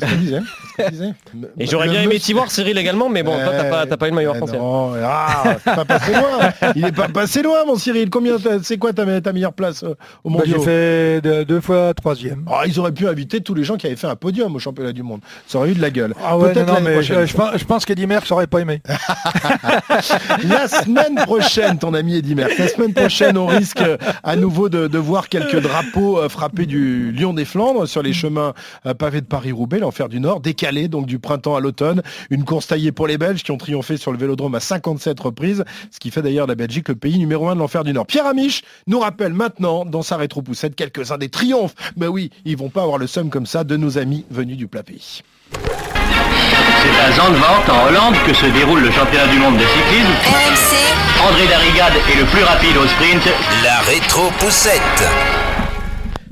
Et 1.57 1.65
j'aurais 1.65 1.89
bien 1.89 2.03
aimé 2.03 2.19
t'y 2.19 2.33
voir, 2.33 2.51
Cyril, 2.51 2.77
également, 2.77 3.09
mais 3.09 3.23
bon, 3.23 3.33
toi, 3.33 3.53
t'as 3.57 3.85
pas, 3.85 3.97
pas 3.97 4.07
eu 4.07 4.11
le 4.11 4.15
meilleur 4.15 4.35
français. 4.35 4.57
Non, 4.57 4.93
ah, 5.03 5.55
pas 5.63 5.85
passé 5.85 6.11
loin. 6.13 6.71
Il 6.75 6.85
est 6.85 6.91
pas 6.91 7.07
passé 7.07 7.41
loin, 7.41 7.65
mon 7.65 7.75
Cyril. 7.75 8.09
Combien, 8.09 8.35
c'est 8.61 8.77
quoi 8.77 8.93
ta, 8.93 9.21
ta, 9.21 9.33
meilleure 9.33 9.53
place 9.53 9.83
euh, 9.83 9.95
au 10.23 10.29
monde 10.29 10.43
bah, 10.45 10.47
J'ai 10.47 10.59
fait 10.59 11.21
deux, 11.21 11.61
fois 11.61 11.93
troisième. 11.95 12.45
Ah, 12.47 12.63
ils 12.67 12.79
auraient 12.79 12.91
pu 12.91 13.07
inviter 13.07 13.41
tous 13.41 13.55
les 13.55 13.63
gens 13.63 13.77
qui 13.77 13.87
avaient 13.87 13.95
fait 13.95 14.07
un 14.07 14.15
podium 14.15 14.55
au 14.55 14.59
championnat 14.59 14.93
du 14.93 15.01
monde. 15.01 15.21
Ça 15.47 15.57
aurait 15.57 15.71
eu 15.71 15.73
de 15.73 15.81
la 15.81 15.89
gueule. 15.89 16.13
Ah 16.23 16.37
ouais, 16.37 16.53
non, 16.53 16.81
mais 16.81 17.01
je, 17.01 17.25
je, 17.25 17.65
pense, 17.65 17.85
qu'Eddie 17.85 18.05
Merckx 18.05 18.31
aurait 18.31 18.47
pas 18.47 18.59
aimé. 18.59 18.81
la 20.47 20.67
semaine 20.67 21.15
prochaine, 21.15 21.79
ton 21.79 21.95
ami 21.95 22.17
Eddie 22.17 22.35
Merckx. 22.35 22.59
La 22.59 22.67
semaine 22.67 22.93
prochaine, 22.93 23.37
on 23.37 23.47
risque 23.47 23.81
à 24.23 24.35
nouveau 24.35 24.69
de, 24.69 24.87
de 24.87 24.97
voir 24.99 25.27
quelques 25.27 25.59
drapeaux 25.59 26.10
euh, 26.17 26.29
frappé 26.29 26.65
du 26.65 27.11
Lion 27.11 27.33
des 27.33 27.45
Flandres 27.45 27.87
sur 27.87 28.01
les 28.01 28.13
chemins 28.13 28.53
euh, 28.85 28.93
pavés 28.93 29.21
de 29.21 29.25
Paris-Roubaix, 29.25 29.79
l'enfer 29.79 30.09
du 30.09 30.19
Nord, 30.19 30.39
décalé 30.39 30.87
donc 30.87 31.05
du 31.05 31.19
printemps 31.19 31.55
à 31.55 31.59
l'automne. 31.59 32.01
Une 32.29 32.43
course 32.43 32.67
taillée 32.67 32.91
pour 32.91 33.07
les 33.07 33.17
Belges 33.17 33.43
qui 33.43 33.51
ont 33.51 33.57
triomphé 33.57 33.97
sur 33.97 34.11
le 34.11 34.17
Vélodrome 34.17 34.55
à 34.55 34.59
57 34.59 35.19
reprises, 35.19 35.63
ce 35.91 35.99
qui 35.99 36.11
fait 36.11 36.21
d'ailleurs 36.21 36.47
la 36.47 36.55
Belgique 36.55 36.89
le 36.89 36.95
pays 36.95 37.17
numéro 37.17 37.49
un 37.49 37.55
de 37.55 37.59
l'enfer 37.59 37.83
du 37.83 37.93
Nord. 37.93 38.05
Pierre 38.05 38.25
Amiche 38.25 38.63
nous 38.87 38.99
rappelle 38.99 39.33
maintenant 39.33 39.85
dans 39.85 40.01
sa 40.01 40.17
rétro-poussette 40.17 40.75
quelques-uns 40.75 41.17
des 41.17 41.29
triomphes. 41.29 41.75
Mais 41.97 42.07
oui, 42.07 42.31
ils 42.45 42.57
vont 42.57 42.69
pas 42.69 42.83
avoir 42.83 42.97
le 42.97 43.07
somme 43.07 43.29
comme 43.29 43.45
ça 43.45 43.63
de 43.63 43.77
nos 43.77 43.97
amis 43.97 44.25
venus 44.29 44.57
du 44.57 44.67
plat 44.67 44.83
pays. 44.83 45.21
C'est 45.53 46.99
à 46.99 47.11
Zandvoort, 47.11 47.63
en 47.69 47.87
Hollande, 47.87 48.15
que 48.25 48.33
se 48.33 48.45
déroule 48.47 48.81
le 48.81 48.91
championnat 48.91 49.27
du 49.27 49.37
monde 49.37 49.57
de 49.57 49.65
cyclisme. 49.65 50.91
André 51.27 51.45
Darrigade 51.47 51.93
est 52.11 52.19
le 52.19 52.25
plus 52.25 52.43
rapide 52.43 52.75
au 52.77 52.87
sprint. 52.87 53.29
La 53.63 53.79
rétro-poussette. 53.81 55.40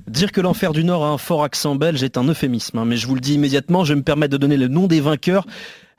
Dire 0.10 0.32
que 0.32 0.42
l'enfer 0.42 0.74
du 0.74 0.84
Nord 0.84 1.06
a 1.06 1.10
un 1.10 1.20
fort 1.20 1.44
accent 1.44 1.76
belge 1.76 2.02
est 2.02 2.18
un 2.18 2.24
euphémisme, 2.24 2.80
hein, 2.80 2.86
mais 2.86 2.98
je 2.98 3.06
vous 3.06 3.14
le 3.14 3.22
dis 3.22 3.36
immédiatement, 3.36 3.84
je 3.84 3.94
me 3.94 4.02
permets 4.02 4.28
de 4.28 4.38
donner 4.38 4.58
le 4.58 4.68
nom 4.68 4.88
des 4.88 5.02
vainqueurs 5.02 5.46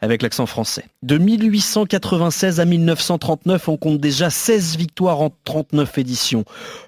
avec 0.00 0.22
l'accent 0.22 0.46
français. 0.46 0.84
De 1.02 1.18
1896 1.18 2.60
à 2.60 2.64
1939, 2.64 3.68
on 3.68 3.76
compte 3.76 3.98
déjà 3.98 4.30
16 4.30 4.76
victoires 4.76 5.20
en 5.20 5.30
39 5.44 5.98
éditions. 5.98 6.44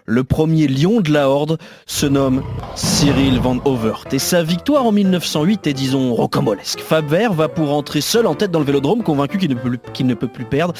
Le 0.06 0.24
premier 0.24 0.66
lion 0.66 1.00
de 1.00 1.12
la 1.12 1.28
Horde 1.28 1.58
se 1.86 2.06
nomme 2.06 2.42
Cyril 2.74 3.38
Van 3.38 3.58
Overt. 3.64 4.04
Et 4.12 4.18
sa 4.18 4.42
victoire 4.42 4.86
en 4.86 4.92
1908 4.92 5.66
est 5.66 5.72
disons 5.72 6.14
rocambolesque. 6.14 6.80
Faber 6.80 7.28
va 7.32 7.48
pour 7.48 7.72
entrer 7.72 8.00
seul 8.00 8.26
en 8.26 8.34
tête 8.34 8.50
dans 8.50 8.60
le 8.60 8.64
vélodrome, 8.64 9.02
convaincu 9.02 9.38
qu'il 9.38 9.50
ne, 9.50 9.54
peut 9.54 9.78
ne 10.00 10.14
peut 10.14 10.28
plus 10.28 10.44
perdre. 10.44 10.74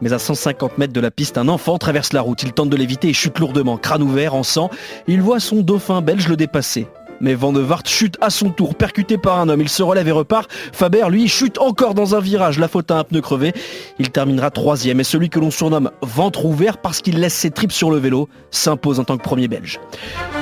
Mais 0.00 0.12
à 0.12 0.18
150 0.18 0.78
mètres 0.78 0.92
de 0.92 1.00
la 1.00 1.10
piste, 1.10 1.38
un 1.38 1.48
enfant 1.48 1.78
traverse 1.78 2.12
la 2.12 2.22
route. 2.22 2.42
Il 2.42 2.52
tente 2.52 2.70
de 2.70 2.76
l'éviter 2.76 3.08
et 3.08 3.12
chute 3.12 3.38
lourdement, 3.38 3.76
crâne 3.76 4.02
ouvert, 4.02 4.34
en 4.34 4.42
sang. 4.42 4.70
Il 5.06 5.22
voit 5.22 5.40
son 5.40 5.62
dauphin 5.62 6.00
belge 6.02 6.28
le 6.28 6.36
dépasser. 6.36 6.86
Mais 7.20 7.34
Van 7.34 7.52
de 7.52 7.60
Vaart 7.60 7.86
chute 7.86 8.16
à 8.20 8.30
son 8.30 8.50
tour, 8.50 8.74
percuté 8.74 9.18
par 9.18 9.38
un 9.38 9.48
homme. 9.48 9.60
Il 9.60 9.68
se 9.68 9.82
relève 9.82 10.08
et 10.08 10.12
repart. 10.12 10.50
Faber, 10.72 11.04
lui, 11.10 11.28
chute 11.28 11.58
encore 11.58 11.94
dans 11.94 12.14
un 12.14 12.20
virage. 12.20 12.58
La 12.58 12.68
faute 12.68 12.90
à 12.90 12.98
un 12.98 13.04
pneu 13.04 13.20
crevé. 13.20 13.52
Il 13.98 14.10
terminera 14.10 14.50
troisième. 14.50 15.00
Et 15.00 15.04
celui 15.04 15.30
que 15.30 15.38
l'on 15.38 15.50
surnomme 15.50 15.90
ventre 16.02 16.44
ouvert 16.44 16.78
parce 16.78 17.00
qu'il 17.00 17.18
laisse 17.18 17.34
ses 17.34 17.50
tripes 17.50 17.72
sur 17.72 17.90
le 17.90 17.98
vélo 17.98 18.28
s'impose 18.50 19.00
en 19.00 19.04
tant 19.04 19.16
que 19.16 19.22
premier 19.22 19.48
belge. 19.48 19.80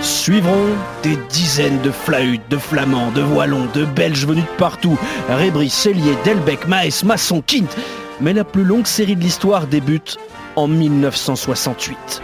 Suivront 0.01 0.69
des 1.03 1.17
dizaines 1.31 1.81
de 1.83 1.91
flahutes, 1.91 2.43
de 2.51 2.59
flamands, 2.59 3.11
de 3.13 3.23
wallons, 3.23 3.69
de 3.75 3.85
belges 3.85 4.27
venus 4.27 4.45
de 4.45 4.59
partout. 4.59 4.99
Rébris, 5.29 5.71
Cellier, 5.71 6.17
Delbecq, 6.25 6.67
Maes, 6.67 7.05
Masson, 7.05 7.43
Quint. 7.47 7.67
Mais 8.21 8.33
la 8.33 8.45
plus 8.45 8.65
longue 8.65 8.87
série 8.87 9.17
de 9.17 9.21
l'histoire 9.21 9.67
débute 9.67 10.17
en 10.57 10.69
1968. 10.69 12.23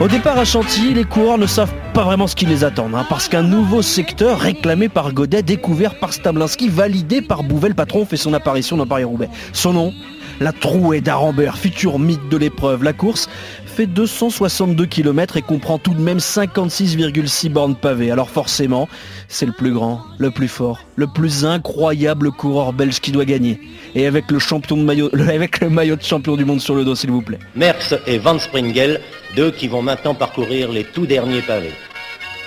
Au 0.00 0.08
départ 0.08 0.38
à 0.38 0.46
Chantilly, 0.46 0.94
les 0.94 1.04
coureurs 1.04 1.36
ne 1.36 1.46
savent 1.46 1.74
pas 1.92 2.04
vraiment 2.04 2.26
ce 2.26 2.34
qui 2.34 2.46
les 2.46 2.64
attend, 2.64 2.88
hein, 2.94 3.04
parce 3.10 3.28
qu'un 3.28 3.42
nouveau 3.42 3.82
secteur 3.82 4.38
réclamé 4.38 4.88
par 4.88 5.12
Godet, 5.12 5.42
découvert 5.42 5.98
par 5.98 6.14
Stablinski, 6.14 6.70
validé 6.70 7.20
par 7.20 7.42
Bouvel, 7.42 7.74
patron, 7.74 8.06
fait 8.06 8.16
son 8.16 8.32
apparition 8.32 8.78
dans 8.78 8.86
Paris-Roubaix. 8.86 9.28
Son 9.52 9.74
nom 9.74 9.92
la 10.40 10.52
trouée 10.52 11.02
d'Arambert, 11.02 11.58
futur 11.58 11.98
mythe 11.98 12.28
de 12.30 12.36
l'épreuve. 12.38 12.82
La 12.82 12.94
course 12.94 13.28
fait 13.70 13.86
262 13.86 14.86
km 14.86 15.36
et 15.36 15.42
comprend 15.42 15.78
tout 15.78 15.94
de 15.94 16.00
même 16.00 16.18
56,6 16.18 17.48
bornes 17.48 17.76
pavées. 17.76 18.10
Alors 18.10 18.28
forcément, 18.28 18.88
c'est 19.28 19.46
le 19.46 19.52
plus 19.52 19.72
grand, 19.72 20.02
le 20.18 20.30
plus 20.30 20.48
fort, 20.48 20.80
le 20.96 21.06
plus 21.06 21.44
incroyable 21.44 22.30
coureur 22.32 22.72
belge 22.72 23.00
qui 23.00 23.12
doit 23.12 23.24
gagner. 23.24 23.60
Et 23.94 24.06
avec 24.06 24.30
le, 24.30 24.38
maillot, 24.76 25.10
maillot 25.70 25.96
de 25.96 26.02
champion 26.02 26.36
du 26.36 26.44
monde 26.44 26.60
sur 26.60 26.74
le 26.74 26.84
dos, 26.84 26.94
s'il 26.94 27.10
vous 27.10 27.22
plaît. 27.22 27.38
Merckx 27.56 27.94
et 28.06 28.18
Van 28.18 28.38
Springel, 28.38 29.00
deux 29.36 29.50
qui 29.50 29.68
vont 29.68 29.82
maintenant 29.82 30.14
parcourir 30.14 30.70
les 30.70 30.84
tout 30.84 31.06
derniers 31.06 31.42
pavés. 31.42 31.72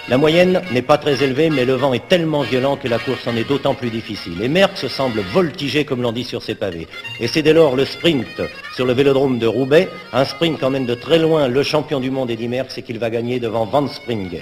La 0.10 0.18
moyenne 0.18 0.62
n'est 0.74 0.82
pas 0.82 0.98
très 0.98 1.24
élevée, 1.24 1.50
mais 1.50 1.64
le 1.64 1.76
vent 1.76 1.94
est 1.94 2.10
tellement 2.10 2.42
violent 2.42 2.76
que 2.76 2.90
la 2.90 3.00
course 3.00 3.26
en 3.26 3.38
est 3.38 3.48
d'autant 3.48 3.74
plus 3.74 3.90
difficile. 3.90 4.42
Et 4.42 4.50
Merckx 4.50 4.88
semble 4.90 5.22
voltiger, 5.22 5.86
comme 5.86 6.02
l'on 6.02 6.12
dit 6.12 6.26
sur 6.26 6.44
ses 6.44 6.56
pavés. 6.56 6.88
Et 7.22 7.28
c'est 7.28 7.42
dès 7.42 7.54
lors 7.54 7.78
le 7.78 7.86
sprint 7.86 8.42
sur 8.76 8.86
le 8.86 8.92
vélodrome 8.92 9.40
de 9.40 9.48
Roubaix, 9.48 9.88
un 10.12 10.26
sprint 10.26 10.62
même 10.64 10.86
de 10.86 10.94
très 10.94 11.20
loin 11.20 11.48
le 11.48 11.64
champion 11.64 12.02
du 12.02 12.12
monde 12.12 12.30
Eddy 12.30 12.50
Merckx 12.50 12.78
et 12.78 12.82
qu'il 12.82 13.00
va 13.00 13.10
gagner 13.10 13.40
devant 13.40 13.64
Van 13.64 13.88
Springen. 13.88 14.42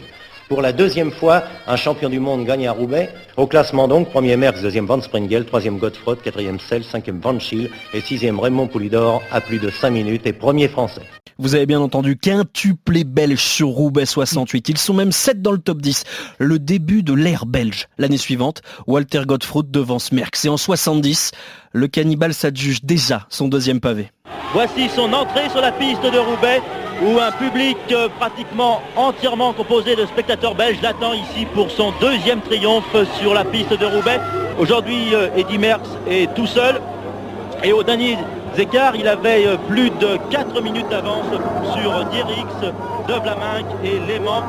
Pour 0.51 0.61
la 0.61 0.73
deuxième 0.73 1.11
fois, 1.11 1.43
un 1.65 1.77
champion 1.77 2.09
du 2.09 2.19
monde 2.19 2.45
gagne 2.45 2.67
à 2.67 2.73
Roubaix. 2.73 3.09
Au 3.37 3.47
classement 3.47 3.87
donc, 3.87 4.09
premier 4.09 4.35
Merckx, 4.35 4.61
deuxième 4.61 4.85
Van 4.85 5.01
Springel, 5.01 5.45
troisième 5.45 5.77
Godefroy, 5.77 6.17
quatrième 6.17 6.59
Sel, 6.59 6.83
cinquième 6.83 7.21
Van 7.21 7.39
Schiel 7.39 7.69
et 7.93 8.01
sixième 8.01 8.37
Raymond 8.37 8.67
Poulidor 8.67 9.23
à 9.31 9.39
plus 9.39 9.59
de 9.59 9.69
5 9.69 9.91
minutes 9.91 10.27
et 10.27 10.33
premier 10.33 10.67
français. 10.67 11.03
Vous 11.37 11.55
avez 11.55 11.65
bien 11.65 11.79
entendu 11.79 12.17
quintuplé 12.17 13.05
belge 13.05 13.39
sur 13.39 13.69
Roubaix 13.69 14.05
68. 14.05 14.67
Ils 14.67 14.77
sont 14.77 14.93
même 14.93 15.13
7 15.13 15.41
dans 15.41 15.53
le 15.53 15.57
top 15.57 15.81
10. 15.81 16.03
Le 16.37 16.59
début 16.59 17.01
de 17.01 17.13
l'ère 17.13 17.45
belge. 17.45 17.87
L'année 17.97 18.17
suivante, 18.17 18.61
Walter 18.87 19.21
Godefroy 19.25 19.63
devance 19.69 20.11
Merckx. 20.11 20.43
Et 20.43 20.49
en 20.49 20.57
70, 20.57 21.31
le 21.71 21.87
cannibale 21.87 22.33
s'adjuge 22.33 22.83
déjà 22.83 23.25
son 23.29 23.47
deuxième 23.47 23.79
pavé. 23.79 24.11
Voici 24.51 24.89
son 24.89 25.13
entrée 25.13 25.49
sur 25.49 25.61
la 25.61 25.71
piste 25.71 26.03
de 26.03 26.17
Roubaix 26.17 26.61
où 27.01 27.19
un 27.19 27.31
public 27.31 27.77
euh, 27.91 28.07
pratiquement 28.19 28.81
entièrement 28.95 29.53
composé 29.53 29.95
de 29.95 30.05
spectateurs 30.05 30.55
belges 30.55 30.81
l'attend 30.81 31.13
ici 31.13 31.45
pour 31.53 31.71
son 31.71 31.91
deuxième 31.99 32.41
triomphe 32.41 32.95
sur 33.19 33.33
la 33.33 33.43
piste 33.43 33.73
de 33.73 33.85
Roubaix. 33.85 34.19
Aujourd'hui, 34.59 35.13
euh, 35.13 35.29
Eddy 35.35 35.57
Merckx 35.57 35.89
est 36.07 36.33
tout 36.35 36.45
seul 36.45 36.79
et 37.63 37.73
au 37.73 37.83
dernier 37.83 38.17
écart, 38.57 38.95
il 38.95 39.07
avait 39.07 39.47
euh, 39.47 39.57
plus 39.67 39.89
de 39.89 40.17
4 40.29 40.61
minutes 40.61 40.89
d'avance 40.89 41.25
sur 41.75 42.05
Dierix, 42.05 42.45
De 43.07 43.13
Vlaminck 43.13 43.65
et 43.83 43.99
Léman. 44.07 44.43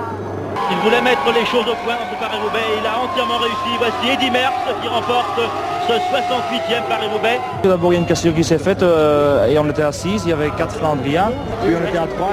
Il 0.70 0.76
voulait 0.78 1.02
mettre 1.02 1.26
les 1.34 1.44
choses 1.46 1.66
au 1.68 1.76
point 1.84 1.94
dans 1.94 2.08
ce 2.10 2.18
Paris-Roubaix. 2.20 2.66
Il 2.80 2.86
a 2.86 2.98
entièrement 2.98 3.38
réussi. 3.38 3.70
Voici 3.78 4.08
Eddy 4.12 4.30
Merckx 4.30 4.72
qui 4.80 4.88
remporte 4.88 5.40
ce 5.88 5.92
68e 5.92 6.88
Paris-Roubaix. 6.88 7.40
D'abord, 7.62 7.92
il 7.92 7.96
y 7.96 7.98
a 7.98 8.00
une 8.00 8.06
cassure 8.06 8.34
qui 8.34 8.44
s'est 8.44 8.58
faite 8.58 8.82
euh, 8.82 9.46
et 9.46 9.58
on 9.58 9.68
était 9.68 9.82
à 9.82 9.92
6. 9.92 10.22
Il 10.24 10.30
y 10.30 10.32
avait 10.32 10.50
4 10.50 10.76
Flandriens. 10.76 11.32
Puis 11.62 11.74
on 11.74 11.88
était 11.88 11.98
à 11.98 12.06
3 12.06 12.28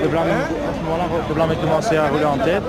et 0.00 0.02
de 0.02 0.08
Blanc, 0.08 0.22
à 0.22 0.74
ce 0.74 0.84
moment-là, 0.84 1.04
De 1.28 1.34
Blanc 1.34 1.48
a 1.50 1.54
commencé 1.54 1.96
à 1.96 2.08
rouler 2.08 2.24
en 2.24 2.38
tête. 2.38 2.62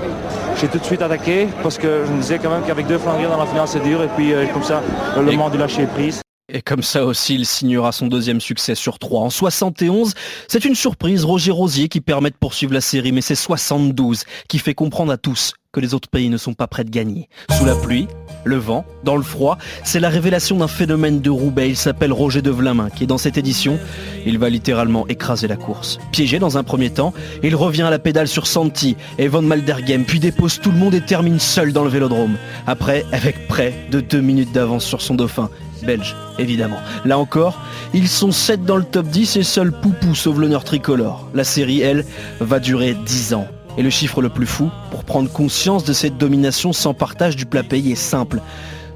J'ai 0.56 0.68
tout 0.68 0.78
de 0.78 0.84
suite 0.84 1.02
attaqué 1.02 1.48
parce 1.62 1.78
que 1.78 2.04
je 2.06 2.12
me 2.12 2.20
disais 2.20 2.38
quand 2.38 2.50
même 2.50 2.62
qu'avec 2.62 2.86
deux 2.86 2.98
Flandriens 2.98 3.28
dans 3.28 3.38
la 3.38 3.46
finale, 3.46 3.68
c'est 3.68 3.82
dur. 3.82 4.02
Et 4.02 4.08
puis, 4.08 4.32
euh, 4.32 4.46
comme 4.52 4.62
ça, 4.62 4.82
le 5.16 5.32
Mans 5.32 5.48
du 5.48 5.58
lâcher 5.58 5.86
prise. 5.86 6.22
Et 6.54 6.60
comme 6.60 6.82
ça 6.82 7.06
aussi, 7.06 7.34
il 7.34 7.46
signera 7.46 7.92
son 7.92 8.08
deuxième 8.08 8.40
succès 8.40 8.74
sur 8.74 8.98
trois. 8.98 9.22
En 9.22 9.30
71, 9.30 10.12
c'est 10.48 10.66
une 10.66 10.74
surprise, 10.74 11.24
Roger 11.24 11.50
Rosier 11.50 11.88
qui 11.88 12.02
permet 12.02 12.28
de 12.28 12.36
poursuivre 12.36 12.74
la 12.74 12.82
série, 12.82 13.10
mais 13.10 13.22
c'est 13.22 13.34
72 13.34 14.24
qui 14.48 14.58
fait 14.58 14.74
comprendre 14.74 15.12
à 15.12 15.16
tous 15.16 15.54
que 15.72 15.80
les 15.80 15.94
autres 15.94 16.10
pays 16.10 16.28
ne 16.28 16.36
sont 16.36 16.52
pas 16.52 16.66
prêts 16.66 16.84
de 16.84 16.90
gagner. 16.90 17.30
Sous 17.56 17.64
la 17.64 17.74
pluie, 17.74 18.06
le 18.44 18.56
vent, 18.56 18.84
dans 19.02 19.16
le 19.16 19.22
froid, 19.22 19.56
c'est 19.82 20.00
la 20.00 20.10
révélation 20.10 20.58
d'un 20.58 20.68
phénomène 20.68 21.22
de 21.22 21.30
Roubaix. 21.30 21.70
Il 21.70 21.76
s'appelle 21.78 22.12
Roger 22.12 22.42
de 22.42 22.50
Vlamin, 22.50 22.90
qui 22.90 23.04
est 23.04 23.06
dans 23.06 23.16
cette 23.16 23.38
édition, 23.38 23.78
il 24.26 24.38
va 24.38 24.50
littéralement 24.50 25.08
écraser 25.08 25.48
la 25.48 25.56
course. 25.56 25.98
Piégé 26.10 26.38
dans 26.38 26.58
un 26.58 26.64
premier 26.64 26.90
temps, 26.90 27.14
il 27.42 27.56
revient 27.56 27.84
à 27.84 27.90
la 27.90 27.98
pédale 27.98 28.28
sur 28.28 28.46
Santi 28.46 28.96
et 29.16 29.28
Von 29.28 29.40
Maldergem, 29.40 30.04
puis 30.04 30.20
dépose 30.20 30.60
tout 30.60 30.70
le 30.70 30.76
monde 30.76 30.92
et 30.92 31.00
termine 31.00 31.40
seul 31.40 31.72
dans 31.72 31.84
le 31.84 31.90
vélodrome. 31.90 32.36
Après, 32.66 33.06
avec 33.12 33.48
près 33.48 33.72
de 33.90 34.02
deux 34.02 34.20
minutes 34.20 34.52
d'avance 34.52 34.84
sur 34.84 35.00
son 35.00 35.14
dauphin, 35.14 35.48
belge, 35.84 36.16
évidemment. 36.38 36.78
Là 37.04 37.18
encore, 37.18 37.58
ils 37.94 38.08
sont 38.08 38.32
7 38.32 38.64
dans 38.64 38.76
le 38.76 38.84
top 38.84 39.06
10 39.06 39.36
et 39.36 39.42
seul 39.42 39.72
Poupou 39.72 40.14
sauve 40.14 40.40
l'honneur 40.40 40.64
tricolore. 40.64 41.28
La 41.34 41.44
série, 41.44 41.80
elle, 41.80 42.04
va 42.40 42.58
durer 42.58 42.94
10 42.94 43.34
ans. 43.34 43.46
Et 43.78 43.82
le 43.82 43.90
chiffre 43.90 44.20
le 44.20 44.28
plus 44.28 44.46
fou, 44.46 44.70
pour 44.90 45.04
prendre 45.04 45.30
conscience 45.30 45.84
de 45.84 45.92
cette 45.92 46.18
domination 46.18 46.72
sans 46.72 46.94
partage 46.94 47.36
du 47.36 47.46
plat 47.46 47.62
pays, 47.62 47.92
est 47.92 47.96
simple. 47.96 48.40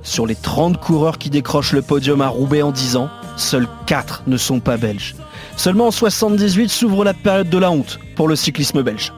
Sur 0.02 0.26
les 0.26 0.34
30 0.34 0.78
coureurs 0.78 1.18
qui 1.18 1.30
décrochent 1.30 1.72
le 1.72 1.82
podium 1.82 2.20
à 2.20 2.28
Roubaix 2.28 2.62
en 2.62 2.70
10 2.70 2.96
ans, 2.96 3.08
seuls 3.36 3.66
4 3.86 4.24
ne 4.26 4.36
sont 4.36 4.60
pas 4.60 4.76
belges. 4.76 5.16
Seulement 5.56 5.88
en 5.88 5.90
78 5.90 6.68
s'ouvre 6.68 7.04
la 7.04 7.14
période 7.14 7.48
de 7.48 7.58
la 7.58 7.70
honte 7.70 7.98
pour 8.14 8.28
le 8.28 8.36
cyclisme 8.36 8.82
belge. 8.82 9.12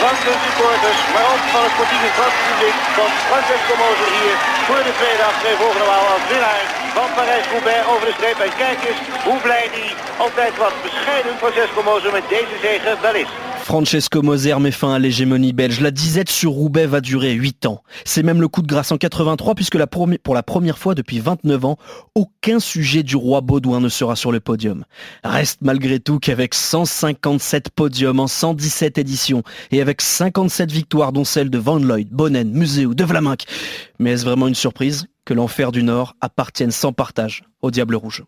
De 0.00 0.34
supporters, 0.44 1.00
maar 1.12 1.26
ook 1.32 1.44
van 1.52 1.62
het 1.62 1.72
sportieve 1.74 2.10
publiek 2.48 2.78
van 2.98 3.10
Francesco 3.28 3.74
Moser 3.80 4.10
hier 4.18 4.55
Francesco 13.66 14.22
Moser 14.22 14.60
met 14.60 14.70
fin 14.70 14.94
à 14.94 15.00
l'hégémonie 15.00 15.52
belge. 15.52 15.80
La 15.80 15.90
disette 15.90 16.30
sur 16.30 16.52
Roubaix 16.52 16.86
va 16.86 17.00
durer 17.00 17.32
8 17.32 17.66
ans. 17.66 17.82
C'est 18.04 18.22
même 18.22 18.40
le 18.40 18.46
coup 18.46 18.62
de 18.62 18.68
grâce 18.68 18.92
en 18.92 18.96
83 18.96 19.56
puisque 19.56 19.76
pour 20.22 20.34
la 20.36 20.42
première 20.44 20.78
fois 20.78 20.94
depuis 20.94 21.18
29 21.18 21.64
ans, 21.64 21.76
aucun 22.14 22.60
sujet 22.60 23.02
du 23.02 23.16
roi 23.16 23.40
Baudouin 23.40 23.80
ne 23.80 23.88
sera 23.88 24.14
sur 24.14 24.30
le 24.30 24.38
podium. 24.38 24.84
Reste 25.24 25.58
malgré 25.62 25.98
tout 25.98 26.20
qu'avec 26.20 26.54
157 26.54 27.70
podiums 27.70 28.20
en 28.20 28.28
117 28.28 28.98
éditions 28.98 29.42
et 29.72 29.80
avec 29.80 30.00
57 30.00 30.70
victoires 30.70 31.12
dont 31.12 31.24
celle 31.24 31.50
de 31.50 31.58
Van 31.58 31.80
Lloyd, 31.80 32.08
Bonnen, 32.12 32.48
Museu, 32.52 32.94
de 32.94 33.04
Vlaminck. 33.04 33.46
Mais 33.98 34.12
est-ce 34.12 34.24
vraiment 34.24 34.46
une 34.46 34.54
surprise 34.56 35.06
que 35.24 35.34
l'enfer 35.34 35.72
du 35.72 35.82
Nord 35.82 36.16
appartienne 36.20 36.70
sans 36.70 36.92
partage 36.92 37.44
au 37.62 37.70
Diable 37.70 37.96
Rouge 37.96 38.24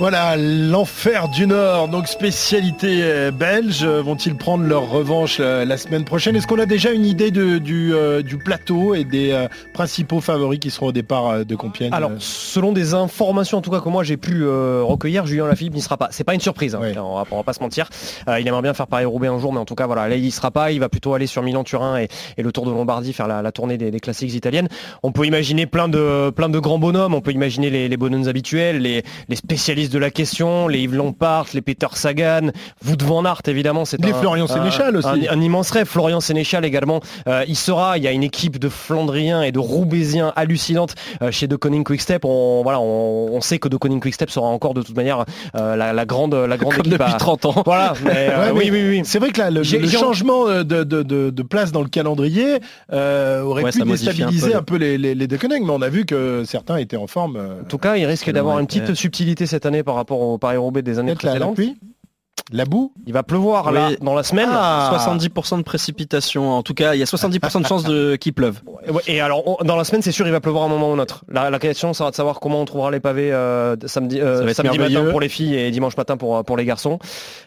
Voilà, 0.00 0.36
l'enfer 0.36 1.28
du 1.28 1.46
Nord, 1.46 1.86
donc 1.86 2.08
spécialité 2.08 2.98
euh, 3.04 3.30
belge. 3.30 3.84
Euh, 3.84 4.02
Vont-ils 4.02 4.34
prendre 4.34 4.64
leur 4.64 4.90
revanche 4.90 5.36
euh, 5.38 5.64
la 5.64 5.76
semaine 5.76 6.04
prochaine? 6.04 6.34
Est-ce 6.34 6.48
qu'on 6.48 6.58
a 6.58 6.66
déjà 6.66 6.90
une 6.90 7.06
idée 7.06 7.30
de- 7.30 7.58
du, 7.58 7.94
euh, 7.94 8.20
du 8.20 8.36
plateau 8.36 8.96
et 8.96 9.04
des 9.04 9.30
euh, 9.30 9.46
principaux 9.72 10.20
favoris 10.20 10.58
qui 10.58 10.70
seront 10.70 10.86
au 10.88 10.92
départ 10.92 11.44
de 11.46 11.54
Compiègne 11.54 11.92
Alors, 11.94 12.10
selon 12.18 12.72
des 12.72 12.92
informations 12.92 13.58
en 13.58 13.60
tout 13.60 13.70
cas 13.70 13.78
que 13.78 13.88
moi 13.88 14.02
j'ai 14.02 14.16
pu 14.16 14.42
euh, 14.42 14.82
recueillir, 14.82 15.26
Julien 15.26 15.46
Lafilippe 15.46 15.74
n'y 15.74 15.80
sera 15.80 15.96
pas. 15.96 16.08
C'est 16.10 16.24
pas 16.24 16.34
une 16.34 16.40
surprise, 16.40 16.74
hein, 16.74 16.80
on, 16.96 17.14
va, 17.14 17.24
on 17.30 17.36
va 17.36 17.42
pas 17.44 17.52
se 17.52 17.60
mentir. 17.60 17.88
Il 18.26 18.48
aimerait 18.48 18.62
bien 18.62 18.74
faire 18.74 18.88
Paris-Roubaix 18.88 19.28
un 19.28 19.38
jour, 19.38 19.52
mais 19.52 19.60
en 19.60 19.64
tout 19.64 19.76
cas 19.76 19.86
voilà, 19.86 20.08
là 20.08 20.16
il 20.16 20.24
y 20.24 20.30
sera 20.32 20.50
pas. 20.50 20.72
Il 20.72 20.80
va 20.80 20.88
plutôt 20.88 21.14
aller 21.14 21.28
sur 21.28 21.44
Milan-Turin 21.44 21.98
et, 22.00 22.08
et 22.36 22.42
le 22.42 22.50
Tour 22.50 22.66
de 22.66 22.72
Lombardie 22.72 23.12
faire 23.12 23.28
la, 23.28 23.42
la 23.42 23.52
tournée 23.52 23.78
des, 23.78 23.92
des 23.92 24.00
classiques 24.00 24.34
italiennes. 24.34 24.68
On 25.04 25.12
peut 25.12 25.24
imaginer 25.24 25.66
plein 25.66 25.86
de 25.86 26.30
plein 26.30 26.48
de 26.48 26.58
grands 26.58 26.80
bonhommes. 26.80 27.14
On 27.14 27.20
peut 27.20 27.30
imaginer 27.32 27.70
les, 27.70 27.88
les 27.88 27.96
bonhommes 27.96 28.26
habituels, 28.26 28.78
les, 28.78 29.04
les 29.28 29.36
spécialistes 29.36 29.83
de 29.90 29.98
la 29.98 30.10
question, 30.10 30.68
les 30.68 30.80
Yves 30.80 30.94
Lampart, 30.94 31.46
les 31.54 31.60
Peter 31.62 31.86
Sagan, 31.94 32.48
Wout 32.86 33.02
van 33.02 33.24
Aert 33.24 33.42
évidemment. 33.46 33.84
C'est 33.84 34.02
Les 34.04 34.12
un- 34.12 34.14
Florian 34.14 34.44
un- 34.44 34.48
Sénéchal 34.48 34.96
aussi. 34.96 35.08
un- 35.08 35.32
un 35.36 35.40
immense 35.40 35.70
rêve. 35.70 35.86
Florian 35.86 36.20
Sénéchal 36.20 36.64
également. 36.64 37.00
Euh, 37.28 37.44
il 37.48 37.56
sera. 37.56 37.98
Il 37.98 38.04
y 38.04 38.08
a 38.08 38.12
une 38.12 38.22
équipe 38.22 38.58
de 38.58 38.68
Flandriens 38.68 39.42
et 39.42 39.52
de 39.52 39.58
Roubaisiens 39.58 40.32
hallucinante 40.36 40.94
euh, 41.22 41.30
chez 41.30 41.46
De 41.46 41.56
Koning 41.56 41.84
Quickstep. 41.84 42.24
On 42.24 42.62
voilà, 42.62 42.80
on, 42.80 43.30
on 43.32 43.40
sait 43.40 43.58
que 43.58 43.68
De 43.68 43.76
Koning 43.76 44.00
Quickstep 44.00 44.30
sera 44.30 44.46
encore 44.46 44.74
de 44.74 44.82
toute 44.82 44.96
manière 44.96 45.24
euh, 45.56 45.76
la, 45.76 45.92
la 45.92 46.04
grande 46.04 46.34
la 46.34 46.56
grande 46.56 46.72
Comme 46.74 46.80
équipe 46.86 46.92
depuis 46.98 47.12
à- 47.12 47.16
30 47.16 47.44
ans. 47.46 47.62
Voilà. 47.64 47.94
mais, 48.04 48.12
Ouais, 48.34 48.50
oui, 48.54 48.70
mais 48.70 48.82
oui, 48.82 48.88
oui. 48.98 49.02
C'est 49.04 49.18
vrai 49.18 49.30
que 49.30 49.40
là, 49.40 49.50
le, 49.50 49.62
changement 49.64 50.46
de, 50.46 50.62
de- 50.62 51.02
de- 51.02 51.30
de 51.30 51.42
place 51.42 51.72
dans 51.72 51.82
le 51.82 51.88
calendrier 51.88 52.58
euh, 52.92 53.42
aurait 53.42 53.64
Ouais, 53.64 53.70
pu 53.70 53.82
un 53.82 53.86
déstabiliser 53.86 54.50
peu 54.52 54.56
un 54.56 54.62
peu, 54.62 54.76
les, 54.76 54.98
les, 54.98 55.14
mais 55.14 55.70
on 55.70 55.82
a 55.82 55.88
vu 55.88 56.04
que 56.04 56.44
certains 56.46 56.76
étaient 56.76 56.96
en 56.96 57.06
forme. 57.06 57.36
euh, 57.36 57.60
En 57.62 57.64
tout 57.64 57.78
cas, 57.78 57.96
il 57.96 58.04
risque 58.06 58.30
d'avoir 58.30 58.58
une 58.58 58.66
petite 58.66 58.94
subtilité 58.94 59.46
cette 59.46 59.66
année 59.66 59.73
par 59.82 59.94
rapport 59.96 60.20
au 60.20 60.38
Paris-Roubaix 60.38 60.82
des 60.82 60.98
années 60.98 61.12
Peut-être 61.12 61.22
la- 61.24 61.30
précédentes. 61.32 61.54
pluie 61.56 61.76
La 62.52 62.66
boue 62.66 62.92
Il 63.06 63.14
va 63.14 63.22
pleuvoir 63.22 63.72
là 63.72 63.90
dans 64.02 64.14
la 64.14 64.22
semaine. 64.22 64.50
Ah. 64.52 64.94
70% 64.98 65.56
de 65.58 65.62
précipitation. 65.62 66.52
En 66.52 66.62
tout 66.62 66.74
cas, 66.74 66.94
il 66.94 66.98
y 67.00 67.02
a 67.02 67.06
70% 67.06 67.62
de 67.62 67.66
chances 67.66 67.84
de 67.84 68.16
qu'il 68.20 68.34
pleuve. 68.34 68.60
Et 69.06 69.20
alors, 69.22 69.42
on- 69.60 69.64
dans 69.64 69.76
la 69.76 69.84
semaine, 69.84 70.02
c'est 70.02 70.12
sûr, 70.12 70.26
il 70.26 70.30
va 70.32 70.40
pleuvoir 70.40 70.64
à 70.64 70.66
un 70.66 70.68
moment 70.68 70.90
ou 70.90 70.92
un 70.94 70.98
autre. 70.98 71.24
La, 71.32 71.48
la 71.48 71.58
question 71.58 71.94
sera 71.94 72.10
de 72.10 72.14
savoir 72.14 72.40
comment 72.40 72.60
on 72.60 72.64
trouvera 72.66 72.90
les 72.90 73.00
pavés 73.00 73.32
euh, 73.32 73.76
samedi, 73.86 74.20
euh, 74.20 74.52
samedi 74.52 74.78
matin 74.78 75.06
pour 75.10 75.20
les 75.20 75.30
filles 75.30 75.54
et 75.56 75.70
dimanche 75.70 75.96
matin 75.96 76.18
pour, 76.18 76.44
pour 76.44 76.58
les 76.58 76.66
garçons. 76.66 76.98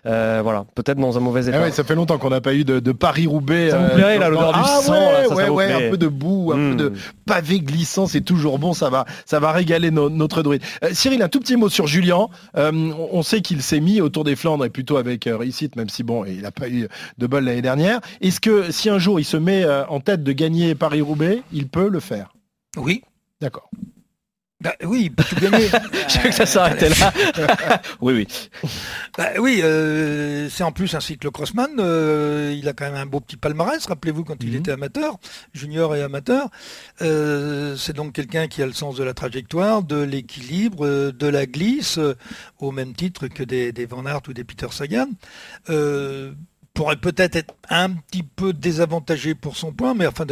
Euh, 0.07 0.39
voilà, 0.41 0.65
peut-être 0.73 0.97
dans 0.97 1.15
un 1.15 1.21
mauvais 1.21 1.41
Ah 1.45 1.49
état. 1.49 1.61
ouais, 1.61 1.71
ça 1.71 1.83
fait 1.83 1.95
longtemps 1.95 2.17
qu'on 2.17 2.31
n'a 2.31 2.41
pas 2.41 2.55
eu 2.55 2.63
de, 2.63 2.79
de 2.79 2.91
Paris-Roubaix. 2.91 3.69
Ça 3.69 3.77
vous 3.77 3.93
plairait, 3.93 4.17
là, 4.17 4.29
l'odeur 4.29 4.53
du 4.53 4.59
ah 4.63 4.79
sang, 4.81 4.93
ouais, 4.93 5.11
là, 5.11 5.23
ça, 5.23 5.29
ça 5.29 5.35
ouais, 5.35 5.47
vous 5.47 5.53
ouais, 5.55 5.75
plaît. 5.75 5.87
un 5.87 5.91
peu 5.91 5.97
de 5.97 6.07
boue, 6.07 6.53
un 6.53 6.71
peu 6.71 6.75
de 6.75 6.93
pavé 7.27 7.59
glissant, 7.59 8.07
c'est 8.07 8.21
toujours 8.21 8.57
bon, 8.57 8.73
ça 8.73 8.89
va, 8.89 9.05
ça 9.27 9.39
va 9.39 9.51
régaler 9.51 9.91
no- 9.91 10.09
notre 10.09 10.41
druide. 10.41 10.63
Euh, 10.83 10.89
Cyril, 10.93 11.21
un 11.21 11.29
tout 11.29 11.39
petit 11.39 11.55
mot 11.55 11.69
sur 11.69 11.85
Julien. 11.85 12.27
Euh, 12.57 12.71
on, 12.73 13.09
on 13.19 13.21
sait 13.21 13.41
qu'il 13.41 13.61
s'est 13.61 13.79
mis 13.79 14.01
autour 14.01 14.23
des 14.23 14.35
Flandres 14.35 14.65
et 14.65 14.69
plutôt 14.77 14.97
avec 14.97 15.25
euh, 15.25 15.35
réussite, 15.35 15.75
même 15.75 15.89
si 15.89 16.03
bon, 16.03 16.23
il 16.23 16.41
n'a 16.41 16.51
pas 16.51 16.69
eu 16.69 16.87
de 17.17 17.25
bol 17.25 17.43
l'année 17.43 17.63
dernière. 17.63 17.99
Est-ce 18.21 18.39
que 18.39 18.71
si 18.71 18.91
un 18.91 18.99
jour 18.99 19.19
il 19.19 19.23
se 19.23 19.35
met 19.35 19.63
euh, 19.63 19.83
en 19.87 19.99
tête 19.99 20.21
de 20.21 20.31
gagner 20.33 20.75
Paris-Roubaix, 20.75 21.41
il 21.51 21.67
peut 21.67 21.89
le 21.89 21.99
faire? 21.99 22.31
Oui. 22.75 23.01
D'accord. 23.41 23.71
Bah, 24.59 24.73
oui, 24.83 25.11
tout. 25.15 25.35
Je 25.39 26.19
veux 26.19 26.29
que 26.29 26.31
ça 26.31 26.47
s'arrêtait 26.47 26.89
là. 26.89 27.13
oui, 28.01 28.13
oui. 28.13 28.27
Bah 29.15 29.29
oui, 29.37 29.61
euh, 29.63 30.49
c'est 30.49 30.63
en 30.63 30.71
plus 30.71 30.95
un 30.95 30.99
cyclo-crossman. 30.99 31.79
euh, 31.79 32.55
il 32.57 32.67
a 32.67 32.73
quand 32.73 32.85
même 32.85 32.95
un 32.95 33.05
beau 33.05 33.19
petit 33.19 33.37
palmarès. 33.37 33.85
Rappelez-vous 33.85 34.23
quand 34.23 34.41
il 34.43 34.55
était 34.55 34.71
amateur, 34.71 35.17
junior 35.53 35.95
et 35.95 36.01
amateur. 36.01 36.49
Euh, 37.03 37.75
c'est 37.75 37.93
donc 37.93 38.13
quelqu'un 38.13 38.47
qui 38.47 38.63
a 38.63 38.65
le 38.65 38.73
sens 38.73 38.95
de 38.95 39.03
la 39.03 39.13
trajectoire, 39.13 39.83
de 39.83 40.01
l'équilibre, 40.01 41.11
de 41.11 41.27
la 41.27 41.45
glisse, 41.45 41.99
au 42.57 42.71
même 42.71 42.93
titre 42.95 43.27
que 43.27 43.43
des, 43.43 43.71
des 43.71 43.85
Van 43.85 44.07
Aert 44.07 44.21
ou 44.27 44.33
des 44.33 44.43
Peter 44.43 44.67
Sagan. 44.71 45.09
Pourrait 46.77 46.95
peut-être 46.95 47.35
être 47.35 47.55
un 47.69 47.89
petit 47.89 48.21
peu 48.21 48.53
désavantagé 48.53 49.33
pour 49.33 49.57
son 49.57 49.71
point, 49.71 49.95
mais 49.95 50.05
enfin, 50.05 50.25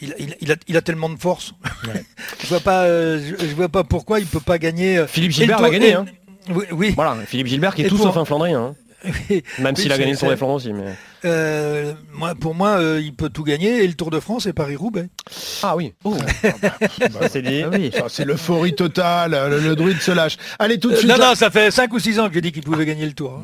il, 0.00 0.14
il- 0.18 0.36
il 0.40 0.50
a, 0.50 0.54
il 0.66 0.76
a 0.78 0.80
tellement 0.80 1.10
de 1.10 1.18
force. 1.18 1.52
je 2.42 2.46
vois 2.46 2.60
pas, 2.60 2.84
euh, 2.84 3.20
je, 3.38 3.46
je 3.46 3.54
vois 3.54 3.68
pas 3.68 3.84
pourquoi 3.84 4.18
il 4.18 4.24
peut 4.26 4.40
pas 4.40 4.58
gagner. 4.58 4.96
euh, 4.96 5.06
Philippe 5.06 5.32
Gilbert 5.32 5.60
gagné. 5.70 5.88
et- 5.90 5.92
hein. 5.94 6.06
Oui, 6.48 6.64
oui. 6.72 6.92
Voilà, 6.96 7.14
Philippe 7.26 7.46
Gilbert 7.48 7.74
qui 7.74 7.82
est 7.82 7.84
Et 7.84 7.88
tout 7.88 7.96
pour- 7.96 8.06
sauf 8.06 8.16
un 8.16 8.24
Flandrien. 8.24 8.74
hein. 9.04 9.10
Même 9.58 9.76
s'il 9.76 9.92
a 9.92 9.98
gagné 9.98 10.12
le 10.12 10.16
Tour 10.18 10.30
des 10.30 10.36
Flandres 10.36 10.54
aussi. 10.54 10.72
Mais... 10.72 10.94
Euh, 11.24 11.92
moi, 12.14 12.34
pour 12.34 12.54
moi, 12.54 12.70
euh, 12.78 13.00
il 13.02 13.14
peut 13.14 13.28
tout 13.28 13.44
gagner 13.44 13.84
et 13.84 13.86
le 13.86 13.94
Tour 13.94 14.10
de 14.10 14.18
France 14.20 14.46
et 14.46 14.52
Paris-Roubaix. 14.52 15.08
Ah 15.62 15.76
oui. 15.76 15.92
Bah, 16.04 17.28
c'est 17.30 17.42
dit. 17.42 17.62
Ça, 17.96 18.04
c'est 18.08 18.24
l'euphorie 18.24 18.74
totale, 18.74 19.36
le, 19.50 19.60
le 19.60 19.76
druide 19.76 20.00
se 20.00 20.10
lâche. 20.10 20.36
Allez, 20.58 20.78
tout 20.78 20.90
de 20.90 20.94
Euh, 20.94 20.98
suite. 20.98 21.10
non, 21.10 21.16
la- 21.16 21.28
non, 21.30 21.34
ça 21.34 21.50
fait 21.50 21.70
5 21.70 21.92
ou 21.92 21.98
6 21.98 22.18
ans 22.18 22.28
que 22.28 22.34
j'ai 22.34 22.40
dit 22.40 22.52
qu'il 22.52 22.62
pouvait 22.62 22.84
gagner 22.86 23.06
le 23.06 23.12
Tour. 23.12 23.40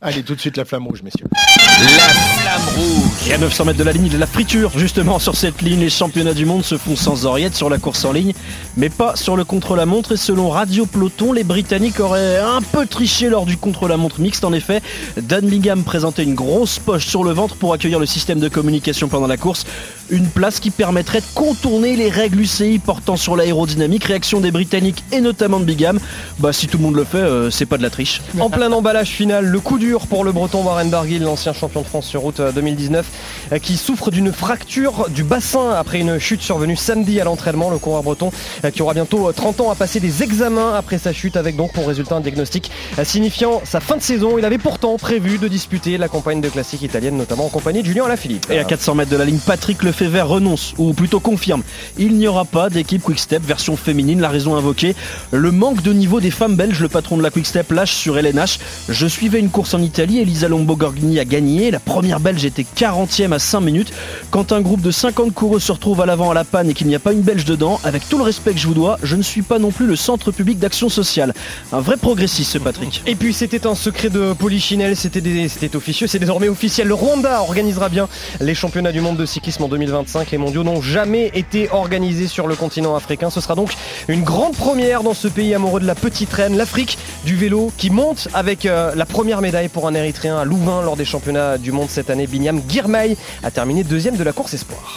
Allez, 0.00 0.22
tout 0.22 0.34
de 0.34 0.40
suite 0.40 0.56
la 0.56 0.64
flamme 0.64 0.86
rouge, 0.86 1.02
messieurs. 1.02 1.26
La 1.32 2.08
flamme 2.08 2.74
rouge. 2.76 3.28
Et 3.28 3.34
à 3.34 3.38
900 3.38 3.64
mètres 3.66 3.78
de 3.78 3.84
la 3.84 3.92
ligne, 3.92 4.06
il 4.06 4.12
y 4.12 4.16
a 4.16 4.18
la 4.18 4.26
friture. 4.26 4.72
Justement, 4.76 5.18
sur 5.18 5.36
cette 5.36 5.62
ligne, 5.62 5.80
les 5.80 5.90
championnats 5.90 6.34
du 6.34 6.44
monde 6.44 6.64
se 6.64 6.76
font 6.76 6.96
sans 6.96 7.26
oreillette 7.26 7.54
sur 7.54 7.70
la 7.70 7.78
course 7.78 8.04
en 8.04 8.12
ligne, 8.12 8.32
mais 8.76 8.88
pas 8.88 9.16
sur 9.16 9.36
le 9.36 9.44
contre-la-montre. 9.44 10.12
Et 10.12 10.16
selon 10.16 10.48
Radio 10.50 10.86
Peloton, 10.86 11.32
les 11.32 11.44
Britanniques 11.44 12.00
auraient 12.00 12.38
un 12.38 12.62
peu 12.62 12.86
triché 12.86 13.28
lors 13.28 13.46
du 13.46 13.56
contre-la-montre 13.56 14.20
mixte. 14.20 14.44
En 14.44 14.52
effet, 14.52 14.80
Dan 15.20 15.46
Bingham 15.46 15.84
présentait 15.84 16.24
une 16.24 16.34
grosse 16.34 16.47
poche 16.84 17.06
sur 17.06 17.24
le 17.24 17.32
ventre 17.32 17.56
pour 17.56 17.74
accueillir 17.74 17.98
le 17.98 18.06
système 18.06 18.40
de 18.40 18.48
communication 18.48 19.08
pendant 19.08 19.26
la 19.26 19.36
course. 19.36 19.66
Une 20.10 20.28
place 20.28 20.60
qui 20.60 20.70
permettrait 20.70 21.20
de 21.20 21.26
contourner 21.34 21.96
les 21.96 22.08
règles 22.08 22.40
UCI 22.40 22.78
portant 22.78 23.16
sur 23.16 23.36
l'aérodynamique. 23.36 24.04
Réaction 24.04 24.40
des 24.40 24.50
Britanniques 24.50 25.04
et 25.12 25.20
notamment 25.20 25.60
de 25.60 25.64
Bingham. 25.64 25.98
Bah, 26.38 26.52
si 26.52 26.66
tout 26.66 26.78
le 26.78 26.84
monde 26.84 26.96
le 26.96 27.04
fait, 27.04 27.18
euh, 27.18 27.50
c'est 27.50 27.66
pas 27.66 27.76
de 27.78 27.82
la 27.82 27.90
triche. 27.90 28.22
En 28.38 28.50
plein 28.50 28.72
emballage 28.72 29.08
final, 29.08 29.44
le 29.44 29.60
coup 29.60 29.78
dur 29.78 30.06
pour 30.06 30.24
le 30.24 30.32
breton 30.32 30.62
Warren 30.62 30.88
Barguil, 30.88 31.22
l'ancien 31.22 31.52
champion 31.52 31.82
de 31.82 31.86
France 31.86 32.06
sur 32.06 32.22
route 32.22 32.40
euh, 32.40 32.52
2019, 32.52 33.06
euh, 33.52 33.58
qui 33.58 33.76
souffre 33.76 34.10
d'une 34.10 34.32
fracture 34.32 35.08
du 35.10 35.24
bassin 35.24 35.72
après 35.72 36.00
une 36.00 36.18
chute 36.18 36.42
survenue 36.42 36.76
samedi 36.76 37.20
à 37.20 37.24
l'entraînement. 37.24 37.70
Le 37.70 37.78
coureur 37.78 38.02
breton 38.02 38.32
euh, 38.64 38.70
qui 38.70 38.82
aura 38.82 38.94
bientôt 38.94 39.28
euh, 39.28 39.32
30 39.32 39.60
ans 39.60 39.70
à 39.70 39.74
passer 39.74 40.00
des 40.00 40.22
examens 40.22 40.74
après 40.74 40.98
sa 40.98 41.12
chute 41.12 41.36
avec 41.36 41.56
donc 41.56 41.72
pour 41.72 41.86
résultat 41.86 42.16
un 42.16 42.20
diagnostic 42.20 42.70
euh, 42.98 43.04
signifiant 43.04 43.60
sa 43.64 43.80
fin 43.80 43.96
de 43.96 44.02
saison. 44.02 44.38
Il 44.38 44.44
avait 44.44 44.58
pourtant 44.58 44.96
prévu 44.96 45.38
de 45.38 45.48
disputer 45.48 45.98
la 45.98 46.08
campagne 46.08 46.40
de 46.40 46.48
classique 46.48 46.82
italienne, 46.82 47.16
notamment 47.16 47.46
en 47.46 47.50
compagnie 47.50 47.82
de 47.82 47.86
Julien 47.86 48.04
Alaphilippe. 48.04 48.46
Et 48.50 48.58
à 48.58 48.64
400 48.64 48.94
mètres 48.94 49.10
de 49.10 49.16
la 49.16 49.24
ligne, 49.24 49.38
Patrick 49.38 49.82
Lefebvre 49.82 49.97
renonce, 50.06 50.74
ou 50.78 50.92
plutôt 50.92 51.20
confirme. 51.20 51.62
Il 51.98 52.16
n'y 52.16 52.26
aura 52.26 52.44
pas 52.44 52.70
d'équipe 52.70 53.02
Quickstep 53.02 53.42
version 53.44 53.76
féminine. 53.76 54.20
La 54.20 54.28
raison 54.28 54.54
invoquée, 54.56 54.94
le 55.30 55.50
manque 55.52 55.82
de 55.82 55.92
niveau 55.92 56.20
des 56.20 56.30
femmes 56.30 56.56
belges. 56.56 56.80
Le 56.80 56.88
patron 56.88 57.16
de 57.16 57.22
la 57.22 57.30
Quickstep 57.30 57.70
lâche 57.72 57.94
sur 57.94 58.18
LNH. 58.18 58.58
Je 58.88 59.06
suivais 59.06 59.38
une 59.40 59.50
course 59.50 59.74
en 59.74 59.82
Italie. 59.82 60.18
Elisa 60.18 60.48
Lombo-Gorgini 60.48 61.18
a 61.18 61.24
gagné. 61.24 61.70
La 61.70 61.80
première 61.80 62.20
belge 62.20 62.44
était 62.44 62.66
40e 62.76 63.32
à 63.32 63.38
5 63.38 63.60
minutes. 63.60 63.92
Quand 64.30 64.52
un 64.52 64.60
groupe 64.60 64.82
de 64.82 64.90
50 64.90 65.32
coureux 65.34 65.60
se 65.60 65.72
retrouve 65.72 66.00
à 66.00 66.06
l'avant 66.06 66.30
à 66.30 66.34
la 66.34 66.44
panne 66.44 66.70
et 66.70 66.74
qu'il 66.74 66.86
n'y 66.86 66.94
a 66.94 67.00
pas 67.00 67.12
une 67.12 67.22
belge 67.22 67.44
dedans, 67.44 67.80
avec 67.84 68.08
tout 68.08 68.18
le 68.18 68.24
respect 68.24 68.52
que 68.52 68.58
je 68.58 68.66
vous 68.66 68.74
dois, 68.74 68.98
je 69.02 69.16
ne 69.16 69.22
suis 69.22 69.42
pas 69.42 69.58
non 69.58 69.70
plus 69.70 69.86
le 69.86 69.96
centre 69.96 70.30
public 70.30 70.58
d'action 70.58 70.88
sociale. 70.88 71.34
Un 71.72 71.80
vrai 71.80 71.96
progressiste, 71.96 72.52
ce 72.52 72.58
Patrick. 72.58 73.02
Et 73.06 73.14
puis 73.14 73.32
c'était 73.32 73.66
un 73.66 73.74
secret 73.74 74.10
de 74.10 74.32
Polichinelle, 74.32 74.96
c'était 74.96 75.76
officieux, 75.76 76.06
c'est 76.06 76.18
désormais 76.18 76.48
officiel. 76.48 76.88
Le 76.88 76.94
Rwanda 76.94 77.40
organisera 77.40 77.88
bien 77.88 78.08
les 78.40 78.54
championnats 78.54 78.92
du 78.92 79.00
monde 79.00 79.16
de 79.16 79.26
cyclisme 79.26 79.62
en 79.64 79.68
2025. 79.88 80.30
Les 80.30 80.38
mondiaux 80.38 80.64
n'ont 80.64 80.80
jamais 80.80 81.30
été 81.34 81.70
organisés 81.70 82.26
sur 82.26 82.46
le 82.46 82.54
continent 82.54 82.94
africain. 82.94 83.30
Ce 83.30 83.40
sera 83.40 83.54
donc 83.54 83.72
une 84.08 84.22
grande 84.22 84.54
première 84.54 85.02
dans 85.02 85.14
ce 85.14 85.28
pays 85.28 85.54
amoureux 85.54 85.80
de 85.80 85.86
la 85.86 85.94
petite 85.94 86.32
reine, 86.32 86.56
l'Afrique 86.56 86.98
du 87.24 87.36
vélo, 87.36 87.72
qui 87.76 87.90
monte 87.90 88.28
avec 88.34 88.66
euh, 88.66 88.94
la 88.94 89.06
première 89.06 89.40
médaille 89.40 89.68
pour 89.68 89.88
un 89.88 89.94
Érythréen 89.94 90.38
à 90.38 90.44
Louvain 90.44 90.82
lors 90.82 90.96
des 90.96 91.04
championnats 91.04 91.58
du 91.58 91.72
monde 91.72 91.88
cette 91.88 92.10
année. 92.10 92.26
Binyam 92.26 92.60
Girmay 92.68 93.16
a 93.42 93.50
terminé 93.50 93.84
deuxième 93.84 94.16
de 94.16 94.24
la 94.24 94.32
course 94.32 94.54
espoir. 94.54 94.96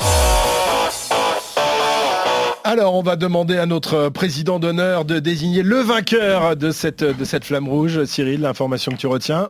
Alors, 2.64 2.94
on 2.94 3.02
va 3.02 3.16
demander 3.16 3.58
à 3.58 3.66
notre 3.66 4.10
président 4.10 4.60
d'honneur 4.60 5.04
de 5.04 5.20
désigner 5.20 5.64
le 5.64 5.78
vainqueur 5.78 6.56
de 6.56 6.72
cette, 6.72 7.04
de 7.04 7.26
cette 7.26 7.44
flamme 7.44 7.68
rouge. 7.68 8.06
Cyril, 8.06 8.42
l'information 8.42 8.92
que 8.92 8.98
tu 8.98 9.08
retiens? 9.08 9.50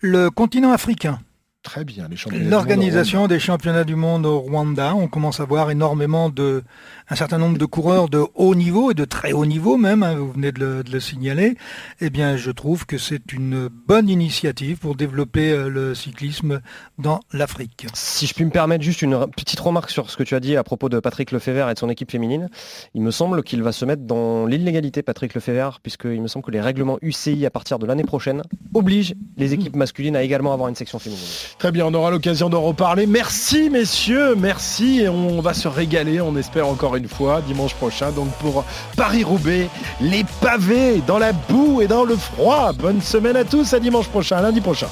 Le 0.00 0.30
continent 0.30 0.72
africain. 0.72 1.18
Très 1.64 1.82
bien, 1.84 2.08
les 2.08 2.16
championnats. 2.16 2.50
L'organisation 2.50 3.26
des 3.26 3.40
championnats 3.40 3.84
du 3.84 3.96
monde 3.96 4.26
au 4.26 4.38
Rwanda, 4.38 4.94
on 4.94 5.08
commence 5.08 5.40
à 5.40 5.46
voir 5.46 5.70
énormément 5.70 6.28
de, 6.28 6.62
un 7.08 7.16
certain 7.16 7.38
nombre 7.38 7.58
de 7.58 7.64
coureurs 7.66 8.08
de 8.08 8.24
haut 8.34 8.54
niveau 8.54 8.90
et 8.90 8.94
de 8.94 9.04
très 9.04 9.32
haut 9.32 9.44
niveau 9.44 9.76
même, 9.76 10.02
hein, 10.02 10.14
vous 10.14 10.32
venez 10.32 10.52
de 10.52 10.60
le, 10.60 10.82
de 10.82 10.90
le, 10.90 11.00
signaler. 11.00 11.56
Eh 12.00 12.10
bien, 12.10 12.36
je 12.36 12.50
trouve 12.50 12.86
que 12.86 12.98
c'est 12.98 13.32
une 13.32 13.68
bonne 13.68 14.08
initiative 14.08 14.78
pour 14.78 14.94
développer 14.94 15.52
euh, 15.52 15.68
le 15.68 15.94
cyclisme 15.94 16.60
dans 16.98 17.20
l'Afrique. 17.32 17.86
Si 17.92 18.26
je 18.26 18.34
puis 18.34 18.44
me 18.44 18.50
permettre 18.50 18.82
juste 18.82 19.02
une 19.02 19.26
petite 19.36 19.60
remarque 19.60 19.90
sur 19.90 20.10
ce 20.10 20.16
que 20.16 20.22
tu 20.22 20.34
as 20.34 20.40
dit 20.40 20.56
à 20.56 20.64
propos 20.64 20.88
de 20.88 20.98
Patrick 20.98 21.30
Lefebvre 21.30 21.68
et 21.68 21.74
de 21.74 21.78
son 21.78 21.90
équipe 21.90 22.10
féminine, 22.10 22.48
il 22.94 23.02
me 23.02 23.10
semble 23.10 23.42
qu'il 23.42 23.62
va 23.62 23.72
se 23.72 23.84
mettre 23.84 24.02
dans 24.02 24.46
l'illégalité, 24.46 25.02
Patrick 25.02 25.34
Lefebvre, 25.34 25.80
puisqu'il 25.82 26.22
me 26.22 26.28
semble 26.28 26.44
que 26.44 26.50
les 26.50 26.60
règlements 26.60 26.98
UCI 27.02 27.44
à 27.44 27.50
partir 27.50 27.78
de 27.78 27.86
l'année 27.86 28.04
prochaine 28.04 28.42
obligent 28.72 29.14
les 29.36 29.52
équipes 29.52 29.76
masculines 29.76 30.16
à 30.16 30.22
également 30.22 30.52
avoir 30.52 30.68
une 30.68 30.74
section 30.74 30.98
féminine. 30.98 31.24
Très 31.58 31.72
bien, 31.72 31.86
on 31.86 31.94
aura 31.94 32.10
l'occasion 32.10 32.48
d'en 32.48 32.62
reparler. 32.62 33.06
Merci 33.06 33.68
messieurs, 33.70 34.34
merci. 34.36 35.00
Et 35.00 35.08
on 35.08 35.40
va 35.40 35.54
se 35.54 35.68
régaler, 35.68 36.20
on 36.20 36.36
espère 36.36 36.68
encore 36.94 36.96
une 36.96 37.08
fois, 37.08 37.42
dimanche 37.42 37.74
prochain. 37.74 38.10
Donc 38.12 38.28
pour 38.40 38.64
Paris-Roubaix, 38.96 39.68
les 40.00 40.24
pavés 40.40 41.02
dans 41.06 41.18
la 41.18 41.32
boue 41.32 41.80
et 41.80 41.86
dans 41.86 42.04
le 42.04 42.16
froid. 42.16 42.72
Bonne 42.72 43.00
semaine 43.00 43.36
à 43.36 43.44
tous, 43.44 43.72
à 43.74 43.80
dimanche 43.80 44.08
prochain, 44.08 44.36
à 44.36 44.42
lundi 44.42 44.60
prochain. 44.60 44.88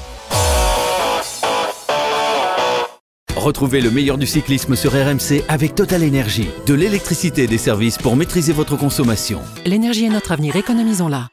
Retrouvez 3.35 3.81
le 3.81 3.91
meilleur 3.91 4.17
du 4.17 4.25
cyclisme 4.25 4.75
sur 4.75 4.91
RMC 4.91 5.43
avec 5.49 5.75
Total 5.75 6.03
Énergie. 6.03 6.47
De 6.65 6.73
l'électricité 6.73 7.43
et 7.43 7.47
des 7.47 7.57
services 7.57 7.97
pour 7.97 8.15
maîtriser 8.15 8.53
votre 8.53 8.77
consommation. 8.77 9.39
L'énergie 9.65 10.05
est 10.05 10.09
notre 10.09 10.31
avenir, 10.31 10.55
économisons-la. 10.55 11.27